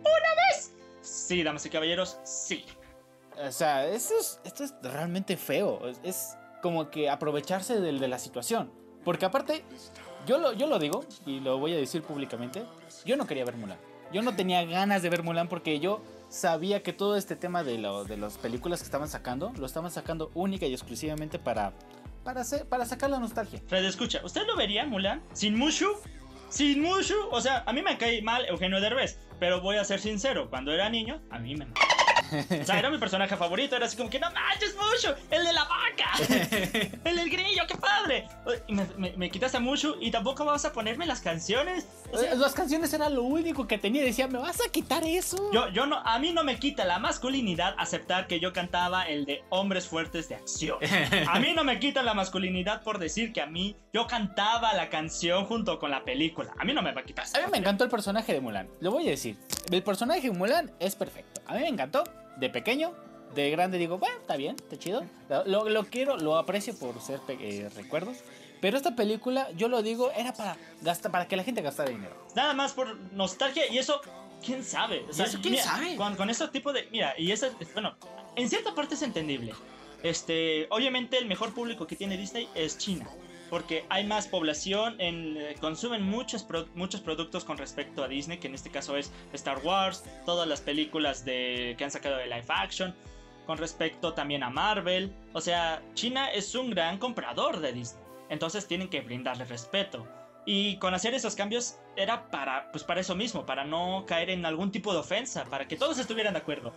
una 0.00 0.56
vez. 0.56 0.72
Sí, 1.02 1.42
damas 1.42 1.64
y 1.66 1.70
caballeros, 1.70 2.18
sí. 2.24 2.64
O 3.46 3.50
sea, 3.52 3.86
esto 3.88 4.14
es, 4.18 4.40
esto 4.44 4.64
es 4.64 4.74
realmente 4.82 5.36
feo. 5.36 5.80
Es, 6.02 6.36
como 6.62 6.90
que 6.90 7.08
aprovecharse 7.08 7.80
del, 7.80 7.98
de 8.00 8.08
la 8.08 8.18
situación. 8.18 8.70
Porque 9.02 9.24
aparte, 9.24 9.64
yo 10.26 10.36
lo, 10.36 10.52
yo 10.52 10.66
lo 10.66 10.78
digo 10.78 11.04
y 11.24 11.40
lo 11.40 11.58
voy 11.58 11.72
a 11.72 11.76
decir 11.78 12.02
públicamente. 12.02 12.64
Yo 13.06 13.16
no 13.16 13.26
quería 13.26 13.46
ver 13.46 13.56
Mulan. 13.56 13.78
Yo 14.12 14.20
no 14.20 14.36
tenía 14.36 14.62
ganas 14.66 15.00
de 15.02 15.08
ver 15.08 15.22
Mulan 15.22 15.48
porque 15.48 15.80
yo 15.80 16.02
sabía 16.28 16.82
que 16.82 16.92
todo 16.92 17.16
este 17.16 17.34
tema 17.34 17.64
de, 17.64 17.78
lo- 17.78 18.04
de 18.04 18.18
las 18.18 18.36
películas 18.36 18.80
que 18.80 18.84
estaban 18.84 19.08
sacando, 19.08 19.52
lo 19.56 19.64
estaban 19.64 19.90
sacando 19.90 20.30
única 20.34 20.66
y 20.66 20.74
exclusivamente 20.74 21.38
para, 21.38 21.72
para, 22.24 22.44
sacar 22.44 23.10
la 23.10 23.18
nostalgia. 23.18 23.60
Fred, 23.66 23.84
escucha, 23.84 24.20
¿usted 24.24 24.46
lo 24.46 24.56
vería, 24.56 24.84
Mulan? 24.86 25.22
¿Sin 25.32 25.56
Mushu? 25.56 25.88
¿Sin 26.48 26.82
Mushu? 26.82 27.16
O 27.30 27.40
sea, 27.40 27.62
a 27.66 27.72
mí 27.72 27.82
me 27.82 27.96
cae 27.98 28.22
mal 28.22 28.44
Eugenio 28.46 28.80
Derbez, 28.80 29.18
pero 29.38 29.60
voy 29.60 29.76
a 29.76 29.84
ser 29.84 30.00
sincero, 30.00 30.50
cuando 30.50 30.72
era 30.72 30.88
niño, 30.88 31.22
a 31.30 31.38
mí 31.38 31.56
me... 31.56 31.66
O 32.60 32.64
sea, 32.64 32.78
era 32.78 32.90
mi 32.90 32.98
personaje 32.98 33.36
favorito, 33.36 33.76
era 33.76 33.86
así 33.86 33.96
como 33.96 34.10
que 34.10 34.18
no 34.18 34.30
manches 34.30 34.74
Mushu, 34.76 35.14
el 35.30 35.44
de 35.44 35.52
la 35.52 35.64
vaca, 35.64 36.12
el 37.04 37.16
del 37.16 37.30
grillo, 37.30 37.62
qué 37.68 37.76
padre. 37.76 38.26
Y 38.66 38.74
me, 38.74 38.86
me- 38.96 39.12
me 39.16 39.30
quitaste 39.30 39.56
a 39.56 39.60
Mushu 39.60 39.96
y 40.00 40.10
tampoco 40.10 40.44
vas 40.44 40.64
a 40.64 40.72
ponerme 40.72 41.06
las 41.06 41.20
canciones. 41.20 41.86
O 42.12 42.18
sea, 42.18 42.34
Las 42.34 42.52
canciones 42.54 42.92
eran 42.92 43.14
lo 43.14 43.22
único 43.22 43.66
que 43.66 43.78
tenía. 43.78 44.02
Decía, 44.04 44.28
¿me 44.28 44.38
vas 44.38 44.60
a 44.66 44.70
quitar 44.70 45.04
eso? 45.04 45.50
yo, 45.52 45.68
yo 45.70 45.86
no, 45.86 45.98
a 45.98 46.18
mí 46.18 46.32
no 46.32 46.44
me 46.44 46.58
quita 46.58 46.84
la 46.84 46.98
masculinidad 46.98 47.74
aceptar 47.78 48.26
que 48.26 48.40
yo 48.40 48.52
cantaba 48.52 49.04
el 49.04 49.24
de 49.26 49.42
hombres 49.50 49.86
fuertes 49.86 50.28
de 50.28 50.34
acción. 50.36 50.78
A 51.28 51.38
mí 51.38 51.52
no 51.54 51.64
me 51.64 51.78
quita 51.78 52.02
la 52.02 52.14
masculinidad 52.14 52.82
por 52.82 52.98
decir 52.98 53.32
que 53.32 53.40
a 53.40 53.46
mí 53.46 53.76
yo 53.92 54.06
cantaba 54.06 54.72
la 54.74 54.88
canción 54.88 55.44
junto 55.46 55.78
con 55.78 55.90
la 55.90 56.04
película. 56.04 56.52
A 56.58 56.64
mí 56.64 56.72
no 56.72 56.82
me 56.82 56.92
va 56.92 57.00
a 57.00 57.04
quitar. 57.04 57.26
A 57.34 57.38
mí 57.38 57.44
me 57.50 57.58
encantó 57.58 57.84
el 57.84 57.90
personaje 57.90 58.32
de 58.32 58.40
Mulan. 58.40 58.68
Lo 58.80 58.90
voy 58.90 59.06
a 59.06 59.10
decir. 59.10 59.36
El 59.70 59.82
personaje 59.82 60.22
de 60.22 60.30
Mulan 60.30 60.70
es 60.80 60.96
perfecto. 60.96 61.40
A 61.46 61.54
mí 61.54 61.60
me 61.60 61.68
encantó. 61.68 62.04
De 62.40 62.50
pequeño, 62.50 62.92
de 63.34 63.50
grande 63.50 63.78
digo, 63.78 63.98
bueno, 63.98 64.16
está 64.18 64.36
bien, 64.36 64.56
está 64.60 64.78
chido. 64.78 65.04
Lo, 65.46 65.68
lo 65.68 65.84
quiero, 65.84 66.16
lo 66.16 66.36
aprecio 66.36 66.74
por 66.76 67.00
ser 67.00 67.20
eh, 67.28 67.68
recuerdos. 67.76 68.18
Pero 68.60 68.76
esta 68.76 68.94
película, 68.96 69.48
yo 69.52 69.68
lo 69.68 69.82
digo, 69.82 70.10
era 70.12 70.32
para 70.34 70.56
gastar, 70.82 71.10
para 71.12 71.28
que 71.28 71.36
la 71.36 71.44
gente 71.44 71.62
gastara 71.62 71.90
dinero. 71.90 72.14
Nada 72.34 72.52
más 72.52 72.72
por 72.72 72.94
nostalgia 73.12 73.70
y 73.72 73.78
eso, 73.78 74.00
quién 74.44 74.64
sabe. 74.64 75.04
O 75.08 75.12
sea, 75.12 75.26
¿Y 75.26 75.28
eso 75.28 75.38
quién 75.40 75.52
mira, 75.52 75.64
sabe? 75.64 75.96
Con, 75.96 76.16
con 76.16 76.28
ese 76.28 76.46
tipo 76.48 76.72
de. 76.72 76.86
Mira, 76.90 77.14
y 77.16 77.30
eso, 77.32 77.46
es- 77.58 77.72
bueno, 77.72 77.94
en 78.36 78.48
cierta 78.50 78.74
parte 78.74 78.94
es 78.94 79.02
entendible. 79.02 79.54
Este, 80.02 80.66
obviamente 80.70 81.18
el 81.18 81.26
mejor 81.26 81.52
público 81.54 81.86
que 81.86 81.96
tiene 81.96 82.16
Disney 82.16 82.48
es 82.54 82.76
China. 82.78 83.08
Porque 83.50 83.84
hay 83.88 84.06
más 84.06 84.28
población, 84.28 84.94
en, 85.00 85.36
eh, 85.36 85.56
consumen 85.60 86.02
muchos, 86.02 86.46
muchos 86.74 87.00
productos 87.00 87.44
con 87.44 87.58
respecto 87.58 88.04
a 88.04 88.08
Disney, 88.08 88.38
que 88.38 88.46
en 88.46 88.54
este 88.54 88.70
caso 88.70 88.96
es 88.96 89.12
Star 89.32 89.58
Wars, 89.64 90.04
todas 90.24 90.48
las 90.48 90.60
películas 90.60 91.24
de, 91.24 91.74
que 91.76 91.84
han 91.84 91.90
sacado 91.90 92.16
de 92.16 92.26
live 92.26 92.46
action, 92.48 92.94
con 93.46 93.58
respecto 93.58 94.14
también 94.14 94.44
a 94.44 94.50
Marvel. 94.50 95.12
O 95.32 95.40
sea, 95.40 95.82
China 95.94 96.30
es 96.30 96.54
un 96.54 96.70
gran 96.70 96.98
comprador 96.98 97.60
de 97.60 97.72
Disney. 97.72 98.02
Entonces 98.28 98.68
tienen 98.68 98.88
que 98.88 99.00
brindarle 99.00 99.44
respeto. 99.44 100.06
Y 100.46 100.76
con 100.76 100.94
hacer 100.94 101.14
esos 101.14 101.34
cambios 101.34 101.76
era 101.96 102.30
para, 102.30 102.70
pues 102.72 102.82
para 102.84 103.00
eso 103.00 103.14
mismo, 103.14 103.44
para 103.44 103.64
no 103.64 104.04
caer 104.06 104.30
en 104.30 104.46
algún 104.46 104.70
tipo 104.70 104.92
de 104.92 105.00
ofensa, 105.00 105.44
para 105.44 105.68
que 105.68 105.76
todos 105.76 105.98
estuvieran 105.98 106.32
de 106.32 106.40
acuerdo. 106.40 106.72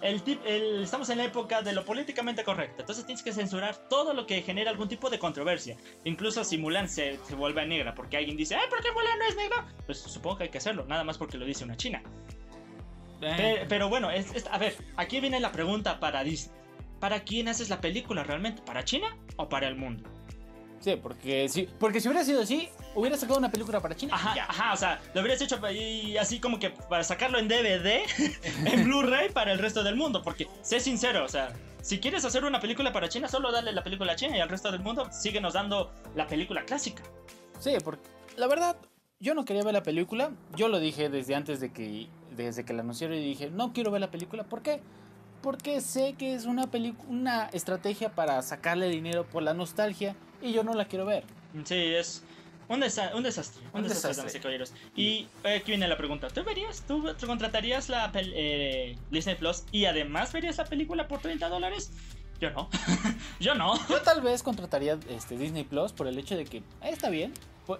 El 0.00 0.22
tip- 0.24 0.40
el- 0.46 0.82
estamos 0.82 1.08
en 1.10 1.18
la 1.18 1.24
época 1.24 1.62
de 1.62 1.72
lo 1.72 1.84
políticamente 1.84 2.42
correcto, 2.42 2.80
entonces 2.82 3.04
tienes 3.06 3.22
que 3.22 3.32
censurar 3.32 3.76
todo 3.88 4.14
lo 4.14 4.26
que 4.26 4.40
genera 4.42 4.70
algún 4.70 4.88
tipo 4.88 5.10
de 5.10 5.18
controversia. 5.18 5.76
Incluso 6.04 6.42
si 6.44 6.56
Mulan 6.58 6.88
se, 6.88 7.18
se 7.24 7.34
vuelve 7.34 7.66
negra 7.66 7.94
porque 7.94 8.16
alguien 8.16 8.36
dice, 8.36 8.54
¡ay, 8.54 8.66
¿por 8.70 8.82
qué 8.82 8.90
Mulan 8.92 9.18
no 9.18 9.24
es 9.26 9.36
negra? 9.36 9.66
Pues 9.86 9.98
supongo 9.98 10.38
que 10.38 10.44
hay 10.44 10.48
que 10.50 10.58
hacerlo, 10.58 10.84
nada 10.86 11.04
más 11.04 11.18
porque 11.18 11.36
lo 11.38 11.44
dice 11.44 11.64
una 11.64 11.76
china. 11.76 12.02
Pe- 13.20 13.66
Pero, 13.68 13.88
bueno, 13.88 14.10
es- 14.10 14.34
es- 14.34 14.46
a 14.50 14.58
ver, 14.58 14.76
aquí 14.96 15.20
viene 15.20 15.40
la 15.40 15.52
pregunta 15.52 16.00
para 16.00 16.24
Disney. 16.24 16.54
¿Para 17.00 17.20
quién 17.24 17.48
haces 17.48 17.68
la 17.68 17.80
película 17.80 18.22
realmente? 18.24 18.62
¿Para 18.62 18.84
China 18.84 19.16
o 19.36 19.48
para 19.48 19.68
el 19.68 19.76
mundo? 19.76 20.08
Sí, 20.84 20.96
porque 21.02 21.48
si, 21.48 21.62
porque 21.80 21.98
si 21.98 22.08
hubiera 22.08 22.22
sido 22.26 22.42
así, 22.42 22.68
hubiera 22.94 23.16
sacado 23.16 23.38
una 23.38 23.50
película 23.50 23.80
para 23.80 23.96
China. 23.96 24.14
Ajá, 24.14 24.34
Ya. 24.36 24.44
ajá, 24.44 24.74
o 24.74 24.76
sea, 24.76 25.00
lo 25.14 25.22
hubieras 25.22 25.40
hecho 25.40 25.58
ahí 25.64 26.18
así 26.18 26.38
como 26.40 26.58
que 26.58 26.68
para 26.68 27.02
sacarlo 27.02 27.38
en 27.38 27.48
DVD, 27.48 28.02
en 28.66 28.84
Blu-ray 28.84 29.30
para 29.30 29.52
el 29.52 29.58
resto 29.58 29.82
del 29.82 29.96
mundo, 29.96 30.20
porque 30.22 30.46
sé 30.60 30.80
sincero, 30.80 31.24
o 31.24 31.28
sea, 31.28 31.54
si 31.80 32.00
quieres 32.00 32.22
hacer 32.26 32.44
una 32.44 32.60
película 32.60 32.92
para 32.92 33.08
China, 33.08 33.28
solo 33.28 33.50
dale 33.50 33.72
la 33.72 33.82
película 33.82 34.12
a 34.12 34.16
China 34.16 34.36
y 34.36 34.40
al 34.40 34.50
resto 34.50 34.70
del 34.70 34.82
mundo 34.82 35.08
síguenos 35.10 35.54
dando 35.54 35.90
la 36.14 36.26
película 36.26 36.66
clásica. 36.66 37.02
Sí, 37.60 37.72
porque 37.82 38.06
la 38.36 38.46
verdad, 38.46 38.76
yo 39.20 39.32
no 39.34 39.46
quería 39.46 39.62
ver 39.62 39.72
la 39.72 39.82
película. 39.82 40.32
Yo 40.54 40.68
lo 40.68 40.80
dije 40.80 41.08
desde 41.08 41.34
antes 41.34 41.60
de 41.60 41.72
que, 41.72 42.08
desde 42.36 42.66
que 42.66 42.74
la 42.74 42.82
anunciaron 42.82 43.16
y 43.16 43.24
dije, 43.24 43.48
no 43.48 43.72
quiero 43.72 43.90
ver 43.90 44.02
la 44.02 44.10
película. 44.10 44.44
¿Por 44.44 44.60
qué? 44.60 44.82
Porque 45.40 45.80
sé 45.80 46.12
que 46.18 46.34
es 46.34 46.44
una, 46.44 46.68
una 47.08 47.46
estrategia 47.54 48.10
para 48.14 48.42
sacarle 48.42 48.88
dinero 48.90 49.24
por 49.24 49.42
la 49.42 49.54
nostalgia 49.54 50.14
y 50.44 50.52
yo 50.52 50.62
no 50.62 50.74
la 50.74 50.84
quiero 50.86 51.06
ver. 51.06 51.24
Sí, 51.64 51.74
es 51.74 52.22
un, 52.68 52.80
desa- 52.80 53.14
un 53.14 53.22
desastre, 53.22 53.62
un, 53.72 53.80
Un 53.82 53.88
desastre, 53.88 54.10
desastre. 54.10 54.38
y 54.38 54.42
caballeros. 54.42 54.72
Y 54.96 55.26
eh, 55.44 55.56
aquí 55.56 55.72
viene 55.72 55.88
la 55.88 55.96
pregunta, 55.96 56.28
¿tú 56.28 56.44
verías, 56.44 56.82
tú 56.86 57.04
contratarías 57.26 57.88
la 57.88 58.10
eh, 58.14 58.96
Disney 59.10 59.34
Plus 59.36 59.64
y 59.72 59.84
además 59.86 60.32
verías 60.32 60.58
la 60.58 60.64
película 60.64 61.08
por 61.08 61.20
30 61.20 61.48
dólares? 61.48 61.90
Yo 62.40 62.50
no, 62.50 62.68
yo 63.40 63.54
no. 63.54 63.74
Yo 63.88 64.02
tal 64.02 64.20
vez 64.20 64.42
contrataría 64.42 64.98
este 65.08 65.36
Disney 65.36 65.64
Plus 65.64 65.92
por 65.92 66.06
el 66.08 66.18
hecho 66.18 66.36
de 66.36 66.44
que 66.44 66.58
eh, 66.58 66.62
está 66.82 67.08
bien. 67.10 67.32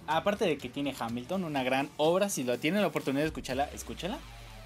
Aparte 0.06 0.46
de 0.46 0.56
que 0.56 0.70
tiene 0.70 0.94
Hamilton, 0.98 1.44
una 1.44 1.62
gran 1.62 1.90
obra, 1.98 2.30
si 2.30 2.42
lo 2.44 2.58
tienen 2.58 2.80
la 2.80 2.86
oportunidad 2.86 3.22
de 3.22 3.28
escucharla, 3.28 3.64
escúchala. 3.74 4.18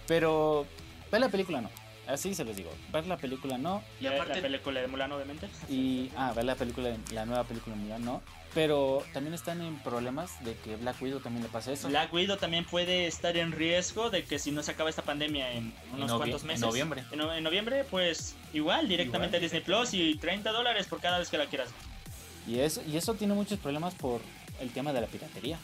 Pero 0.06 0.64
ver 1.10 1.20
la 1.20 1.28
película 1.28 1.60
no. 1.60 1.70
Así 2.08 2.34
se 2.34 2.44
los 2.44 2.56
digo. 2.56 2.70
Ver 2.90 3.06
la 3.06 3.16
película 3.18 3.58
no. 3.58 3.82
Y 4.00 4.06
aparte 4.06 4.36
la 4.36 4.40
película 4.42 4.80
de 4.80 4.86
Mulan, 4.88 5.12
obviamente. 5.12 5.48
Y, 5.68 6.10
ah, 6.16 6.32
ver 6.34 6.46
la 6.46 6.54
película, 6.54 6.88
de- 6.88 6.98
la 7.14 7.26
nueva 7.26 7.44
película 7.44 7.76
de 7.76 7.82
Mulan, 7.82 8.04
no. 8.04 8.22
Pero 8.54 9.04
también 9.12 9.34
están 9.34 9.60
en 9.60 9.78
problemas 9.80 10.42
de 10.42 10.54
que 10.56 10.76
Black 10.76 11.00
Widow 11.02 11.20
también 11.20 11.42
le 11.44 11.50
pasa 11.50 11.70
eso. 11.70 11.88
Black 11.88 12.12
Widow 12.12 12.38
también 12.38 12.64
puede 12.64 13.06
estar 13.06 13.36
en 13.36 13.52
riesgo 13.52 14.08
de 14.08 14.24
que 14.24 14.38
si 14.38 14.50
no 14.52 14.62
se 14.62 14.70
acaba 14.70 14.88
esta 14.88 15.02
pandemia 15.02 15.52
en 15.52 15.74
unos 15.92 16.10
cuantos 16.14 16.40
en 16.40 16.46
meses. 16.48 16.62
noviembre. 16.62 17.04
En, 17.12 17.18
no- 17.18 17.32
en 17.34 17.44
noviembre, 17.44 17.84
pues 17.90 18.34
igual, 18.54 18.88
directamente 18.88 19.36
a 19.36 19.40
Disney 19.40 19.60
Plus 19.60 19.92
y 19.92 20.14
30 20.16 20.50
dólares 20.50 20.86
por 20.86 21.00
cada 21.00 21.18
vez 21.18 21.28
que 21.28 21.36
la 21.36 21.44
quieras. 21.46 21.68
Y 22.46 22.58
eso, 22.60 22.82
y 22.88 22.96
eso 22.96 23.12
tiene 23.14 23.34
muchos 23.34 23.58
problemas 23.58 23.94
por 23.94 24.22
el 24.60 24.70
tema 24.70 24.94
de 24.94 25.02
la 25.02 25.06
piratería. 25.08 25.58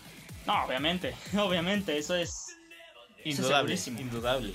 No, 0.47 0.63
obviamente, 0.67 1.15
obviamente, 1.39 1.97
eso 1.97 2.15
es... 2.15 2.55
Indudable, 3.25 3.79
indudable. 3.87 4.53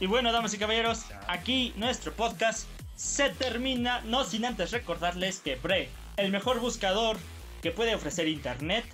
Y 0.00 0.06
bueno, 0.06 0.32
damas 0.32 0.54
y 0.54 0.58
caballeros, 0.58 1.04
aquí 1.28 1.74
nuestro 1.76 2.14
podcast 2.14 2.66
se 2.96 3.28
termina, 3.28 4.00
no 4.06 4.24
sin 4.24 4.46
antes 4.46 4.70
recordarles 4.70 5.40
que 5.40 5.56
Brave, 5.56 5.90
el 6.16 6.32
mejor 6.32 6.58
buscador 6.58 7.18
que 7.60 7.70
puede 7.70 7.94
ofrecer 7.94 8.26
internet, 8.26 8.86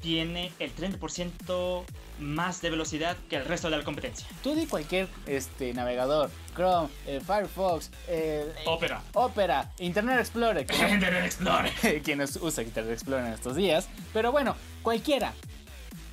tiene 0.00 0.52
el 0.60 0.72
30% 0.76 1.84
más 2.20 2.62
de 2.62 2.70
velocidad 2.70 3.16
que 3.28 3.34
el 3.34 3.46
resto 3.46 3.68
de 3.68 3.78
la 3.78 3.82
competencia. 3.82 4.28
Tú 4.44 4.54
di 4.54 4.66
cualquier 4.66 5.08
este, 5.26 5.74
navegador, 5.74 6.30
Chrome, 6.54 6.88
eh, 7.06 7.20
Firefox, 7.20 7.90
eh, 8.06 8.54
Opera. 8.64 9.02
Opera, 9.14 9.72
Internet 9.80 10.20
Explorer, 10.20 10.66
Internet 10.92 11.24
Explorer. 11.24 12.02
quien 12.04 12.18
nos 12.18 12.36
usa 12.36 12.62
Internet 12.62 12.92
Explorer 12.92 13.26
en 13.26 13.32
estos 13.32 13.56
días. 13.56 13.88
Pero 14.12 14.30
bueno, 14.30 14.54
cualquiera. 14.82 15.32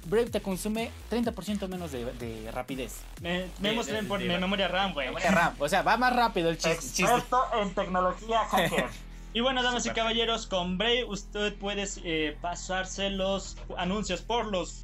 Brave 0.06 0.30
te 0.30 0.42
consume 0.42 0.92
30% 1.12 1.68
menos 1.68 1.92
de, 1.92 2.06
de 2.14 2.52
rapidez. 2.52 3.02
Me, 3.22 3.46
me 3.60 3.70
De- 3.70 3.76
mostré 3.76 4.02
de- 4.02 4.08
por 4.08 4.20
de- 4.20 4.26
mi 4.28 4.38
memoria 4.38 4.68
RAM, 4.68 4.94
güey. 4.94 5.08
Memoria 5.08 5.32
RAM. 5.32 5.56
O 5.60 5.68
sea, 5.68 5.82
va 5.82 5.98
más 5.98 6.16
rápido 6.16 6.50
el 6.50 6.58
chis- 6.58 6.80
chiste. 6.80 7.04
Experto 7.04 7.44
en 7.62 7.74
tecnología 7.74 8.40
hacker. 8.46 8.86
Y 9.36 9.42
bueno, 9.42 9.62
damas 9.64 9.86
y 9.86 9.90
caballeros, 9.90 10.48
con 10.48 10.78
Brave 10.78 11.04
usted 11.04 11.54
puede 11.56 11.86
eh, 12.06 12.38
pasarse 12.42 13.10
los 13.10 13.58
anuncios 13.78 14.22
por 14.22 14.46
los 14.46 14.80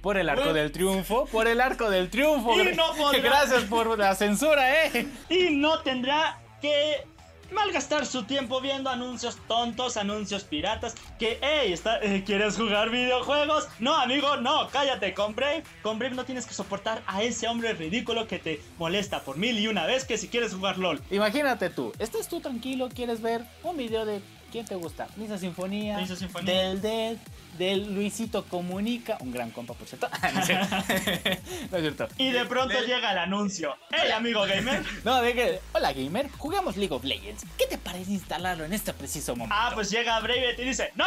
Por 0.00 0.16
el 0.16 0.30
arco 0.30 0.54
del 0.54 0.72
triunfo. 0.72 1.26
Por 1.26 1.46
el 1.46 1.60
arco 1.60 1.90
del 1.90 2.08
triunfo. 2.08 2.58
Y 2.58 2.74
no 2.74 2.90
podrá- 2.96 3.20
Gracias 3.20 3.64
por 3.64 3.98
la 3.98 4.14
censura, 4.14 4.86
eh. 4.86 5.06
y 5.28 5.50
no 5.50 5.80
tendrá 5.80 6.38
que 6.62 7.06
malgastar 7.52 8.06
su 8.06 8.24
tiempo 8.24 8.60
viendo 8.60 8.90
anuncios 8.90 9.36
tontos, 9.46 9.96
anuncios 9.96 10.44
piratas, 10.44 10.94
que, 11.18 11.38
hey, 11.42 11.72
está, 11.72 12.00
eh, 12.02 12.22
¿quieres 12.24 12.56
jugar 12.56 12.90
videojuegos? 12.90 13.68
No, 13.78 13.94
amigo, 13.94 14.36
no, 14.36 14.68
cállate, 14.68 15.14
con 15.14 15.34
Brave, 15.34 15.62
con 15.82 15.98
Brave 15.98 16.14
no 16.14 16.24
tienes 16.24 16.46
que 16.46 16.54
soportar 16.54 17.02
a 17.06 17.22
ese 17.22 17.48
hombre 17.48 17.72
ridículo 17.72 18.26
que 18.26 18.38
te 18.38 18.60
molesta 18.78 19.20
por 19.20 19.36
mil 19.36 19.58
y 19.58 19.66
una 19.66 19.86
vez 19.86 20.04
que 20.04 20.18
si 20.18 20.28
quieres 20.28 20.54
jugar 20.54 20.78
LOL. 20.78 21.00
Imagínate 21.10 21.70
tú, 21.70 21.92
estás 21.98 22.28
tú 22.28 22.40
tranquilo, 22.40 22.88
quieres 22.94 23.20
ver 23.20 23.44
un 23.62 23.76
video 23.76 24.04
de 24.04 24.20
quién 24.50 24.66
te 24.66 24.74
gusta, 24.74 25.06
Misa 25.16 25.38
Sinfonía, 25.38 25.98
Misa 25.98 26.16
Sinfonía. 26.16 26.52
del 26.52 26.80
Dead, 26.80 27.16
del 27.58 27.94
Luisito 27.94 28.44
Comunica, 28.44 29.16
un 29.20 29.32
gran 29.32 29.50
compa 29.50 29.74
por 29.74 29.86
cierto. 29.86 30.08
no 30.34 30.40
es 30.40 30.46
cierto. 30.46 30.76
No 31.70 31.76
es 31.76 31.82
cierto. 31.82 32.08
Y 32.16 32.30
de 32.30 32.44
pronto 32.46 32.74
llega 32.80 33.12
el 33.12 33.18
anuncio, 33.18 33.76
hey, 33.90 34.10
amigo 34.14 34.42
gamer. 34.46 34.82
No, 35.04 35.20
de 35.22 35.34
que, 35.34 35.60
hola 35.72 35.92
gamer, 35.92 36.30
jugamos 36.38 36.76
League 36.76 36.94
of 36.94 37.04
Legends. 37.04 37.44
¿Qué 37.56 37.66
te 37.66 37.78
parece 37.78 38.12
instalarlo 38.12 38.64
en 38.64 38.72
este 38.72 38.92
preciso 38.92 39.34
momento? 39.36 39.54
Ah, 39.58 39.70
pues 39.74 39.90
llega 39.90 40.18
Brave 40.20 40.52
y 40.52 40.56
te 40.56 40.62
dice, 40.62 40.92
no, 40.94 41.04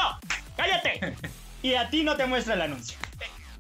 cállate. 0.56 1.16
Y 1.64 1.76
a 1.76 1.90
ti 1.90 2.04
no 2.04 2.16
te 2.16 2.26
muestra 2.26 2.56
el 2.56 2.62
anuncio. 2.62 2.98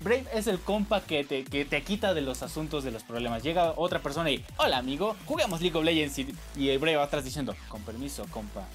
Brave 0.02 0.26
es 0.34 0.48
el 0.48 0.60
compa 0.60 1.02
que 1.02 1.24
te, 1.24 1.44
que 1.44 1.64
te 1.64 1.84
quita 1.84 2.14
de 2.14 2.22
los 2.22 2.42
asuntos, 2.42 2.84
de 2.84 2.92
los 2.92 3.04
problemas. 3.04 3.44
Llega 3.44 3.74
otra 3.78 4.00
persona 4.00 4.32
y, 4.32 4.44
hola 4.58 4.78
amigo, 4.78 5.16
jugamos 5.26 5.62
League 5.62 5.78
of 5.78 5.86
Legends. 5.86 6.18
Y, 6.18 6.36
y 6.56 6.70
el 6.70 6.80
Brave 6.80 6.98
va 6.98 7.04
atrás 7.04 7.24
diciendo, 7.24 7.56
con 7.68 7.84
permiso, 7.84 8.26
compa, 8.32 8.68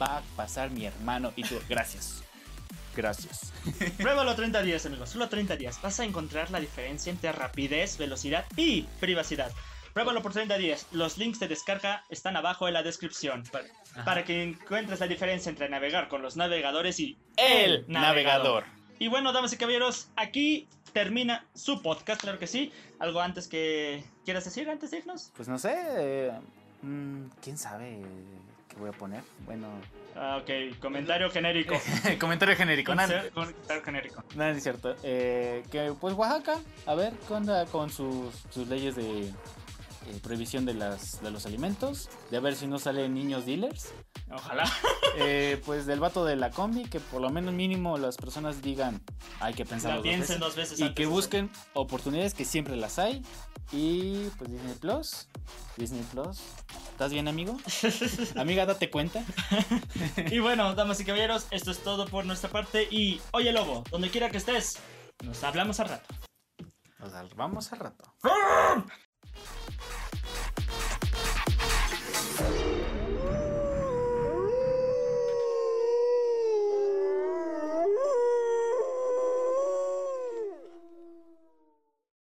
va 0.00 0.18
a 0.18 0.22
pasar 0.36 0.70
mi 0.70 0.84
hermano. 0.84 1.32
Y 1.34 1.44
tú, 1.44 1.58
gracias. 1.68 2.22
Gracias. 2.94 3.52
Pruébalo 3.96 4.34
30 4.34 4.62
días, 4.62 4.84
amigos. 4.84 5.08
Solo 5.08 5.28
30 5.28 5.56
días. 5.56 5.80
Vas 5.80 5.98
a 6.00 6.04
encontrar 6.04 6.50
la 6.50 6.60
diferencia 6.60 7.10
entre 7.10 7.32
rapidez, 7.32 7.96
velocidad 7.96 8.44
y 8.56 8.82
privacidad. 9.00 9.52
Pruébalo 9.94 10.22
por 10.22 10.32
30 10.32 10.58
días. 10.58 10.86
Los 10.92 11.16
links 11.16 11.40
de 11.40 11.48
descarga 11.48 12.04
están 12.10 12.36
abajo 12.36 12.68
en 12.68 12.74
la 12.74 12.82
descripción. 12.82 13.44
Para, 13.50 13.66
para 14.04 14.24
que 14.24 14.42
encuentres 14.42 15.00
la 15.00 15.06
diferencia 15.06 15.48
entre 15.48 15.70
navegar 15.70 16.08
con 16.08 16.20
los 16.20 16.36
navegadores 16.36 17.00
y 17.00 17.16
El 17.36 17.86
navegador. 17.88 18.64
Y 19.00 19.08
bueno, 19.08 19.32
damas 19.32 19.52
y 19.52 19.56
caballeros, 19.56 20.08
aquí 20.14 20.68
termina 20.92 21.46
su 21.54 21.80
podcast, 21.80 22.20
claro 22.20 22.38
que 22.38 22.46
sí. 22.46 22.70
¿Algo 22.98 23.20
antes 23.20 23.48
que 23.48 24.04
quieras 24.26 24.44
decir 24.44 24.68
antes 24.68 24.90
de 24.90 24.98
irnos? 24.98 25.32
Pues 25.36 25.48
no 25.48 25.58
sé. 25.58 25.74
eh, 25.96 26.32
mm, 26.82 27.24
¿Quién 27.42 27.56
sabe 27.56 27.98
qué 28.68 28.76
voy 28.76 28.90
a 28.90 28.92
poner? 28.92 29.22
Bueno. 29.46 29.68
Ah, 30.14 30.38
ok, 30.42 30.78
comentario 30.80 31.30
genérico. 31.30 31.74
Comentario 32.20 32.54
genérico. 32.56 32.94
Nada, 32.94 33.24
Comentario 33.32 33.82
genérico. 33.82 34.22
nada, 34.34 34.50
es 34.50 34.62
cierto. 34.62 34.94
Eh, 35.02 35.62
que 35.70 35.94
pues 35.98 36.14
Oaxaca, 36.14 36.58
a 36.84 36.94
ver 36.94 37.14
qué 37.26 37.32
onda 37.32 37.64
con 37.66 37.88
sus, 37.88 38.34
sus 38.50 38.68
leyes 38.68 38.96
de 38.96 39.32
eh, 40.06 40.18
prohibición 40.22 40.64
de, 40.64 40.74
las, 40.74 41.20
de 41.22 41.30
los 41.30 41.46
alimentos. 41.46 42.08
De 42.30 42.36
a 42.36 42.40
ver 42.40 42.56
si 42.56 42.66
no 42.66 42.78
salen 42.78 43.14
niños 43.14 43.46
dealers. 43.46 43.92
Ojalá. 44.32 44.64
Eh, 45.16 45.60
pues 45.66 45.86
del 45.86 46.00
vato 46.00 46.24
de 46.24 46.36
la 46.36 46.50
combi, 46.50 46.84
que 46.84 47.00
por 47.00 47.20
lo 47.20 47.30
menos 47.30 47.52
mínimo 47.54 47.98
las 47.98 48.16
personas 48.16 48.62
digan, 48.62 49.02
hay 49.40 49.54
que 49.54 49.64
pensar 49.64 49.96
La 49.96 50.02
piensen 50.02 50.40
dos 50.40 50.56
veces 50.56 50.78
y 50.78 50.82
antes 50.82 50.96
que 50.96 51.02
de- 51.02 51.08
busquen 51.08 51.50
oportunidades 51.74 52.34
que 52.34 52.44
siempre 52.44 52.76
las 52.76 52.98
hay. 52.98 53.22
Y 53.72 54.28
pues 54.38 54.50
Disney 54.50 54.74
Plus, 54.80 55.28
Disney 55.76 56.02
Plus. 56.10 56.40
¿Estás 56.90 57.12
bien, 57.12 57.28
amigo? 57.28 57.56
Amiga, 58.36 58.66
date 58.66 58.90
cuenta. 58.90 59.24
Y 60.30 60.38
bueno, 60.40 60.74
damas 60.74 61.00
y 61.00 61.04
caballeros, 61.04 61.46
esto 61.50 61.70
es 61.70 61.78
todo 61.82 62.06
por 62.06 62.24
nuestra 62.24 62.50
parte. 62.50 62.88
Y 62.90 63.20
oye, 63.32 63.52
Lobo, 63.52 63.84
donde 63.90 64.10
quiera 64.10 64.28
que 64.30 64.38
estés, 64.38 64.78
nos 65.24 65.42
hablamos 65.44 65.78
al 65.80 65.88
rato. 65.88 66.14
Nos 66.98 67.34
vamos 67.34 67.72
al 67.72 67.78
rato. 67.78 68.12
Thank 69.42 69.90
you. 69.90 69.99